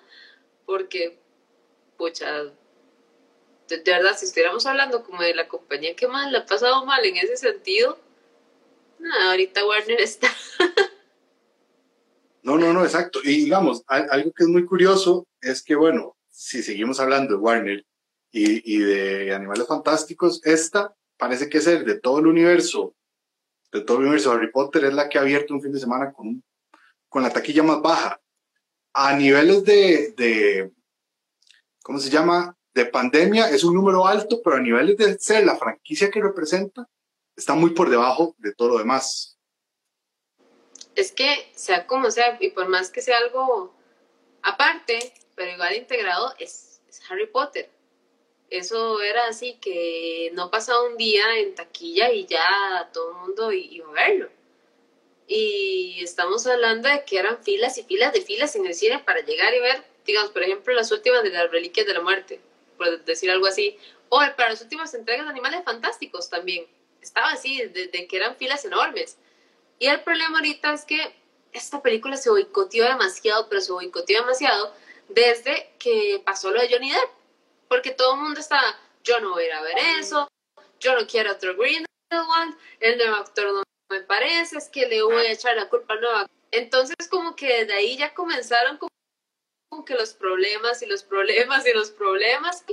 porque, 0.66 1.20
pucha, 1.97 2.43
de, 3.68 3.78
verdad, 3.86 4.18
si 4.18 4.26
estuviéramos 4.26 4.66
hablando 4.66 5.03
como 5.03 5.22
de 5.22 5.34
la 5.34 5.47
compañía 5.47 5.95
que 5.95 6.07
más 6.07 6.32
le 6.32 6.39
ha 6.39 6.45
pasado 6.45 6.86
mal 6.86 7.03
en 7.05 7.18
ese 7.18 7.38
sentido, 7.38 7.99
ahorita 9.28 9.66
Warner 9.66 10.01
está 10.01 10.28
No, 12.46 12.60
no, 12.60 12.72
no, 12.74 12.84
exacto. 12.84 13.20
Y 13.24 13.46
digamos, 13.46 13.84
algo 13.88 14.32
que 14.32 14.43
es 14.43 14.48
muy 14.48 14.66
curioso 14.66 15.28
es 15.41 15.64
que, 15.64 15.74
bueno, 15.74 16.16
si 16.30 16.62
seguimos 16.62 17.00
hablando 17.00 17.34
de 17.34 17.39
Warner 17.41 17.86
y, 18.32 18.78
de 18.78 19.34
Animales 19.34 19.66
Fantásticos, 19.68 20.41
esta 20.46 20.93
parece 21.18 21.50
que 21.50 21.58
es 21.58 21.66
el 21.66 21.84
de 21.86 22.00
todo 22.00 22.20
el 22.20 22.28
universo, 22.28 22.96
de 23.72 23.82
todo 23.82 23.98
el 23.98 24.04
universo 24.04 24.32
Harry 24.32 24.52
Potter, 24.52 24.86
es 24.86 24.93
la 24.93 25.10
que 25.10 25.18
ha 25.18 25.22
abierto 25.22 25.56
un 25.56 25.62
fin 25.62 25.72
de 25.72 25.80
semana 25.80 26.14
con, 26.14 26.43
con 27.10 27.24
la 27.24 27.32
taquilla 27.32 27.64
más 27.64 27.82
baja. 27.82 28.22
A 28.93 29.16
niveles 29.18 29.64
de, 29.64 30.14
de, 30.16 30.72
¿cómo 31.82 31.98
se 31.98 32.12
llama? 32.12 32.56
De 32.76 32.86
pandemia 32.86 33.50
es 33.50 33.64
un 33.64 33.74
número 33.74 34.06
alto, 34.06 34.41
pero 34.43 34.58
a 34.58 34.62
niveles 34.62 34.98
de 34.98 35.18
ser 35.18 35.46
la 35.48 35.56
franquicia 35.56 36.12
que 36.12 36.22
representa, 36.22 36.88
está 37.36 37.56
muy 37.56 37.72
por 37.72 37.89
debajo 37.89 38.36
de 38.38 38.54
todo 38.54 38.70
lo 38.70 38.78
demás 38.78 39.35
es 40.96 41.12
que 41.12 41.52
sea 41.56 41.86
como 41.88 42.12
sea, 42.12 42.38
y 42.39 42.50
por 42.50 42.68
más 42.68 42.89
que 42.89 43.02
sea 43.02 43.18
algo 43.18 43.74
aparte, 44.41 45.14
pero 45.36 45.52
igual 45.52 45.76
integrado, 45.76 46.34
es, 46.39 46.82
Harry 47.10 47.28
Potter. 47.28 47.70
Eso 48.50 49.02
era 49.02 49.28
así, 49.28 49.58
que 49.60 50.32
no 50.34 50.50
pasaba 50.50 50.84
un 50.84 50.98
día 50.98 51.39
en 51.39 51.56
taquilla 51.56 52.12
y 52.12 52.26
ya 52.26 52.89
todo 52.93 53.12
el 53.12 53.18
mundo 53.18 53.52
iba 53.52 53.89
a 53.89 53.91
verlo. 53.91 54.30
Y 55.28 56.00
estamos 56.02 56.46
hablando 56.48 56.88
de 56.88 57.04
que 57.04 57.18
eran 57.18 57.43
filas 57.43 57.78
y 57.78 57.84
filas 57.84 58.14
de 58.14 58.22
filas 58.22 58.56
en 58.56 58.66
el 58.66 58.74
cine 58.74 59.00
para 59.00 59.22
llegar 59.22 59.54
y 59.54 59.60
ver, 59.60 59.84
digamos, 60.06 60.32
por 60.32 60.43
ejemplo, 60.43 60.74
las 60.74 60.91
últimas 60.91 61.24
de 61.24 61.32
las 61.32 61.52
Reliquias 61.52 61.86
de 61.86 61.93
la 61.93 62.02
Muerte, 62.02 62.39
por 62.78 63.04
decir 63.04 63.30
algo 63.30 63.48
así, 63.48 63.78
o 64.10 64.20
para 64.38 64.52
las 64.52 64.62
últimas 64.62 64.93
entregas 64.93 65.26
de 65.26 65.32
Animales 65.32 65.64
Fantásticos 65.66 66.30
también. 66.30 66.66
Estaba 67.02 67.32
así, 67.32 67.62
de 67.66 68.08
que 68.08 68.18
eran 68.18 68.36
filas 68.36 68.64
enormes. 68.66 69.18
Y 69.80 69.88
el 69.88 70.02
problema 70.04 70.38
ahorita 70.38 70.74
es 70.74 70.86
que 70.86 71.16
esta 71.52 71.82
película 71.82 72.18
se 72.18 72.30
boicoteó 72.30 72.86
demasiado, 72.86 73.48
pero 73.50 73.62
se 73.62 73.72
boicoteó 73.72 74.22
demasiado 74.22 74.74
desde 75.10 75.74
que 75.80 76.22
pasó 76.26 76.52
lo 76.52 76.62
de 76.62 76.70
Johnny 76.70 76.92
Depp. 76.92 77.10
Porque 77.68 77.92
todo 77.92 78.16
el 78.16 78.22
mundo 78.22 78.40
está, 78.40 78.60
yo 79.04 79.20
no 79.22 79.32
voy 79.32 79.44
a 79.44 79.48
ir 79.48 79.54
a 79.54 79.62
ver 79.62 79.78
eso, 80.00 80.28
yo 80.80 80.96
no 81.00 81.08
quiero 81.08 81.32
otro 81.32 81.56
Grindelwald, 81.56 82.58
el 82.80 82.98
nuevo 82.98 83.16
actor 83.16 83.46
no 83.52 83.64
me 83.90 84.02
parece, 84.02 84.58
es 84.58 84.70
que 84.70 84.86
le 84.88 85.02
voy 85.02 85.26
a 85.26 85.32
echar 85.32 85.56
la 85.56 85.68
culpa 85.70 85.96
nueva. 85.96 86.28
Entonces 86.52 86.96
como 87.10 87.36
que 87.36 87.48
desde 87.48 87.74
ahí 87.74 87.98
ya 87.98 88.14
comenzaron 88.14 88.78
como 88.78 89.86
que 89.86 89.96
los 89.96 90.14
problemas 90.14 90.82
y 90.82 90.86
los 90.86 91.04
problemas 91.04 91.66
y 91.66 91.74
los 91.74 91.92
problemas. 91.92 92.64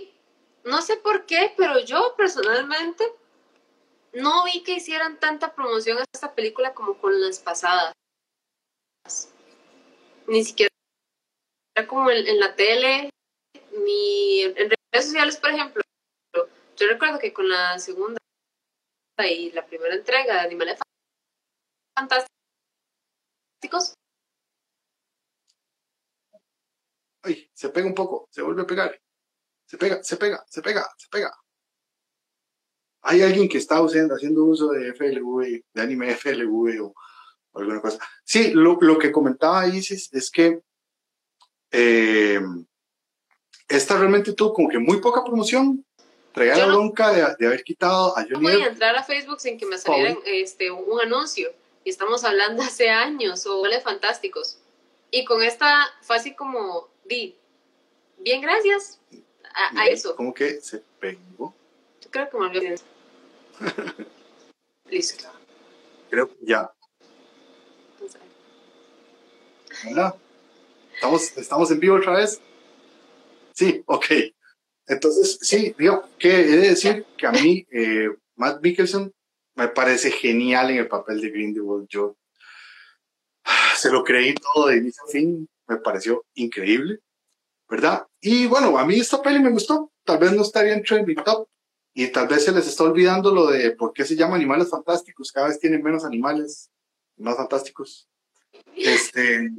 No 0.65 0.83
sé 0.83 0.97
por 0.97 1.27
qué, 1.27 1.55
pero 1.57 1.81
yo 1.81 2.15
personalmente 2.17 3.13
no 4.15 4.45
vi 4.45 4.63
que 4.63 4.73
hicieran 4.77 5.19
tanta 5.19 5.55
promoción 5.55 5.99
a 5.99 6.05
esta 6.13 6.35
película 6.35 6.75
como 6.75 6.99
con 6.99 7.21
las 7.21 7.39
pasadas. 7.39 7.93
Ni 10.27 10.45
siquiera 10.45 10.71
como 11.89 12.11
en, 12.11 12.39
la 12.39 12.55
tele, 12.55 13.11
ni 13.85 14.43
en 14.43 14.55
redes 14.55 15.07
sociales, 15.07 15.37
por 15.39 15.51
ejemplo. 15.51 15.83
Yo 16.77 16.89
recuerdo 16.89 17.19
que 17.19 17.33
con 17.33 17.49
la 17.49 17.79
segunda 17.79 18.19
y 19.19 19.53
la 19.53 19.65
primera 19.67 19.95
entrega 19.95 20.35
de 20.35 20.41
Animales 20.41 20.79
Fantásticos. 21.97 23.95
Ay, 27.23 27.49
se 27.55 27.69
pega 27.69 27.87
un 27.87 27.95
poco, 27.95 28.29
se 28.31 28.43
vuelve 28.43 28.63
a 28.63 28.67
pegar. 28.67 29.01
Se 29.67 29.79
pega, 29.79 30.03
se 30.03 30.17
pega, 30.17 30.45
se 30.49 30.61
pega, 30.61 30.87
se 30.99 31.09
pega 31.09 31.42
hay 33.03 33.23
alguien 33.23 33.49
que 33.49 33.59
está 33.59 33.77
haciendo 33.79 34.45
uso 34.45 34.71
de 34.71 34.95
FLV, 34.95 35.63
de 35.75 35.83
anime 35.83 36.15
FLV 36.15 36.83
o, 36.83 36.95
alguna 37.55 37.81
cosa. 37.81 37.99
Sí, 38.25 38.53
lo, 38.55 38.79
que 38.99 39.13
comentaba 39.13 39.67
Isis 39.67 40.09
es 40.13 40.31
que 40.31 40.61
eh, 41.71 42.41
esta 43.69 43.99
realmente 43.99 44.33
tuvo 44.33 44.55
como 44.55 44.69
que 44.69 44.79
muy 44.79 45.01
poca 45.01 45.25
promoción. 45.25 45.85
Traía 46.33 46.57
la 46.57 46.67
bronca 46.67 47.13
de, 47.13 47.47
haber 47.47 47.63
quitado 47.63 48.17
a 48.17 48.23
Johnny. 48.23 48.47
No 48.47 48.53
voy 48.53 48.63
a 48.63 48.69
entrar 48.69 48.97
a 48.97 49.03
Facebook 49.03 49.41
sin 49.41 49.59
que 49.59 49.67
me 49.67 49.77
saliera 49.77 50.17
este, 50.25 50.71
un 50.71 50.99
anuncio. 51.01 51.53
Y 51.85 51.91
estamos 51.91 52.25
hablando 52.25 52.63
hace 52.63 52.89
años, 52.89 53.45
o 53.47 53.61
vale 53.61 53.81
fantásticos. 53.81 54.59
Y 55.11 55.25
con 55.25 55.43
esta 55.43 55.85
fue 56.01 56.17
así 56.17 56.35
como, 56.35 56.89
di, 57.05 57.37
bien, 58.19 58.41
gracias 58.41 58.99
a, 59.77 59.87
eso. 59.89 60.17
Como 60.17 60.33
que 60.33 60.61
se 60.63 60.83
pegó. 60.99 61.55
Creo 62.13 62.29
que 62.29 62.39
me 62.39 62.47
olvidé. 62.47 62.75
Listo. 64.91 65.29
Creo 66.11 66.29
que 66.29 66.37
ya. 66.43 66.71
Hola. 69.89 70.15
¿Estamos, 70.95 71.37
¿Estamos 71.39 71.71
en 71.71 71.81
vivo 71.81 71.97
otra 71.97 72.19
vez? 72.19 72.39
Sí, 73.55 73.83
ok. 73.87 74.05
Entonces, 74.87 75.39
sí, 75.41 75.75
digo, 75.79 76.05
que 76.19 76.41
he 76.41 76.57
de 76.57 76.69
decir 76.69 77.07
que 77.17 77.27
a 77.27 77.33
mí, 77.33 77.67
eh, 77.73 78.11
Matt 78.37 78.63
Mikkelsen 78.63 79.11
me 79.55 79.69
parece 79.69 80.11
genial 80.11 80.71
en 80.71 80.79
el 80.79 80.89
papel 80.89 81.19
de 81.19 81.31
Grindelwald. 81.31 81.89
Yo 81.89 82.17
se 83.77 83.91
lo 83.91 84.05
creí 84.05 84.35
todo 84.35 84.67
de 84.67 84.77
inicio 84.77 85.03
a 85.05 85.11
fin, 85.11 85.49
me 85.67 85.79
pareció 85.79 86.27
increíble, 86.35 87.01
¿verdad? 87.71 88.07
Y 88.21 88.47
bueno, 88.47 88.77
a 88.77 88.85
mí 88.85 89.01
esta 89.01 89.23
peli 89.23 89.39
me 89.41 89.51
gustó, 89.51 89.93
tal 90.05 90.19
vez 90.19 90.33
no 90.33 90.43
estaría 90.43 90.75
entre 90.75 91.03
mi 91.05 91.15
top, 91.15 91.49
y 91.95 92.09
tal 92.09 92.29
vez 92.29 92.45
se 92.45 92.53
les 92.53 92.67
está 92.67 92.85
olvidando 92.85 93.35
lo 93.35 93.47
de 93.47 93.73
por 93.73 93.93
qué 93.93 94.05
se 94.05 94.17
llama 94.17 94.37
Animales 94.37 94.71
Fantásticos, 94.71 95.31
cada 95.31 95.49
vez 95.49 95.59
tienen 95.59 95.83
menos 95.83 96.05
animales 96.05 96.71
más 97.17 97.37
fantásticos. 97.37 98.09
Este, 98.77 99.51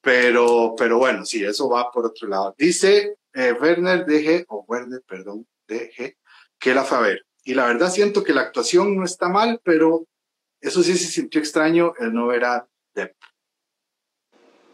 pero, 0.00 0.74
pero 0.76 0.98
bueno, 0.98 1.24
sí, 1.24 1.44
eso 1.44 1.68
va 1.68 1.90
por 1.90 2.06
otro 2.06 2.28
lado. 2.28 2.54
Dice 2.56 3.16
eh, 3.34 3.52
Werner 3.52 4.06
DG, 4.06 4.46
o 4.48 4.64
Werner, 4.66 5.02
perdón, 5.06 5.46
DG, 5.68 6.16
que 6.58 6.74
la 6.74 6.84
ver. 6.84 7.26
Y 7.44 7.54
la 7.54 7.66
verdad 7.66 7.90
siento 7.90 8.22
que 8.22 8.32
la 8.32 8.42
actuación 8.42 8.96
no 8.96 9.04
está 9.04 9.28
mal, 9.28 9.60
pero 9.62 10.06
eso 10.60 10.82
sí 10.82 10.96
se 10.96 11.10
sintió 11.10 11.40
extraño 11.40 11.94
el 11.98 12.12
no 12.12 12.26
ver 12.26 12.44
a 12.44 12.68
Depp. 12.94 13.16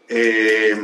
Eh, 0.09 0.77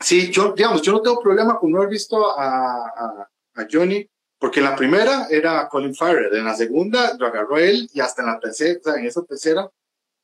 sí, 0.00 0.30
yo, 0.30 0.52
digamos, 0.52 0.82
yo 0.82 0.92
no 0.92 1.02
tengo 1.02 1.20
problema 1.20 1.58
con 1.58 1.70
no 1.70 1.78
haber 1.78 1.90
visto 1.90 2.38
a, 2.38 3.28
Johnny, 3.70 4.08
porque 4.38 4.60
en 4.60 4.66
la 4.66 4.76
primera 4.76 5.28
era 5.30 5.68
Colin 5.68 5.94
Farrell, 5.94 6.34
en 6.34 6.44
la 6.44 6.54
segunda 6.54 7.16
lo 7.18 7.26
agarró 7.26 7.58
él 7.58 7.88
y 7.92 8.00
hasta 8.00 8.22
en 8.22 8.28
la 8.28 8.38
tercera, 8.38 8.78
o 8.78 8.82
sea, 8.82 8.94
en 9.00 9.06
esa 9.06 9.24
tercera, 9.24 9.70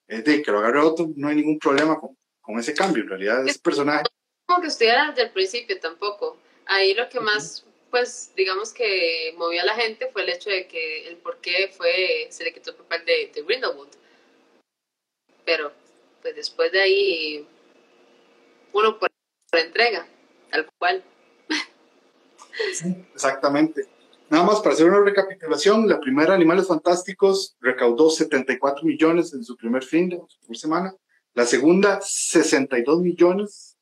es 0.06 0.24
de 0.24 0.42
que 0.42 0.50
lo 0.50 0.58
agarró 0.58 0.88
otro, 0.88 1.08
no 1.16 1.28
hay 1.28 1.36
ningún 1.36 1.58
problema 1.58 1.98
con, 1.98 2.16
con 2.40 2.58
ese 2.58 2.74
cambio, 2.74 3.02
en 3.02 3.08
realidad 3.08 3.46
ese 3.46 3.58
personaje. 3.58 4.04
Como 4.46 4.60
que 4.60 4.68
estuviera 4.68 5.08
desde 5.08 5.22
el 5.22 5.30
principio 5.30 5.80
tampoco. 5.80 6.36
Ahí 6.66 6.94
lo 6.94 7.08
que 7.08 7.20
más 7.20 7.64
pues 7.92 8.32
digamos 8.34 8.72
que 8.72 9.34
movió 9.36 9.60
a 9.60 9.66
la 9.66 9.74
gente 9.74 10.08
fue 10.10 10.22
el 10.22 10.30
hecho 10.30 10.48
de 10.48 10.66
que 10.66 11.06
el 11.08 11.18
por 11.18 11.36
qué 11.42 11.70
fue, 11.76 12.26
se 12.30 12.42
le 12.42 12.52
quitó 12.52 12.70
el 12.70 12.76
papel 12.78 13.04
de, 13.04 13.30
de 13.34 13.42
Grindelwald. 13.42 13.92
Pero 15.44 15.72
pues 16.22 16.34
después 16.34 16.72
de 16.72 16.80
ahí, 16.80 17.46
uno 18.72 18.98
por, 18.98 19.10
entrega, 19.52 20.08
tal 20.50 20.66
cual. 20.78 21.04
Sí, 22.74 23.04
exactamente. 23.14 23.86
Nada 24.32 24.44
más 24.44 24.60
para 24.60 24.74
hacer 24.74 24.88
una 24.88 25.00
recapitulación, 25.00 25.86
la 25.86 26.00
primera 26.00 26.34
Animales 26.34 26.66
Fantásticos 26.66 27.54
recaudó 27.60 28.08
74 28.08 28.82
millones 28.84 29.34
en 29.34 29.44
su 29.44 29.56
primer 29.58 29.84
fin 29.84 30.08
de 30.08 30.54
semana. 30.54 30.94
La 31.34 31.44
segunda, 31.44 32.00
62 32.00 33.00
millones, 33.00 33.76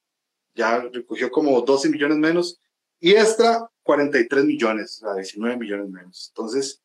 ya 0.55 0.81
recogió 0.81 1.31
como 1.31 1.61
12 1.61 1.91
millones 1.91 2.19
menos. 2.19 2.61
Y 2.99 3.13
esta, 3.13 3.71
43 3.85 4.45
millones, 4.45 5.03
o 5.05 5.15
19 5.15 5.57
millones 5.57 5.89
menos. 5.89 6.33
Entonces, 6.35 6.83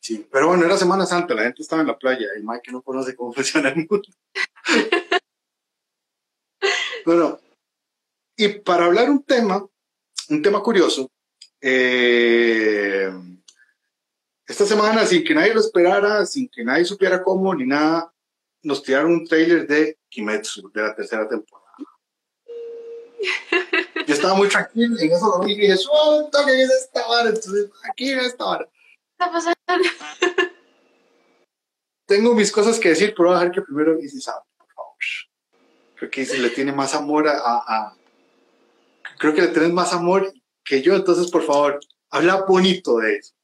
sí, 0.00 0.26
pero 0.30 0.48
bueno, 0.48 0.64
era 0.64 0.76
Semana 0.76 1.06
Santa, 1.06 1.34
la 1.34 1.42
gente 1.42 1.62
estaba 1.62 1.82
en 1.82 1.88
la 1.88 1.98
playa 1.98 2.26
y 2.38 2.42
Mike 2.42 2.70
no 2.72 2.82
conoce 2.82 3.16
cómo 3.16 3.32
funciona 3.34 3.70
el 3.70 3.76
mundo. 3.76 4.08
bueno, 7.04 7.40
y 8.36 8.48
para 8.60 8.86
hablar 8.86 9.10
un 9.10 9.22
tema, 9.22 9.66
un 10.30 10.42
tema 10.42 10.62
curioso, 10.62 11.10
eh, 11.60 13.12
esta 14.46 14.64
semana, 14.64 15.04
sin 15.06 15.24
que 15.24 15.34
nadie 15.34 15.54
lo 15.54 15.60
esperara, 15.60 16.24
sin 16.24 16.48
que 16.48 16.64
nadie 16.64 16.84
supiera 16.84 17.22
cómo 17.22 17.54
ni 17.54 17.66
nada, 17.66 18.12
nos 18.62 18.82
tiraron 18.82 19.12
un 19.12 19.26
trailer 19.26 19.66
de 19.66 19.98
Kimetsu, 20.08 20.70
de 20.72 20.82
la 20.82 20.94
tercera 20.94 21.28
temporada. 21.28 21.66
Yo 24.06 24.14
estaba 24.14 24.34
muy 24.34 24.48
tranquilo 24.48 24.96
en 24.98 25.12
eso 25.12 25.38
lo 25.38 25.44
vi 25.44 25.52
y 25.52 25.60
dije, 25.60 25.76
suelta 25.76 26.44
que 26.44 26.62
es 26.62 26.70
esta 26.70 27.06
vara, 27.08 27.28
entonces 27.28 27.70
aquí 27.90 28.12
es 28.12 28.24
esta 28.24 28.44
vara. 28.44 28.68
está 29.12 29.32
pasando? 29.32 29.56
Tengo 32.06 32.34
mis 32.34 32.52
cosas 32.52 32.78
que 32.78 32.90
decir, 32.90 33.14
pero 33.16 33.30
voy 33.30 33.36
a 33.36 33.40
dejar 33.40 33.54
que 33.54 33.62
primero 33.62 33.96
dice 33.96 34.30
por 34.56 34.68
favor. 34.72 34.94
Creo 35.96 36.10
que 36.10 36.24
le 36.38 36.50
tiene 36.50 36.72
más 36.72 36.94
amor 36.94 37.26
a, 37.26 37.36
a, 37.36 37.95
Creo 39.18 39.34
que 39.34 39.42
le 39.42 39.48
tienes 39.48 39.72
más 39.72 39.92
amor 39.92 40.32
que 40.64 40.82
yo, 40.82 40.94
entonces 40.94 41.30
por 41.30 41.44
favor, 41.44 41.80
habla 42.10 42.42
bonito 42.42 42.98
de 42.98 43.16
eso. 43.16 43.34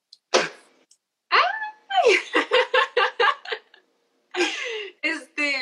Ay. 1.31 1.41
Este, 5.03 5.57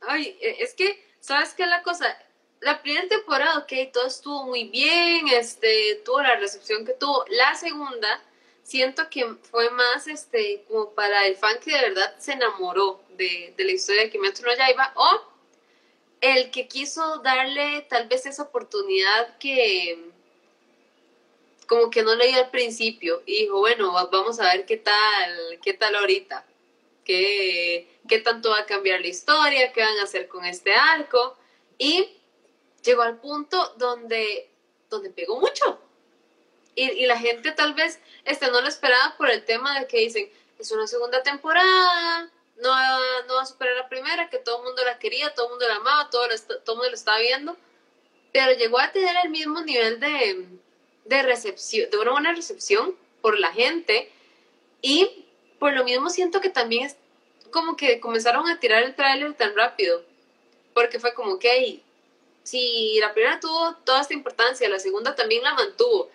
ay, 0.00 0.36
es 0.40 0.74
que, 0.74 1.00
¿sabes 1.20 1.54
qué 1.54 1.62
es 1.62 1.68
la 1.68 1.82
cosa? 1.84 2.18
la 2.60 2.82
primera 2.82 3.08
temporada, 3.08 3.58
ok, 3.58 3.92
todo 3.92 4.06
estuvo 4.06 4.46
muy 4.46 4.64
bien, 4.68 5.28
este, 5.28 6.02
tuvo 6.04 6.22
la 6.22 6.36
recepción 6.36 6.84
que 6.84 6.92
tuvo. 6.92 7.24
La 7.28 7.54
segunda, 7.54 8.20
siento 8.62 9.08
que 9.10 9.24
fue 9.50 9.70
más, 9.70 10.06
este, 10.08 10.64
como 10.68 10.90
para 10.90 11.26
el 11.26 11.36
fan 11.36 11.58
que 11.60 11.72
de 11.72 11.82
verdad 11.82 12.14
se 12.18 12.32
enamoró 12.32 13.02
de, 13.16 13.54
de 13.56 13.64
la 13.64 13.72
historia 13.72 14.02
de 14.02 14.10
Kimetsu 14.10 14.44
no 14.44 14.54
Yaiba, 14.54 14.92
o 14.96 15.22
el 16.20 16.50
que 16.50 16.68
quiso 16.68 17.18
darle 17.18 17.86
tal 17.88 18.08
vez 18.08 18.26
esa 18.26 18.42
oportunidad 18.42 19.38
que 19.38 20.10
como 21.68 21.90
que 21.90 22.02
no 22.02 22.14
le 22.14 22.28
dio 22.28 22.38
al 22.38 22.50
principio 22.50 23.22
y 23.26 23.42
dijo, 23.42 23.58
bueno, 23.58 23.92
vamos 24.10 24.40
a 24.40 24.54
ver 24.54 24.64
qué 24.64 24.78
tal, 24.78 25.60
qué 25.62 25.74
tal 25.74 25.94
ahorita, 25.94 26.44
qué, 27.04 27.86
qué 28.08 28.18
tanto 28.20 28.50
va 28.50 28.60
a 28.60 28.66
cambiar 28.66 29.00
la 29.02 29.08
historia, 29.08 29.72
qué 29.72 29.82
van 29.82 29.98
a 29.98 30.04
hacer 30.04 30.28
con 30.28 30.46
este 30.46 30.74
arco. 30.74 31.36
Y 31.76 32.08
llegó 32.82 33.02
al 33.02 33.20
punto 33.20 33.74
donde, 33.76 34.50
donde 34.88 35.10
pegó 35.10 35.38
mucho. 35.38 35.78
Y, 36.74 37.06
la 37.06 37.18
gente 37.18 37.52
tal 37.52 37.74
vez 37.74 38.00
este, 38.24 38.50
no 38.50 38.60
lo 38.60 38.68
esperaba 38.68 39.16
por 39.18 39.28
el 39.28 39.44
tema 39.44 39.78
de 39.78 39.86
que 39.86 39.98
dicen, 39.98 40.30
es 40.58 40.70
una 40.70 40.86
segunda 40.86 41.22
temporada, 41.22 42.30
no, 42.62 43.24
no 43.26 43.34
va 43.34 43.42
a 43.42 43.46
superar 43.46 43.76
la 43.76 43.88
primera, 43.88 44.28
que 44.28 44.38
todo 44.38 44.58
el 44.58 44.64
mundo 44.64 44.84
la 44.84 44.98
quería, 44.98 45.34
todo 45.34 45.46
el 45.46 45.50
mundo 45.50 45.68
la 45.68 45.76
amaba, 45.76 46.10
todo, 46.10 46.24
el 46.26 46.40
mundo 46.66 46.88
lo 46.88 46.94
estaba 46.94 47.18
viendo, 47.18 47.56
pero 48.32 48.52
llegó 48.52 48.78
a 48.78 48.92
tener 48.92 49.16
el 49.24 49.30
mismo 49.30 49.60
nivel 49.62 50.00
de, 50.00 50.46
de 51.04 51.22
recepción, 51.22 51.90
de 51.90 51.98
una 51.98 52.12
buena 52.12 52.32
recepción 52.34 52.96
por 53.20 53.38
la 53.38 53.52
gente 53.52 54.10
y 54.82 55.24
por 55.58 55.72
lo 55.72 55.84
mismo 55.84 56.10
siento 56.10 56.40
que 56.40 56.50
también 56.50 56.86
es 56.86 56.96
como 57.50 57.76
que 57.76 58.00
comenzaron 58.00 58.48
a 58.48 58.60
tirar 58.60 58.82
el 58.82 58.94
tráiler 58.94 59.34
tan 59.34 59.56
rápido, 59.56 60.04
porque 60.74 61.00
fue 61.00 61.14
como 61.14 61.38
que, 61.38 61.80
si 62.42 62.98
la 63.00 63.12
primera 63.12 63.40
tuvo 63.40 63.74
toda 63.84 64.00
esta 64.00 64.14
importancia, 64.14 64.68
la 64.68 64.78
segunda 64.78 65.14
también 65.14 65.42
la 65.42 65.54
mantuvo 65.54 66.10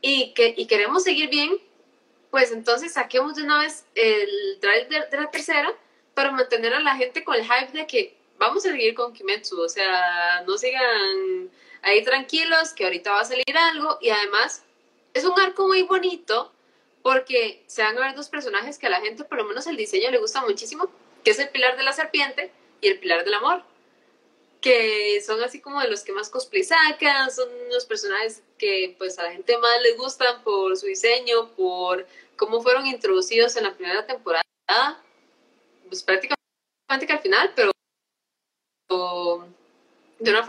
y, 0.00 0.32
que, 0.32 0.54
y 0.56 0.66
queremos 0.66 1.04
seguir 1.04 1.28
bien, 1.28 1.58
pues 2.30 2.52
entonces 2.52 2.92
saquemos 2.92 3.34
de 3.34 3.42
una 3.42 3.60
vez 3.60 3.84
el 3.94 4.58
trailer 4.60 5.08
de, 5.10 5.16
la 5.16 5.30
tercera 5.30 5.72
para 6.14 6.30
mantener 6.30 6.74
a 6.74 6.80
la 6.80 6.96
gente 6.96 7.24
con 7.24 7.34
el 7.34 7.44
hype 7.44 7.72
de 7.72 7.86
que 7.86 8.16
vamos 8.38 8.64
a 8.64 8.70
seguir 8.70 8.94
con 8.94 9.12
Kimetsu, 9.12 9.60
o 9.60 9.68
sea, 9.68 10.42
no 10.46 10.56
sigan 10.56 11.50
ahí 11.82 12.02
tranquilos, 12.04 12.72
que 12.72 12.84
ahorita 12.84 13.12
va 13.12 13.20
a 13.20 13.24
salir 13.24 13.56
algo. 13.56 13.98
Y 14.00 14.10
además 14.10 14.64
es 15.14 15.24
un 15.24 15.38
arco 15.38 15.66
muy 15.66 15.82
bonito 15.82 16.52
porque 17.02 17.64
se 17.66 17.82
van 17.82 17.96
a 17.98 18.00
ver 18.00 18.14
dos 18.14 18.28
personajes 18.28 18.78
que 18.78 18.86
a 18.86 18.90
la 18.90 19.00
gente, 19.00 19.24
por 19.24 19.38
lo 19.38 19.44
menos 19.44 19.66
el 19.66 19.76
diseño 19.76 20.10
le 20.10 20.18
gusta 20.18 20.42
muchísimo, 20.42 20.90
que 21.24 21.30
es 21.30 21.38
el 21.38 21.48
pilar 21.48 21.76
de 21.76 21.82
la 21.82 21.92
serpiente 21.92 22.52
y 22.80 22.88
el 22.88 22.98
pilar 22.98 23.24
del 23.24 23.34
amor 23.34 23.62
que 24.60 25.20
son 25.22 25.42
así 25.42 25.60
como 25.60 25.80
de 25.80 25.88
los 25.88 26.02
que 26.02 26.12
más 26.12 26.28
cosplay 26.28 26.62
sacan, 26.62 27.30
son 27.30 27.48
los 27.70 27.86
personajes 27.86 28.42
que 28.58 28.94
pues 28.98 29.18
a 29.18 29.24
la 29.24 29.32
gente 29.32 29.56
más 29.58 29.80
les 29.82 29.96
gustan 29.96 30.42
por 30.42 30.76
su 30.76 30.86
diseño, 30.86 31.50
por 31.56 32.06
cómo 32.36 32.60
fueron 32.60 32.86
introducidos 32.86 33.56
en 33.56 33.64
la 33.64 33.74
primera 33.74 34.06
temporada, 34.06 34.44
pues 35.88 36.02
prácticamente 36.02 37.12
al 37.12 37.20
final, 37.20 37.52
pero 37.54 37.70
de 40.18 40.30
una 40.30 40.46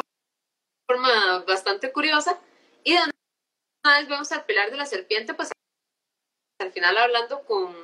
forma 0.88 1.40
bastante 1.48 1.92
curiosa. 1.92 2.40
Y 2.84 2.94
de 2.94 3.00
una 3.84 4.00
vez 4.00 4.08
vemos 4.08 4.32
al 4.32 4.46
pilar 4.46 4.72
de 4.72 4.78
la 4.78 4.86
serpiente, 4.86 5.34
pues 5.34 5.52
al 6.60 6.72
final 6.72 6.98
hablando 6.98 7.42
con, 7.44 7.76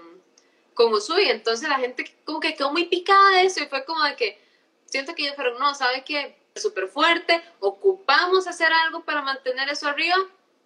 con 0.73 0.93
Usui, 0.93 1.29
entonces 1.29 1.67
la 1.67 1.77
gente 1.77 2.15
como 2.25 2.39
que 2.39 2.55
quedó 2.55 2.71
muy 2.71 2.85
picada 2.85 3.37
de 3.37 3.43
eso 3.43 3.63
y 3.63 3.67
fue 3.67 3.85
como 3.85 4.03
de 4.03 4.15
que 4.15 4.46
siento 4.87 5.15
que 5.15 5.23
ellos 5.23 5.35
fueron, 5.35 5.59
no, 5.59 5.73
¿sabe 5.75 6.03
qué? 6.03 6.37
Súper 6.55 6.87
fuerte, 6.87 7.41
ocupamos 7.59 8.47
hacer 8.47 8.71
algo 8.85 9.03
para 9.03 9.21
mantener 9.21 9.69
eso 9.69 9.87
arriba, 9.87 10.15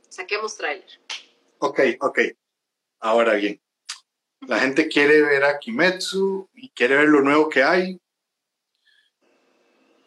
saquemos 0.09 0.55
trailer. 0.55 0.87
Ok, 1.59 1.79
ok. 1.99 2.19
Ahora 2.99 3.33
bien, 3.33 3.61
la 4.47 4.59
gente 4.59 4.87
quiere 4.87 5.21
ver 5.21 5.43
a 5.43 5.59
Kimetsu 5.59 6.49
y 6.53 6.69
quiere 6.69 6.97
ver 6.97 7.09
lo 7.09 7.21
nuevo 7.21 7.49
que 7.49 7.63
hay. 7.63 7.99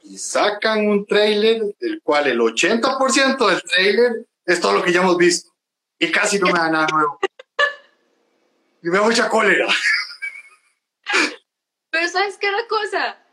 Y 0.03 0.19
sacan 0.19 0.89
un 0.89 1.07
trailer 1.07 1.63
del 1.79 2.03
cual 2.03 2.27
el 2.27 2.41
80% 2.41 3.49
del 3.49 3.63
trailer 3.63 4.27
es 4.45 4.61
todo 4.61 4.75
lo 4.75 4.85
que 4.85 4.93
ya 4.93 5.01
hemos 5.01 5.17
visto. 5.17 5.51
Y 5.99 6.11
casi 6.11 6.39
no 6.39 6.47
me 6.47 6.59
da 6.59 6.71
nada 6.71 6.87
nuevo. 6.93 7.19
Y 8.83 8.89
me 8.89 8.99
da 8.99 9.05
mucha 9.05 9.29
cólera. 9.29 9.67
Pero 11.91 12.09
¿sabes 12.09 12.37
qué 12.37 12.49
es 12.49 12.53
la 12.53 12.67
cosa? 12.67 13.24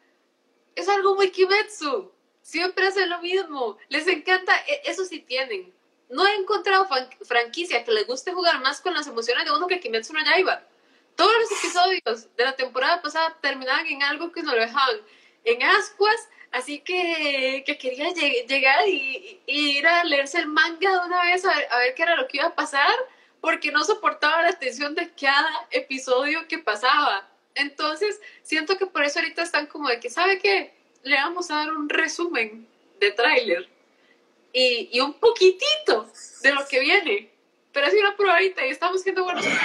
Es 0.75 0.89
algo 0.89 1.15
muy 1.15 1.31
Kimetsu. 1.31 2.11
Siempre 2.41 2.87
hacen 2.87 3.09
lo 3.09 3.21
mismo. 3.21 3.77
Les 3.89 4.07
encanta, 4.07 4.55
e, 4.67 4.81
eso 4.85 5.05
sí 5.05 5.19
tienen. 5.19 5.73
No 6.09 6.27
he 6.27 6.35
encontrado 6.35 6.87
franquicia 7.23 7.83
que 7.83 7.91
les 7.91 8.05
guste 8.05 8.33
jugar 8.33 8.59
más 8.61 8.81
con 8.81 8.93
las 8.93 9.07
emociones 9.07 9.45
de 9.45 9.51
uno 9.51 9.67
que 9.67 9.79
Kimetsu 9.79 10.13
no 10.13 10.23
Yaiba. 10.23 10.63
Todos 11.15 11.31
los 11.39 11.51
episodios 11.51 12.35
de 12.35 12.43
la 12.43 12.55
temporada 12.55 13.01
pasada 13.01 13.37
terminaban 13.41 13.87
en 13.87 14.03
algo 14.03 14.31
que 14.31 14.43
nos 14.43 14.53
lo 14.53 14.61
dejaban 14.61 14.97
en 15.43 15.63
ascuas, 15.63 16.29
así 16.51 16.79
que, 16.79 17.63
que 17.65 17.77
quería 17.77 18.11
llegar 18.11 18.87
y, 18.87 19.41
ir 19.45 19.87
a 19.87 20.03
leerse 20.03 20.39
el 20.39 20.47
manga 20.47 20.91
de 20.91 21.07
una 21.07 21.23
vez 21.23 21.45
a 21.45 21.55
ver, 21.55 21.67
a 21.71 21.77
ver 21.79 21.95
qué 21.95 22.03
era 22.03 22.15
lo 22.15 22.27
que 22.27 22.37
iba 22.37 22.47
a 22.47 22.55
pasar, 22.55 22.95
porque 23.39 23.71
no 23.71 23.83
soportaba 23.83 24.43
la 24.43 24.53
tensión 24.53 24.95
de 24.95 25.11
cada 25.13 25.67
episodio 25.71 26.47
que 26.47 26.59
pasaba. 26.59 27.30
Entonces, 27.55 28.19
siento 28.43 28.77
que 28.77 28.85
por 28.85 29.03
eso 29.03 29.19
ahorita 29.19 29.41
están 29.41 29.67
como 29.67 29.89
de 29.89 29.99
que, 29.99 30.09
¿sabe 30.09 30.39
qué? 30.39 30.73
Le 31.03 31.15
vamos 31.15 31.51
a 31.51 31.55
dar 31.55 31.73
un 31.73 31.89
resumen 31.89 32.67
de 32.99 33.11
tráiler 33.11 33.67
y, 34.53 34.89
y, 34.91 34.99
un 34.99 35.13
poquitito 35.13 36.11
de 36.43 36.53
lo 36.53 36.67
que 36.67 36.79
viene. 36.79 37.31
Pero 37.71 37.87
así 37.87 37.97
una 37.97 38.15
probadita 38.15 38.65
y 38.65 38.69
estamos 38.69 39.01
siendo 39.01 39.23
buenos. 39.23 39.45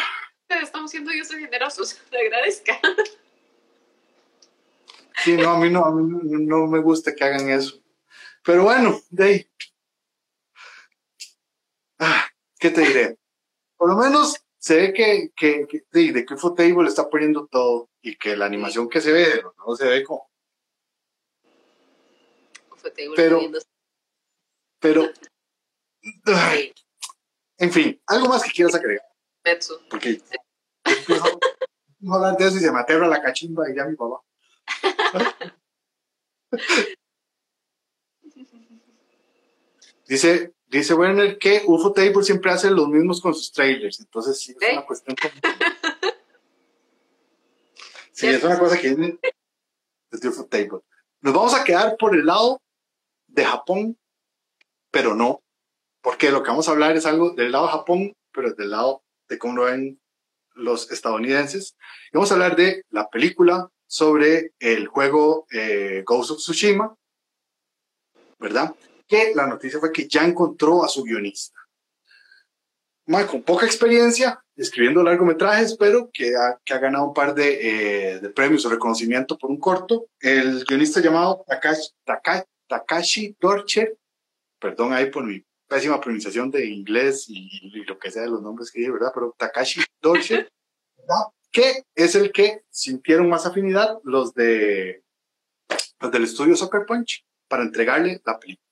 Estamos 0.49 0.93
siendo 0.93 1.11
dioses 1.11 1.39
generosos. 1.39 2.01
Te 2.11 2.19
agradezca. 2.19 2.81
Sí, 5.25 5.37
no, 5.37 5.51
a 5.51 5.59
mí 5.59 5.71
no, 5.71 5.85
a 5.85 5.91
mí 5.91 6.47
no 6.47 6.67
me 6.67 6.79
gusta 6.79 7.15
que 7.15 7.25
hagan 7.25 7.51
eso. 7.51 7.81
Pero 8.45 8.63
bueno, 8.63 9.01
de 9.11 9.25
ahí. 9.25 9.51
Ah, 11.99 12.29
¿Qué 12.59 12.71
te 12.71 12.83
diré? 12.83 13.17
Por 13.77 13.91
lo 13.91 13.97
menos 13.97 14.46
se 14.67 14.75
ve 14.75 14.93
que, 14.93 15.31
que, 15.37 15.65
que 15.69 15.85
de, 15.93 16.13
de 16.13 16.27
que 16.27 16.35
Table 16.35 16.89
está 16.89 17.09
poniendo 17.09 17.47
todo 17.47 17.89
y 18.03 18.17
que 18.17 18.37
la 18.37 18.47
animación 18.47 18.89
que 18.89 19.01
se 19.01 19.13
ve 19.13 19.41
no 19.65 19.77
se 19.77 19.87
ve 19.87 20.03
como. 20.03 20.29
Pero, 23.15 23.43
pero, 24.81 25.09
en 27.59 27.71
fin, 27.71 28.03
algo 28.09 28.27
más 28.27 28.43
que 28.43 28.51
quieras 28.51 28.75
agregar. 28.75 29.07
Porque 29.89 30.21
no 32.01 32.15
hablar 32.17 32.37
de 32.37 32.49
eso 32.49 32.57
y 32.57 32.61
se 32.61 32.73
me 32.73 32.81
aterra 32.81 33.07
la 33.07 33.23
cachimba 33.23 33.71
y 33.71 33.77
ya 33.77 33.85
mi 33.85 33.95
papá. 33.95 34.21
dice, 40.09 40.56
dice 40.67 40.95
Werner 40.95 41.39
que 41.39 41.63
UFO 41.67 41.93
Table 41.93 42.23
siempre 42.23 42.51
hace 42.51 42.71
los 42.71 42.89
mismos 42.89 43.21
con 43.21 43.35
sus 43.35 43.53
trailers, 43.53 44.01
entonces 44.01 44.41
sí, 44.41 44.55
es 44.61 44.73
una 44.73 44.85
cuestión 44.85 45.17
Sí, 48.13 48.27
es 48.29 48.43
una 48.43 48.59
cosa 48.59 48.79
que 48.79 48.95
viene 48.95 49.19
desde 50.11 50.29
UFO 50.29 50.47
Table. 50.47 50.81
Nos 51.21 51.35
vamos 51.35 51.55
a 51.55 51.65
quedar 51.65 51.97
por 51.99 52.15
el 52.15 52.25
lado 52.25 52.63
de 53.27 53.45
Japón, 53.45 53.99
pero 54.91 55.15
no, 55.15 55.43
porque 56.01 56.31
lo 56.31 56.43
que 56.43 56.49
vamos 56.51 56.69
a 56.69 56.71
hablar 56.71 56.97
es 56.97 57.05
algo 57.05 57.31
del 57.31 57.53
lado 57.53 57.67
de 57.67 57.73
Japón, 57.73 58.17
pero 58.33 58.55
del 58.55 58.71
lado 58.71 59.03
de 59.29 59.39
cómo 59.39 59.57
lo 59.57 59.65
ven 59.65 60.01
los 60.55 60.91
estadounidenses. 60.91 61.77
Y 62.11 62.15
vamos 62.15 62.31
a 62.31 62.35
hablar 62.35 62.57
de 62.57 62.85
la 62.91 63.11
película 63.11 63.69
sobre 63.87 64.53
el 64.59 64.87
juego 64.87 65.47
eh, 65.51 66.03
Ghost 66.07 66.31
of 66.31 66.39
Tsushima, 66.39 66.97
¿verdad? 68.39 68.75
Que 69.07 69.33
la 69.35 69.47
noticia 69.47 69.79
fue 69.79 69.93
que 69.93 70.09
ya 70.09 70.25
encontró 70.25 70.85
a 70.85 70.89
su 70.89 71.03
guionista. 71.03 71.59
con 73.31 73.43
poca 73.43 73.67
experiencia 73.67 74.43
escribiendo 74.57 75.03
largometrajes, 75.03 75.77
pero 75.77 76.11
que 76.13 76.35
ha, 76.35 76.59
que 76.65 76.73
ha 76.73 76.79
ganado 76.79 77.09
un 77.09 77.15
par 77.15 77.35
de, 77.35 78.15
eh, 78.15 78.21
de, 78.21 78.31
premios 78.31 78.65
o 78.65 78.71
reconocimiento 78.71 79.37
por 79.39 79.51
un 79.51 79.61
corto. 79.61 80.07
El 80.19 80.65
guionista 80.65 81.01
llamado 81.01 81.45
Takashi, 81.47 81.91
Takashi 82.67 83.37
Dorcher, 83.39 83.97
perdón 84.59 84.93
ahí 84.93 85.11
por 85.11 85.25
mi 85.25 85.45
pésima 85.69 86.01
pronunciación 86.01 86.51
de 86.51 86.67
inglés 86.67 87.27
y, 87.29 87.71
lo 87.85 87.99
que 87.99 88.11
sea 88.11 88.23
de 88.23 88.31
los 88.31 88.43
nombres 88.43 88.71
que 88.71 88.81
dije, 88.81 88.93
¿verdad? 88.93 89.13
Pero 89.15 89.35
Takashi 89.37 89.83
Dorcher, 90.01 90.51
¿verdad? 90.97 91.27
que 91.53 91.85
es 91.95 92.15
el 92.15 92.33
que 92.33 92.63
sintieron 92.71 93.29
más 93.29 93.47
afinidad 93.47 93.99
los 94.05 94.35
de 94.35 95.03
los 96.01 96.13
del 96.13 96.25
estudio 96.25 96.55
Soccer 96.55 96.85
Punch 96.87 97.25
para 97.49 97.63
entregarle 97.63 98.21
la 98.25 98.39
película. 98.39 98.66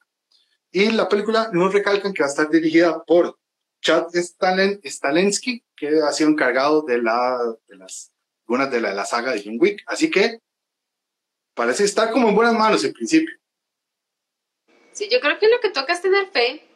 Y 0.75 0.91
la 0.91 1.09
película 1.09 1.51
nos 1.53 1.73
recalcan 1.73 2.13
que 2.13 2.25
va 2.25 2.27
a 2.27 2.31
estar 2.31 2.51
dirigida 2.51 3.01
por 3.05 3.39
Chad 3.81 4.09
Stalen, 4.13 4.81
Stalensky, 4.85 5.63
que 5.77 6.01
ha 6.05 6.11
sido 6.11 6.31
encargado 6.31 6.83
de, 6.83 7.01
la, 7.01 7.39
de 7.69 7.77
las 7.77 8.13
algunas 8.49 8.73
de 8.73 8.81
la, 8.81 8.93
la 8.93 9.07
saga 9.07 9.31
de 9.31 9.41
John 9.45 9.57
Wick. 9.61 9.85
Así 9.87 10.11
que 10.11 10.41
parece 11.55 11.85
estar 11.85 12.11
como 12.11 12.29
en 12.29 12.35
buenas 12.35 12.55
manos 12.55 12.83
en 12.83 12.93
principio. 12.93 13.33
Sí, 14.91 15.09
yo 15.09 15.21
creo 15.21 15.39
que 15.39 15.47
lo 15.47 15.61
que 15.61 15.71
toca 15.71 15.93
es 15.93 16.03
tener 16.03 16.27
fe 16.33 16.67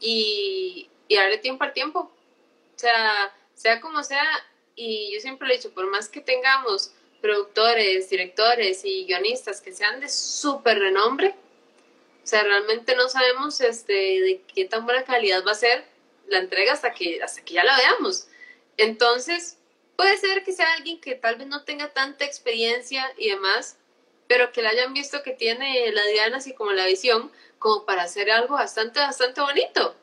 y, 0.00 0.90
y 1.06 1.16
darle 1.16 1.38
tiempo 1.38 1.62
al 1.62 1.72
tiempo. 1.72 2.00
O 2.00 2.78
sea, 2.78 3.32
sea 3.54 3.80
como 3.80 4.02
sea, 4.02 4.26
y 4.74 5.14
yo 5.14 5.20
siempre 5.20 5.46
lo 5.46 5.54
he 5.54 5.56
dicho, 5.56 5.72
por 5.72 5.88
más 5.88 6.08
que 6.08 6.20
tengamos 6.20 6.92
productores, 7.20 8.10
directores 8.10 8.84
y 8.84 9.04
guionistas 9.06 9.60
que 9.60 9.72
sean 9.72 10.00
de 10.00 10.08
súper 10.08 10.80
renombre, 10.80 11.36
o 12.22 12.26
sea, 12.26 12.42
realmente 12.42 12.94
no 12.94 13.08
sabemos 13.08 13.60
este, 13.60 13.92
de 13.92 14.42
qué 14.52 14.64
tan 14.64 14.84
buena 14.84 15.04
calidad 15.04 15.44
va 15.46 15.52
a 15.52 15.54
ser 15.54 15.84
la 16.28 16.38
entrega 16.38 16.72
hasta 16.72 16.92
que, 16.92 17.22
hasta 17.22 17.42
que 17.44 17.54
ya 17.54 17.64
la 17.64 17.76
veamos. 17.76 18.28
Entonces, 18.76 19.58
puede 19.96 20.16
ser 20.16 20.44
que 20.44 20.52
sea 20.52 20.72
alguien 20.74 21.00
que 21.00 21.14
tal 21.14 21.36
vez 21.36 21.46
no 21.46 21.64
tenga 21.64 21.88
tanta 21.88 22.24
experiencia 22.24 23.10
y 23.16 23.30
demás, 23.30 23.76
pero 24.28 24.52
que 24.52 24.62
la 24.62 24.70
hayan 24.70 24.94
visto 24.94 25.22
que 25.22 25.32
tiene 25.32 25.90
la 25.92 26.04
diana 26.06 26.38
así 26.38 26.54
como 26.54 26.72
la 26.72 26.86
visión, 26.86 27.32
como 27.58 27.84
para 27.84 28.04
hacer 28.04 28.30
algo 28.30 28.54
bastante, 28.54 29.00
bastante 29.00 29.40
bonito 29.40 29.96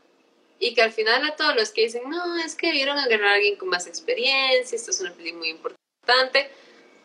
y 0.59 0.73
que 0.73 0.81
al 0.81 0.91
final 0.91 1.23
a 1.25 1.35
todos 1.35 1.55
los 1.55 1.71
que 1.71 1.83
dicen, 1.83 2.09
no, 2.09 2.37
es 2.37 2.55
que 2.55 2.71
vieron 2.71 2.97
a 2.97 3.07
ganar 3.07 3.27
a 3.27 3.33
alguien 3.33 3.57
con 3.57 3.69
más 3.69 3.87
experiencia, 3.87 4.75
esto 4.75 4.91
es 4.91 5.01
una 5.01 5.13
película 5.13 5.39
muy 5.39 5.49
importante, 5.49 6.49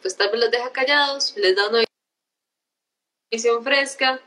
pues 0.00 0.16
tal 0.16 0.30
vez 0.30 0.40
los 0.40 0.50
deja 0.50 0.72
callados, 0.72 1.36
les 1.36 1.54
da 1.54 1.68
una 1.68 1.84
visión 3.30 3.62
fresca, 3.62 4.20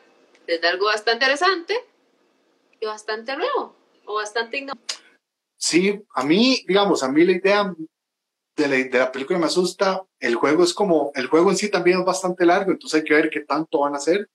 les 0.47 0.61
da 0.61 0.69
algo 0.69 0.85
bastante 0.85 1.25
interesante 1.25 1.75
y 2.79 2.85
bastante 2.85 3.35
nuevo 3.35 3.75
o 4.05 4.15
bastante 4.15 4.57
innovador. 4.57 4.85
Sí, 5.57 6.01
a 6.13 6.23
mí, 6.23 6.63
digamos, 6.67 7.03
a 7.03 7.11
mí 7.11 7.23
la 7.23 7.31
idea 7.31 7.75
de 8.55 8.67
la, 8.67 8.75
de 8.75 8.99
la, 8.99 9.11
película 9.11 9.39
me 9.39 9.45
asusta. 9.45 10.03
El 10.19 10.35
juego 10.35 10.63
es 10.63 10.73
como, 10.73 11.11
el 11.15 11.27
juego 11.27 11.49
en 11.49 11.57
sí 11.57 11.69
también 11.69 11.99
es 11.99 12.05
bastante 12.05 12.45
largo, 12.45 12.71
entonces 12.71 12.99
hay 12.99 13.05
que 13.05 13.13
ver 13.13 13.29
qué 13.29 13.41
tanto 13.41 13.79
van 13.79 13.93
a 13.93 13.97
hacer. 13.97 14.29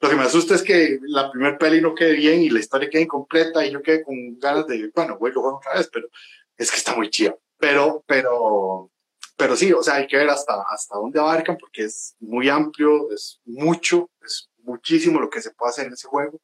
Lo 0.00 0.08
que 0.10 0.16
me 0.16 0.22
asusta 0.22 0.56
es 0.56 0.62
que 0.62 0.98
la 1.02 1.30
primer 1.30 1.58
peli 1.58 1.80
no 1.80 1.94
quede 1.94 2.14
bien 2.14 2.42
y 2.42 2.50
la 2.50 2.58
historia 2.58 2.90
quede 2.90 3.02
incompleta 3.02 3.64
y 3.64 3.70
yo 3.70 3.82
quede 3.82 4.02
con 4.02 4.36
ganas 4.38 4.66
de, 4.66 4.90
bueno, 4.92 5.16
voy 5.16 5.30
a 5.30 5.34
jugar 5.34 5.54
otra 5.54 5.74
vez, 5.74 5.88
pero 5.92 6.08
es 6.56 6.70
que 6.72 6.76
está 6.76 6.96
muy 6.96 7.08
chida. 7.08 7.36
Pero, 7.56 8.02
pero, 8.04 8.90
pero 9.36 9.54
sí, 9.54 9.72
o 9.72 9.80
sea, 9.80 9.94
hay 9.94 10.08
que 10.08 10.16
ver 10.16 10.28
hasta, 10.28 10.60
hasta 10.68 10.96
dónde 10.96 11.20
abarcan 11.20 11.56
porque 11.56 11.84
es 11.84 12.16
muy 12.18 12.48
amplio, 12.48 13.12
es 13.12 13.40
mucho, 13.44 14.10
es 14.20 14.50
muchísimo 14.62 15.20
lo 15.20 15.30
que 15.30 15.40
se 15.40 15.52
puede 15.52 15.70
hacer 15.70 15.86
en 15.86 15.92
ese 15.94 16.08
juego. 16.08 16.40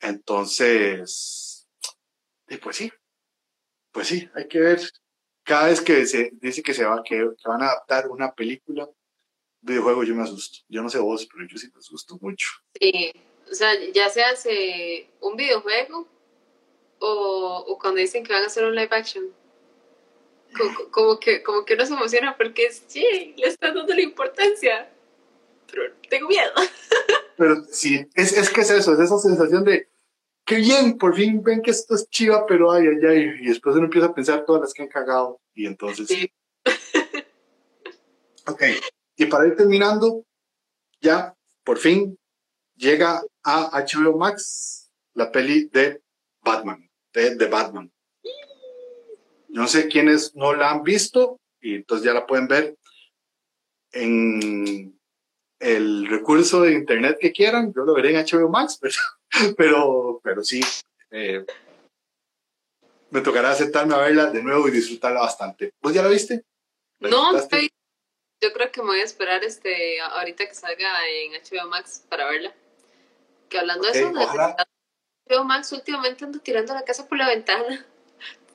Entonces, 0.00 1.68
y 2.48 2.56
pues 2.56 2.76
sí, 2.76 2.92
pues 3.92 4.08
sí, 4.08 4.28
hay 4.34 4.48
que 4.48 4.60
ver. 4.60 4.80
Cada 5.44 5.68
vez 5.68 5.80
que 5.80 6.06
se 6.06 6.30
dice 6.34 6.62
que 6.62 6.74
se 6.74 6.84
va, 6.84 7.02
que 7.02 7.22
van 7.44 7.62
a 7.62 7.66
adaptar 7.66 8.08
una 8.08 8.32
película, 8.34 8.88
videojuego 9.60 10.04
yo 10.04 10.14
me 10.14 10.22
asusto. 10.22 10.58
Yo 10.68 10.82
no 10.82 10.88
sé 10.88 10.98
vos, 10.98 11.26
pero 11.26 11.46
yo 11.46 11.56
sí 11.56 11.68
me 11.72 11.78
asusto 11.78 12.18
mucho. 12.20 12.48
Sí, 12.78 13.12
o 13.50 13.54
sea, 13.54 13.72
ya 13.92 14.08
se 14.08 14.22
hace 14.22 15.10
un 15.20 15.36
videojuego 15.36 16.08
o, 16.98 17.64
o 17.66 17.78
cuando 17.78 18.00
dicen 18.00 18.24
que 18.24 18.32
van 18.32 18.42
a 18.44 18.46
hacer 18.46 18.64
un 18.64 18.74
live 18.74 18.88
action. 18.90 19.24
Como, 20.92 21.18
que, 21.18 21.42
como 21.42 21.64
que 21.64 21.74
uno 21.74 21.84
se 21.84 21.94
emociona 21.94 22.36
porque 22.36 22.70
sí, 22.70 23.34
le 23.36 23.48
están 23.48 23.74
dando 23.74 23.92
la 23.92 24.02
importancia, 24.02 24.88
tengo 26.08 26.28
miedo. 26.28 26.52
Pero 27.36 27.64
sí, 27.64 28.06
es, 28.14 28.32
es 28.32 28.50
que 28.50 28.60
es 28.60 28.70
eso, 28.70 28.92
es 28.92 29.00
esa 29.00 29.18
sensación 29.18 29.64
de 29.64 29.88
qué 30.44 30.56
bien, 30.56 30.98
por 30.98 31.16
fin 31.16 31.42
ven 31.42 31.62
que 31.62 31.70
esto 31.70 31.94
es 31.94 32.08
chiva, 32.08 32.46
pero 32.46 32.70
ay, 32.70 32.86
ay, 32.86 33.06
ay, 33.06 33.30
y 33.40 33.46
después 33.48 33.74
uno 33.74 33.86
empieza 33.86 34.06
a 34.06 34.14
pensar 34.14 34.44
todas 34.44 34.62
las 34.62 34.72
que 34.72 34.82
han 34.82 34.88
cagado, 34.88 35.40
y 35.54 35.66
entonces. 35.66 36.06
Sí. 36.06 36.30
ok, 38.46 38.62
y 39.16 39.26
para 39.26 39.48
ir 39.48 39.56
terminando, 39.56 40.24
ya 41.00 41.34
por 41.64 41.78
fin 41.78 42.16
llega 42.76 43.22
a 43.42 43.84
HBO 43.84 44.16
Max 44.16 44.90
la 45.14 45.32
peli 45.32 45.68
de 45.72 46.02
Batman, 46.40 46.88
de, 47.12 47.34
de 47.34 47.46
Batman. 47.46 47.90
No 49.48 49.66
sé 49.66 49.88
quiénes 49.88 50.34
no 50.34 50.54
la 50.54 50.70
han 50.70 50.82
visto 50.82 51.40
y 51.60 51.76
entonces 51.76 52.04
ya 52.04 52.12
la 52.12 52.26
pueden 52.26 52.48
ver 52.48 52.76
en 53.92 54.98
el 55.64 56.06
recurso 56.06 56.60
de 56.60 56.72
internet 56.72 57.16
que 57.18 57.32
quieran. 57.32 57.72
Yo 57.74 57.84
lo 57.84 57.94
veré 57.94 58.10
en 58.10 58.24
HBO 58.24 58.48
Max, 58.48 58.78
pero, 59.56 60.20
pero, 60.22 60.44
sí. 60.44 60.60
Eh, 61.10 61.44
me 63.10 63.20
tocará 63.20 63.50
aceptarme 63.50 63.94
a 63.94 63.98
verla 63.98 64.30
de 64.30 64.42
nuevo 64.42 64.68
y 64.68 64.72
disfrutarla 64.72 65.20
bastante. 65.20 65.72
¿Vos 65.80 65.94
ya 65.94 66.02
la 66.02 66.08
viste? 66.08 66.44
no, 67.00 67.36
estoy 67.36 67.70
yo 68.44 68.52
creo 68.52 68.70
que 68.70 68.82
me 68.82 68.88
voy 68.88 69.00
a 69.00 69.04
esperar 69.04 69.42
este 69.42 70.00
ahorita 70.00 70.46
que 70.46 70.54
salga 70.54 71.08
en 71.08 71.32
HBO 71.32 71.68
Max 71.68 72.04
para 72.10 72.26
verla. 72.26 72.52
Que 73.48 73.58
hablando 73.58 73.90
de 73.90 73.98
eso, 73.98 74.12
HBO 74.12 75.44
Max 75.44 75.72
últimamente 75.72 76.24
ando 76.24 76.40
tirando 76.40 76.74
la 76.74 76.84
casa 76.84 77.08
por 77.08 77.16
la 77.16 77.28
ventana. 77.28 77.86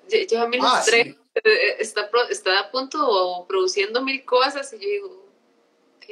Lleva 0.09 0.47
mil 0.47 0.61
ah, 0.63 0.83
eh, 0.91 1.15
está, 1.79 2.09
está 2.29 2.59
a 2.59 2.71
punto 2.71 2.99
o 3.01 3.47
produciendo 3.47 4.01
mil 4.03 4.23
cosas 4.25 4.71
y 4.73 4.79
yo 4.79 4.89
digo, 4.89 5.28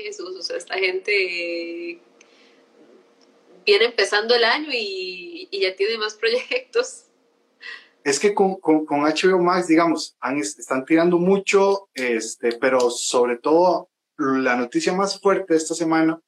Jesús, 0.03 0.35
o 0.35 0.41
sea, 0.41 0.57
esta 0.57 0.75
gente 0.75 2.01
viene 3.65 3.85
empezando 3.85 4.35
el 4.35 4.43
año 4.43 4.69
y, 4.71 5.49
ya 5.51 5.75
tiene 5.75 5.97
más 5.97 6.15
proyectos. 6.15 7.05
Es 8.03 8.19
que 8.19 8.33
con, 8.33 8.59
HBO 8.61 9.39
Max, 9.39 9.67
digamos, 9.67 10.15
están 10.57 10.85
tirando 10.85 11.17
mucho, 11.17 11.89
este, 11.93 12.53
pero 12.53 12.89
sobre 12.89 13.37
todo 13.37 13.89
la 14.17 14.55
noticia 14.55 14.93
más 14.93 15.19
fuerte 15.19 15.55
esta 15.55 15.75
semana, 15.75 16.19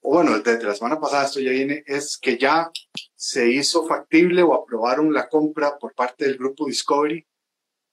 o 0.00 0.14
bueno, 0.14 0.38
desde 0.40 0.64
la 0.64 0.74
semana 0.74 1.00
pasada 1.00 1.24
esto 1.24 1.40
ya 1.40 1.52
viene, 1.52 1.84
es 1.86 2.18
que 2.18 2.36
ya 2.36 2.70
se 3.14 3.48
hizo 3.48 3.86
factible 3.86 4.42
o 4.42 4.54
aprobaron 4.54 5.12
la 5.12 5.28
compra 5.28 5.78
por 5.78 5.94
parte 5.94 6.24
del 6.24 6.36
grupo 6.36 6.66
Discovery, 6.66 7.24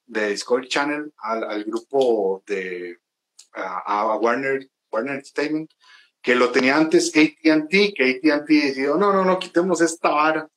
de 0.08 0.30
Discovery 0.30 0.68
Channel, 0.68 1.14
al, 1.18 1.44
al 1.44 1.64
grupo 1.64 2.44
de 2.48 2.98
a, 3.54 4.18
Warner, 4.18 4.70
Warner 4.92 5.16
Entertainment, 5.16 5.72
que 6.22 6.36
lo 6.36 6.52
tenía 6.52 6.78
antes 6.78 7.10
AT&T, 7.10 7.94
que 7.94 8.22
AT&T 8.22 8.54
decidió, 8.54 8.96
no, 8.98 9.12
no, 9.12 9.26
no, 9.26 9.40
quitemos 9.40 9.82
esta 9.82 10.10
vara, 10.10 10.50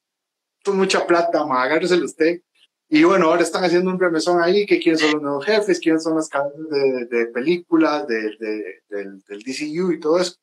esto 0.58 0.72
es 0.72 0.76
mucha 0.76 1.06
plata, 1.06 1.40
agárreselo 1.42 2.04
usted. 2.04 2.40
Y 2.88 3.02
bueno, 3.02 3.26
ahora 3.26 3.42
están 3.42 3.64
haciendo 3.64 3.90
un 3.90 3.98
remesón 3.98 4.42
ahí, 4.42 4.66
que 4.66 4.78
quiénes 4.78 5.00
son 5.00 5.12
los 5.12 5.22
nuevos 5.22 5.44
jefes, 5.44 5.80
quiénes 5.80 6.02
son 6.02 6.16
las 6.16 6.28
cadenas 6.28 6.68
de, 6.70 7.26
películas, 7.26 8.06
de, 8.06 8.36
de, 8.38 8.82
del, 8.88 9.20
del, 9.22 9.42
DCU 9.42 9.92
y 9.92 10.00
todo 10.00 10.20
eso. 10.20 10.36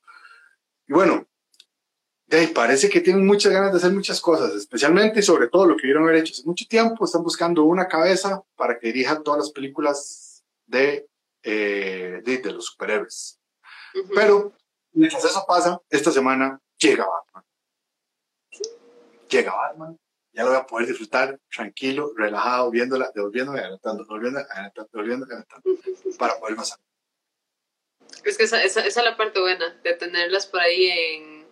Y 0.88 0.94
bueno, 0.94 1.28
parece 2.54 2.90
que 2.90 3.02
tienen 3.02 3.26
muchas 3.26 3.52
ganas 3.52 3.72
de 3.72 3.78
hacer 3.78 3.92
muchas 3.92 4.22
cosas, 4.22 4.56
especialmente 4.56 5.20
y 5.20 5.24
sobre 5.24 5.50
todo 5.50 5.66
lo 5.66 5.76
que 5.76 5.88
vieron 5.88 6.04
haber 6.04 6.18
hecho 6.18 6.34
hace 6.34 6.44
mucho 6.46 6.66
tiempo, 6.68 7.06
están 7.06 7.24
buscando 7.24 7.64
una 7.64 7.88
cabeza 7.88 8.42
para 8.56 8.80
que 8.80 8.88
dirija 8.88 9.22
todas 9.22 9.40
las 9.40 9.52
películas 9.52 10.44
de, 10.66 11.08
eh, 11.44 12.22
de, 12.24 12.52
los 12.52 12.66
superhéroes. 12.66 13.41
Pero 14.14 14.54
mientras 14.94 15.24
eso 15.26 15.44
pasa, 15.48 15.80
esta 15.90 16.12
semana 16.12 16.60
llega 16.78 17.06
Batman. 17.06 17.46
Llega 19.30 19.56
Batman 19.56 19.98
ya 20.34 20.44
lo 20.44 20.52
voy 20.52 20.60
a 20.60 20.66
poder 20.66 20.88
disfrutar 20.88 21.40
tranquilo, 21.54 22.14
relajado, 22.16 22.72
viéndola, 22.72 23.12
devolviéndome, 23.14 23.60
adelantando, 23.60 24.04
devolviéndome, 24.04 24.46
adelantando, 24.50 24.90
devolviéndome, 24.94 25.34
adelantando, 25.34 25.70
para 26.20 26.40
poder 26.40 26.56
pasar. 26.56 26.80
Es 28.24 28.38
que 28.38 28.44
esa, 28.44 28.64
esa, 28.64 28.86
esa, 28.86 29.00
es 29.00 29.06
la 29.06 29.18
parte 29.18 29.40
buena, 29.40 29.70
de 29.84 29.94
tenerlas 29.94 30.46
por 30.46 30.62
ahí 30.62 30.90
en, 30.90 31.48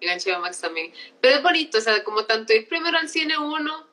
en 0.00 0.18
HBO 0.18 0.40
Max 0.40 0.60
también. 0.60 0.92
Pero 1.20 1.36
es 1.36 1.42
bonito, 1.42 1.78
o 1.78 1.80
sea, 1.80 2.02
como 2.04 2.24
tanto 2.24 2.54
ir 2.54 2.68
primero 2.68 2.96
al 2.96 3.08
cine 3.08 3.36
uno 3.36 3.87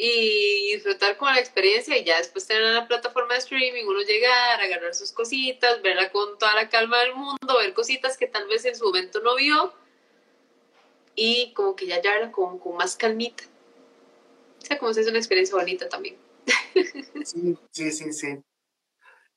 y 0.00 0.74
disfrutar 0.74 1.16
con 1.16 1.34
la 1.34 1.40
experiencia 1.40 1.98
y 1.98 2.04
ya 2.04 2.18
después 2.18 2.46
tener 2.46 2.62
la 2.72 2.86
plataforma 2.86 3.34
de 3.34 3.40
streaming, 3.40 3.84
uno 3.84 4.00
llegar, 4.02 4.60
agarrar 4.60 4.94
sus 4.94 5.10
cositas, 5.10 5.82
verla 5.82 6.12
con 6.12 6.38
toda 6.38 6.54
la 6.54 6.68
calma 6.68 7.00
del 7.00 7.16
mundo, 7.16 7.58
ver 7.58 7.74
cositas 7.74 8.16
que 8.16 8.28
tal 8.28 8.46
vez 8.46 8.64
en 8.64 8.76
su 8.76 8.84
momento 8.84 9.20
no 9.20 9.34
vio 9.34 9.74
y 11.16 11.52
como 11.52 11.74
que 11.74 11.88
ya 11.88 12.00
ya 12.00 12.30
con, 12.30 12.60
con 12.60 12.76
más 12.76 12.96
calmita. 12.96 13.42
O 14.62 14.64
sea, 14.64 14.78
como 14.78 14.94
si 14.94 15.00
es 15.00 15.08
una 15.08 15.18
experiencia 15.18 15.56
bonita 15.56 15.88
también. 15.88 16.16
Sí, 17.24 17.58
sí, 17.72 17.90
sí, 17.90 18.12
sí. 18.12 18.38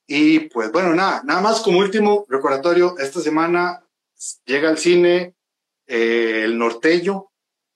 Y 0.05 0.41
pues 0.41 0.71
bueno, 0.71 0.93
nada, 0.93 1.23
nada 1.25 1.41
más 1.41 1.61
como 1.61 1.79
último 1.79 2.25
recordatorio, 2.29 2.97
esta 2.99 3.19
semana 3.19 3.83
llega 4.45 4.69
al 4.69 4.77
cine 4.77 5.33
eh, 5.87 6.43
El 6.45 6.57
Norteño, 6.57 7.31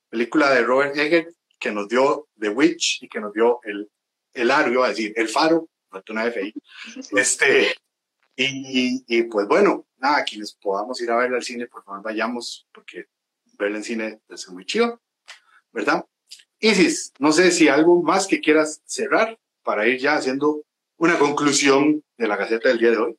película 0.09 0.51
de 0.51 0.61
Robert 0.61 0.95
Eggert, 0.95 1.35
que 1.59 1.71
nos 1.71 1.89
dio 1.89 2.24
The 2.39 2.49
Witch 2.49 3.03
y 3.03 3.07
que 3.07 3.19
nos 3.19 3.33
dio 3.33 3.59
el, 3.63 3.89
el 4.33 4.51
aro, 4.51 4.71
iba 4.71 4.85
a 4.85 4.89
decir, 4.89 5.13
el 5.15 5.29
faro, 5.29 5.69
una 6.09 6.27
F 6.27 6.53
Este, 7.11 7.75
y, 8.35 9.03
y, 9.07 9.23
pues 9.23 9.47
bueno, 9.47 9.87
nada, 9.97 10.23
quienes 10.23 10.53
podamos 10.53 10.99
ir 11.01 11.09
a 11.11 11.17
ver 11.17 11.33
al 11.33 11.43
cine, 11.43 11.67
por 11.67 11.83
favor 11.83 12.03
vayamos, 12.03 12.67
porque 12.73 13.05
verla 13.57 13.77
en 13.77 13.83
cine 13.83 14.21
es 14.29 14.49
muy 14.49 14.65
chido, 14.65 15.01
¿verdad? 15.71 16.05
Isis, 16.59 17.13
no 17.19 17.31
sé 17.31 17.51
si 17.51 17.67
algo 17.67 18.01
más 18.01 18.27
que 18.27 18.41
quieras 18.41 18.81
cerrar 18.85 19.37
para 19.63 19.87
ir 19.87 19.99
ya 19.99 20.15
haciendo 20.15 20.63
una 20.97 21.17
conclusión 21.17 22.03
de 22.17 22.27
la 22.27 22.37
Gaceta 22.37 22.69
del 22.69 22.79
día 22.79 22.91
de 22.91 22.97
hoy. 22.97 23.17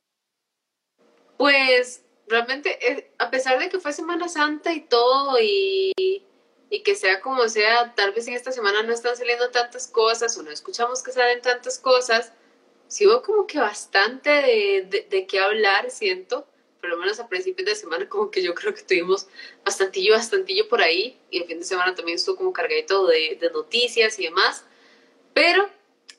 Pues 1.37 2.03
realmente, 2.27 2.77
eh, 2.91 3.11
a 3.19 3.29
pesar 3.29 3.59
de 3.59 3.69
que 3.69 3.79
fue 3.79 3.93
Semana 3.93 4.27
Santa 4.27 4.73
y 4.73 4.81
todo, 4.81 5.37
y, 5.41 6.25
y, 6.69 6.83
que 6.83 6.95
sea 6.95 7.21
como 7.21 7.47
sea, 7.49 7.93
tal 7.95 8.11
vez 8.13 8.27
en 8.27 8.33
esta 8.33 8.51
semana 8.51 8.83
no 8.83 8.93
están 8.93 9.15
saliendo 9.15 9.49
tantas 9.49 9.87
cosas 9.87 10.37
o 10.37 10.43
no 10.43 10.51
escuchamos 10.51 11.03
que 11.03 11.11
salen 11.11 11.41
tantas 11.41 11.79
cosas, 11.79 12.33
sí 12.87 13.07
hubo 13.07 13.21
como 13.21 13.47
que 13.47 13.59
bastante 13.59 14.29
de, 14.29 14.87
de, 14.89 15.07
de 15.09 15.27
qué 15.27 15.39
hablar, 15.39 15.89
siento 15.91 16.47
por 16.79 16.89
lo 16.89 16.97
menos 16.97 17.19
a 17.19 17.27
principios 17.27 17.67
de 17.67 17.75
semana, 17.75 18.07
como 18.07 18.31
que 18.31 18.41
yo 18.41 18.53
creo 18.55 18.73
que 18.73 18.81
tuvimos 18.81 19.27
bastantillo, 19.65 20.13
bastantillo 20.13 20.69
por 20.69 20.81
ahí, 20.81 21.19
y 21.29 21.39
el 21.39 21.45
fin 21.45 21.59
de 21.59 21.65
semana 21.65 21.95
también 21.95 22.15
estuvo 22.15 22.37
como 22.37 22.53
cargadito 22.53 23.07
de, 23.07 23.37
de 23.39 23.49
noticias 23.51 24.17
y 24.19 24.23
demás, 24.23 24.63
pero, 25.33 25.69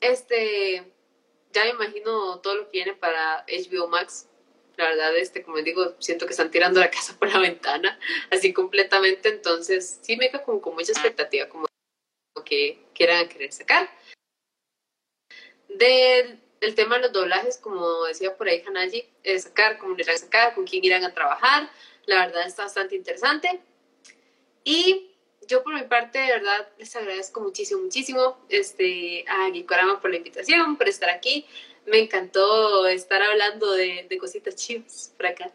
este, 0.01 0.85
ya 1.51 1.63
me 1.65 1.71
imagino 1.71 2.39
todo 2.39 2.55
lo 2.55 2.65
que 2.65 2.71
viene 2.71 2.93
para 2.93 3.45
HBO 3.47 3.87
Max, 3.87 4.28
la 4.79 4.85
verdad, 4.85 5.15
este, 5.17 5.43
como 5.43 5.57
digo, 5.57 5.95
siento 5.99 6.25
que 6.25 6.31
están 6.31 6.51
tirando 6.51 6.79
la 6.79 6.89
casa 6.89 7.15
por 7.19 7.31
la 7.31 7.39
ventana, 7.39 7.99
así 8.31 8.53
completamente, 8.53 9.29
entonces 9.29 9.99
sí 10.01 10.15
me 10.15 10.31
quedo 10.31 10.43
como 10.43 10.61
con 10.61 10.75
mucha 10.75 10.91
expectativa, 10.91 11.47
como 11.47 11.67
que 12.45 12.79
quieran 12.95 13.27
querer 13.27 13.51
sacar. 13.51 13.89
Del 15.67 16.39
el 16.61 16.75
tema 16.75 16.95
de 16.95 17.03
los 17.03 17.13
doblajes, 17.13 17.57
como 17.57 18.03
decía 18.05 18.35
por 18.35 18.47
ahí 18.47 18.63
Hanaji, 18.65 19.05
sacar, 19.39 19.77
cómo 19.77 19.95
irán 19.97 20.15
a 20.15 20.17
sacar, 20.17 20.55
con 20.55 20.65
quién 20.65 20.83
irán 20.83 21.03
a 21.03 21.13
trabajar. 21.13 21.69
La 22.05 22.25
verdad 22.25 22.45
está 22.47 22.63
bastante 22.63 22.95
interesante. 22.95 23.61
Y 24.63 25.11
yo 25.47 25.63
por 25.63 25.73
mi 25.73 25.83
parte, 25.83 26.19
de 26.19 26.27
verdad, 26.27 26.67
les 26.77 26.93
agradezco 26.95 27.39
muchísimo, 27.41 27.81
muchísimo 27.81 28.37
este, 28.49 29.25
a 29.27 29.49
Gikorama 29.51 30.01
por 30.01 30.11
la 30.11 30.17
invitación, 30.17 30.77
por 30.77 30.89
estar 30.89 31.09
aquí. 31.09 31.45
Me 31.89 31.99
encantó 31.99 32.87
estar 32.87 33.21
hablando 33.21 33.71
de, 33.73 34.05
de 34.09 34.17
cositas 34.17 34.55
chivas 34.55 35.13
por 35.17 35.27
acá. 35.27 35.51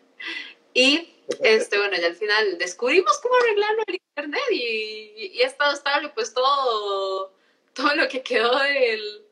Y 0.72 1.14
este, 1.40 1.78
bueno, 1.78 1.96
ya 1.96 2.08
al 2.08 2.16
final 2.16 2.58
descubrimos 2.58 3.18
cómo 3.22 3.34
arreglarlo 3.36 3.82
el 3.86 3.94
internet 3.94 4.42
y, 4.50 5.30
y, 5.34 5.42
ha 5.42 5.46
estado 5.46 5.72
estable 5.72 6.10
pues 6.10 6.34
todo, 6.34 7.32
todo 7.72 7.94
lo 7.94 8.08
que 8.08 8.22
quedó 8.22 8.58
del, 8.58 9.24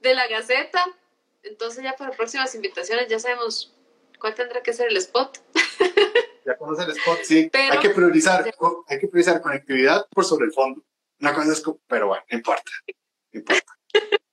de 0.00 0.14
la 0.14 0.26
Gaceta. 0.26 0.84
Entonces 1.42 1.82
ya 1.84 1.96
para 1.96 2.10
próximas 2.10 2.54
invitaciones 2.54 3.08
ya 3.08 3.18
sabemos 3.18 3.72
cuál 4.18 4.34
tendrá 4.34 4.62
que 4.62 4.72
ser 4.72 4.88
el 4.88 4.96
spot. 4.96 5.38
Ya 6.46 6.56
conoce 6.56 6.84
el 6.84 6.90
spot, 6.92 7.18
sí. 7.22 7.50
hay 7.52 7.78
que 7.80 7.90
priorizar, 7.90 8.50
hay 8.88 8.98
que 8.98 9.06
priorizar 9.06 9.42
conectividad 9.42 10.08
por 10.08 10.24
sobre 10.24 10.46
el 10.46 10.52
fondo. 10.52 10.82
Una 11.20 11.34
cosa 11.34 11.52
es, 11.52 11.62
pero 11.86 12.08
bueno, 12.08 12.24
no 12.30 12.38
importa, 12.38 12.72
no 13.32 13.40
importa. 13.40 13.78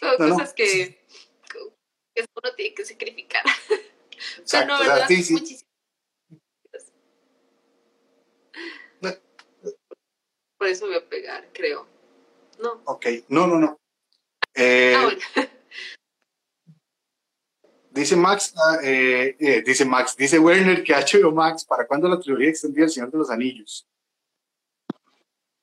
Son 0.00 0.16
cosas 0.16 0.52
que, 0.52 1.04
que, 1.50 2.26
uno 2.34 2.54
tiene 2.56 2.74
que 2.74 2.84
sacrificar. 2.84 3.44
Exacto, 4.38 4.74
o 4.74 4.84
sea, 4.84 5.06
sí, 5.06 5.22
sí. 5.22 5.60
Por 10.58 10.68
eso 10.68 10.86
voy 10.86 10.96
a 10.96 11.08
pegar, 11.08 11.50
creo. 11.52 11.86
No. 12.58 12.80
Ok, 12.86 13.06
no, 13.28 13.46
no, 13.46 13.58
no. 13.58 13.78
Eh, 14.54 14.94
ah, 14.96 15.02
bueno. 15.02 15.20
Dice 17.90 18.16
Max, 18.16 18.52
ah, 18.56 18.78
eh, 18.82 19.36
eh, 19.38 19.62
dice 19.64 19.84
Max, 19.84 20.16
dice 20.16 20.40
Werner 20.40 20.82
que 20.82 20.92
HBO 20.92 21.30
Max, 21.30 21.64
¿para 21.64 21.86
cuándo 21.86 22.08
la 22.08 22.18
trilogía 22.18 22.48
extendida 22.48 22.86
El 22.86 22.90
Señor 22.90 23.12
de 23.12 23.18
los 23.18 23.30
Anillos? 23.30 23.86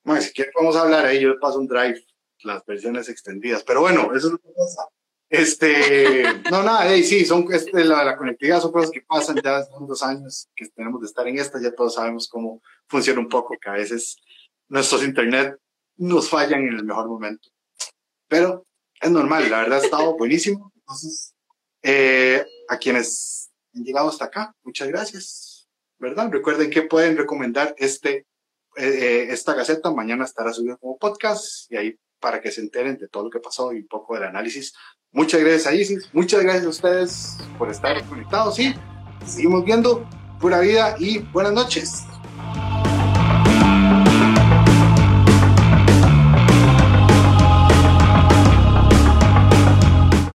Bueno, 0.01 0.21
si 0.21 0.31
quieren 0.31 0.53
vamos 0.55 0.77
a 0.77 0.83
hablar 0.83 1.05
ahí, 1.05 1.19
yo 1.19 1.27
le 1.27 1.39
paso 1.39 1.59
un 1.59 1.67
drive, 1.67 2.01
las 2.43 2.65
versiones 2.65 3.09
extendidas, 3.09 3.63
pero 3.63 3.81
bueno, 3.81 4.13
eso 4.15 4.27
es 4.27 4.33
lo 4.33 4.39
que 4.39 4.49
pasa. 4.49 4.87
Este, 5.29 6.23
no, 6.51 6.61
nada, 6.61 6.87
hey, 6.89 7.03
sí, 7.03 7.25
son, 7.25 7.47
este, 7.53 7.85
la, 7.85 8.03
la, 8.03 8.17
conectividad 8.17 8.59
son 8.59 8.73
cosas 8.73 8.91
que 8.91 9.01
pasan 9.01 9.39
ya 9.41 9.57
hace 9.57 9.71
dos 9.79 10.03
años 10.03 10.49
que 10.53 10.67
tenemos 10.67 10.99
de 10.99 11.07
estar 11.07 11.25
en 11.25 11.39
esta, 11.39 11.61
ya 11.61 11.73
todos 11.73 11.95
sabemos 11.95 12.27
cómo 12.27 12.61
funciona 12.87 13.21
un 13.21 13.29
poco, 13.29 13.55
que 13.57 13.69
a 13.69 13.73
veces 13.73 14.17
nuestros 14.67 15.03
internet 15.03 15.57
nos 15.95 16.29
fallan 16.29 16.67
en 16.67 16.73
el 16.75 16.83
mejor 16.83 17.07
momento. 17.07 17.49
Pero 18.27 18.65
es 18.99 19.09
normal, 19.09 19.49
la 19.49 19.61
verdad 19.61 19.79
ha 19.79 19.83
estado 19.83 20.17
buenísimo. 20.17 20.71
Entonces, 20.75 21.33
eh, 21.81 22.45
a 22.67 22.77
quienes 22.77 23.51
han 23.73 23.83
llegado 23.83 24.09
hasta 24.09 24.25
acá, 24.25 24.55
muchas 24.63 24.87
gracias, 24.89 25.69
¿verdad? 25.97 26.29
Recuerden 26.29 26.69
que 26.69 26.81
pueden 26.81 27.17
recomendar 27.17 27.73
este 27.77 28.25
eh, 28.77 29.27
esta 29.29 29.53
gaceta 29.53 29.91
mañana 29.91 30.25
estará 30.25 30.53
subida 30.53 30.77
como 30.77 30.97
podcast 30.97 31.71
y 31.71 31.77
ahí 31.77 31.99
para 32.19 32.39
que 32.39 32.51
se 32.51 32.61
enteren 32.61 32.97
de 32.97 33.07
todo 33.07 33.25
lo 33.25 33.29
que 33.29 33.39
pasó 33.39 33.73
y 33.73 33.79
un 33.79 33.87
poco 33.87 34.15
del 34.15 34.23
análisis. 34.23 34.73
Muchas 35.11 35.41
gracias 35.41 35.67
a 35.67 35.73
Isis, 35.73 36.09
muchas 36.13 36.41
gracias 36.43 36.65
a 36.65 36.69
ustedes 36.69 37.37
por 37.57 37.69
estar 37.69 38.01
conectados 38.05 38.59
y 38.59 38.73
seguimos 39.25 39.65
viendo 39.65 40.07
pura 40.39 40.59
vida 40.59 40.95
y 40.99 41.19
buenas 41.19 41.53
noches. 41.53 42.03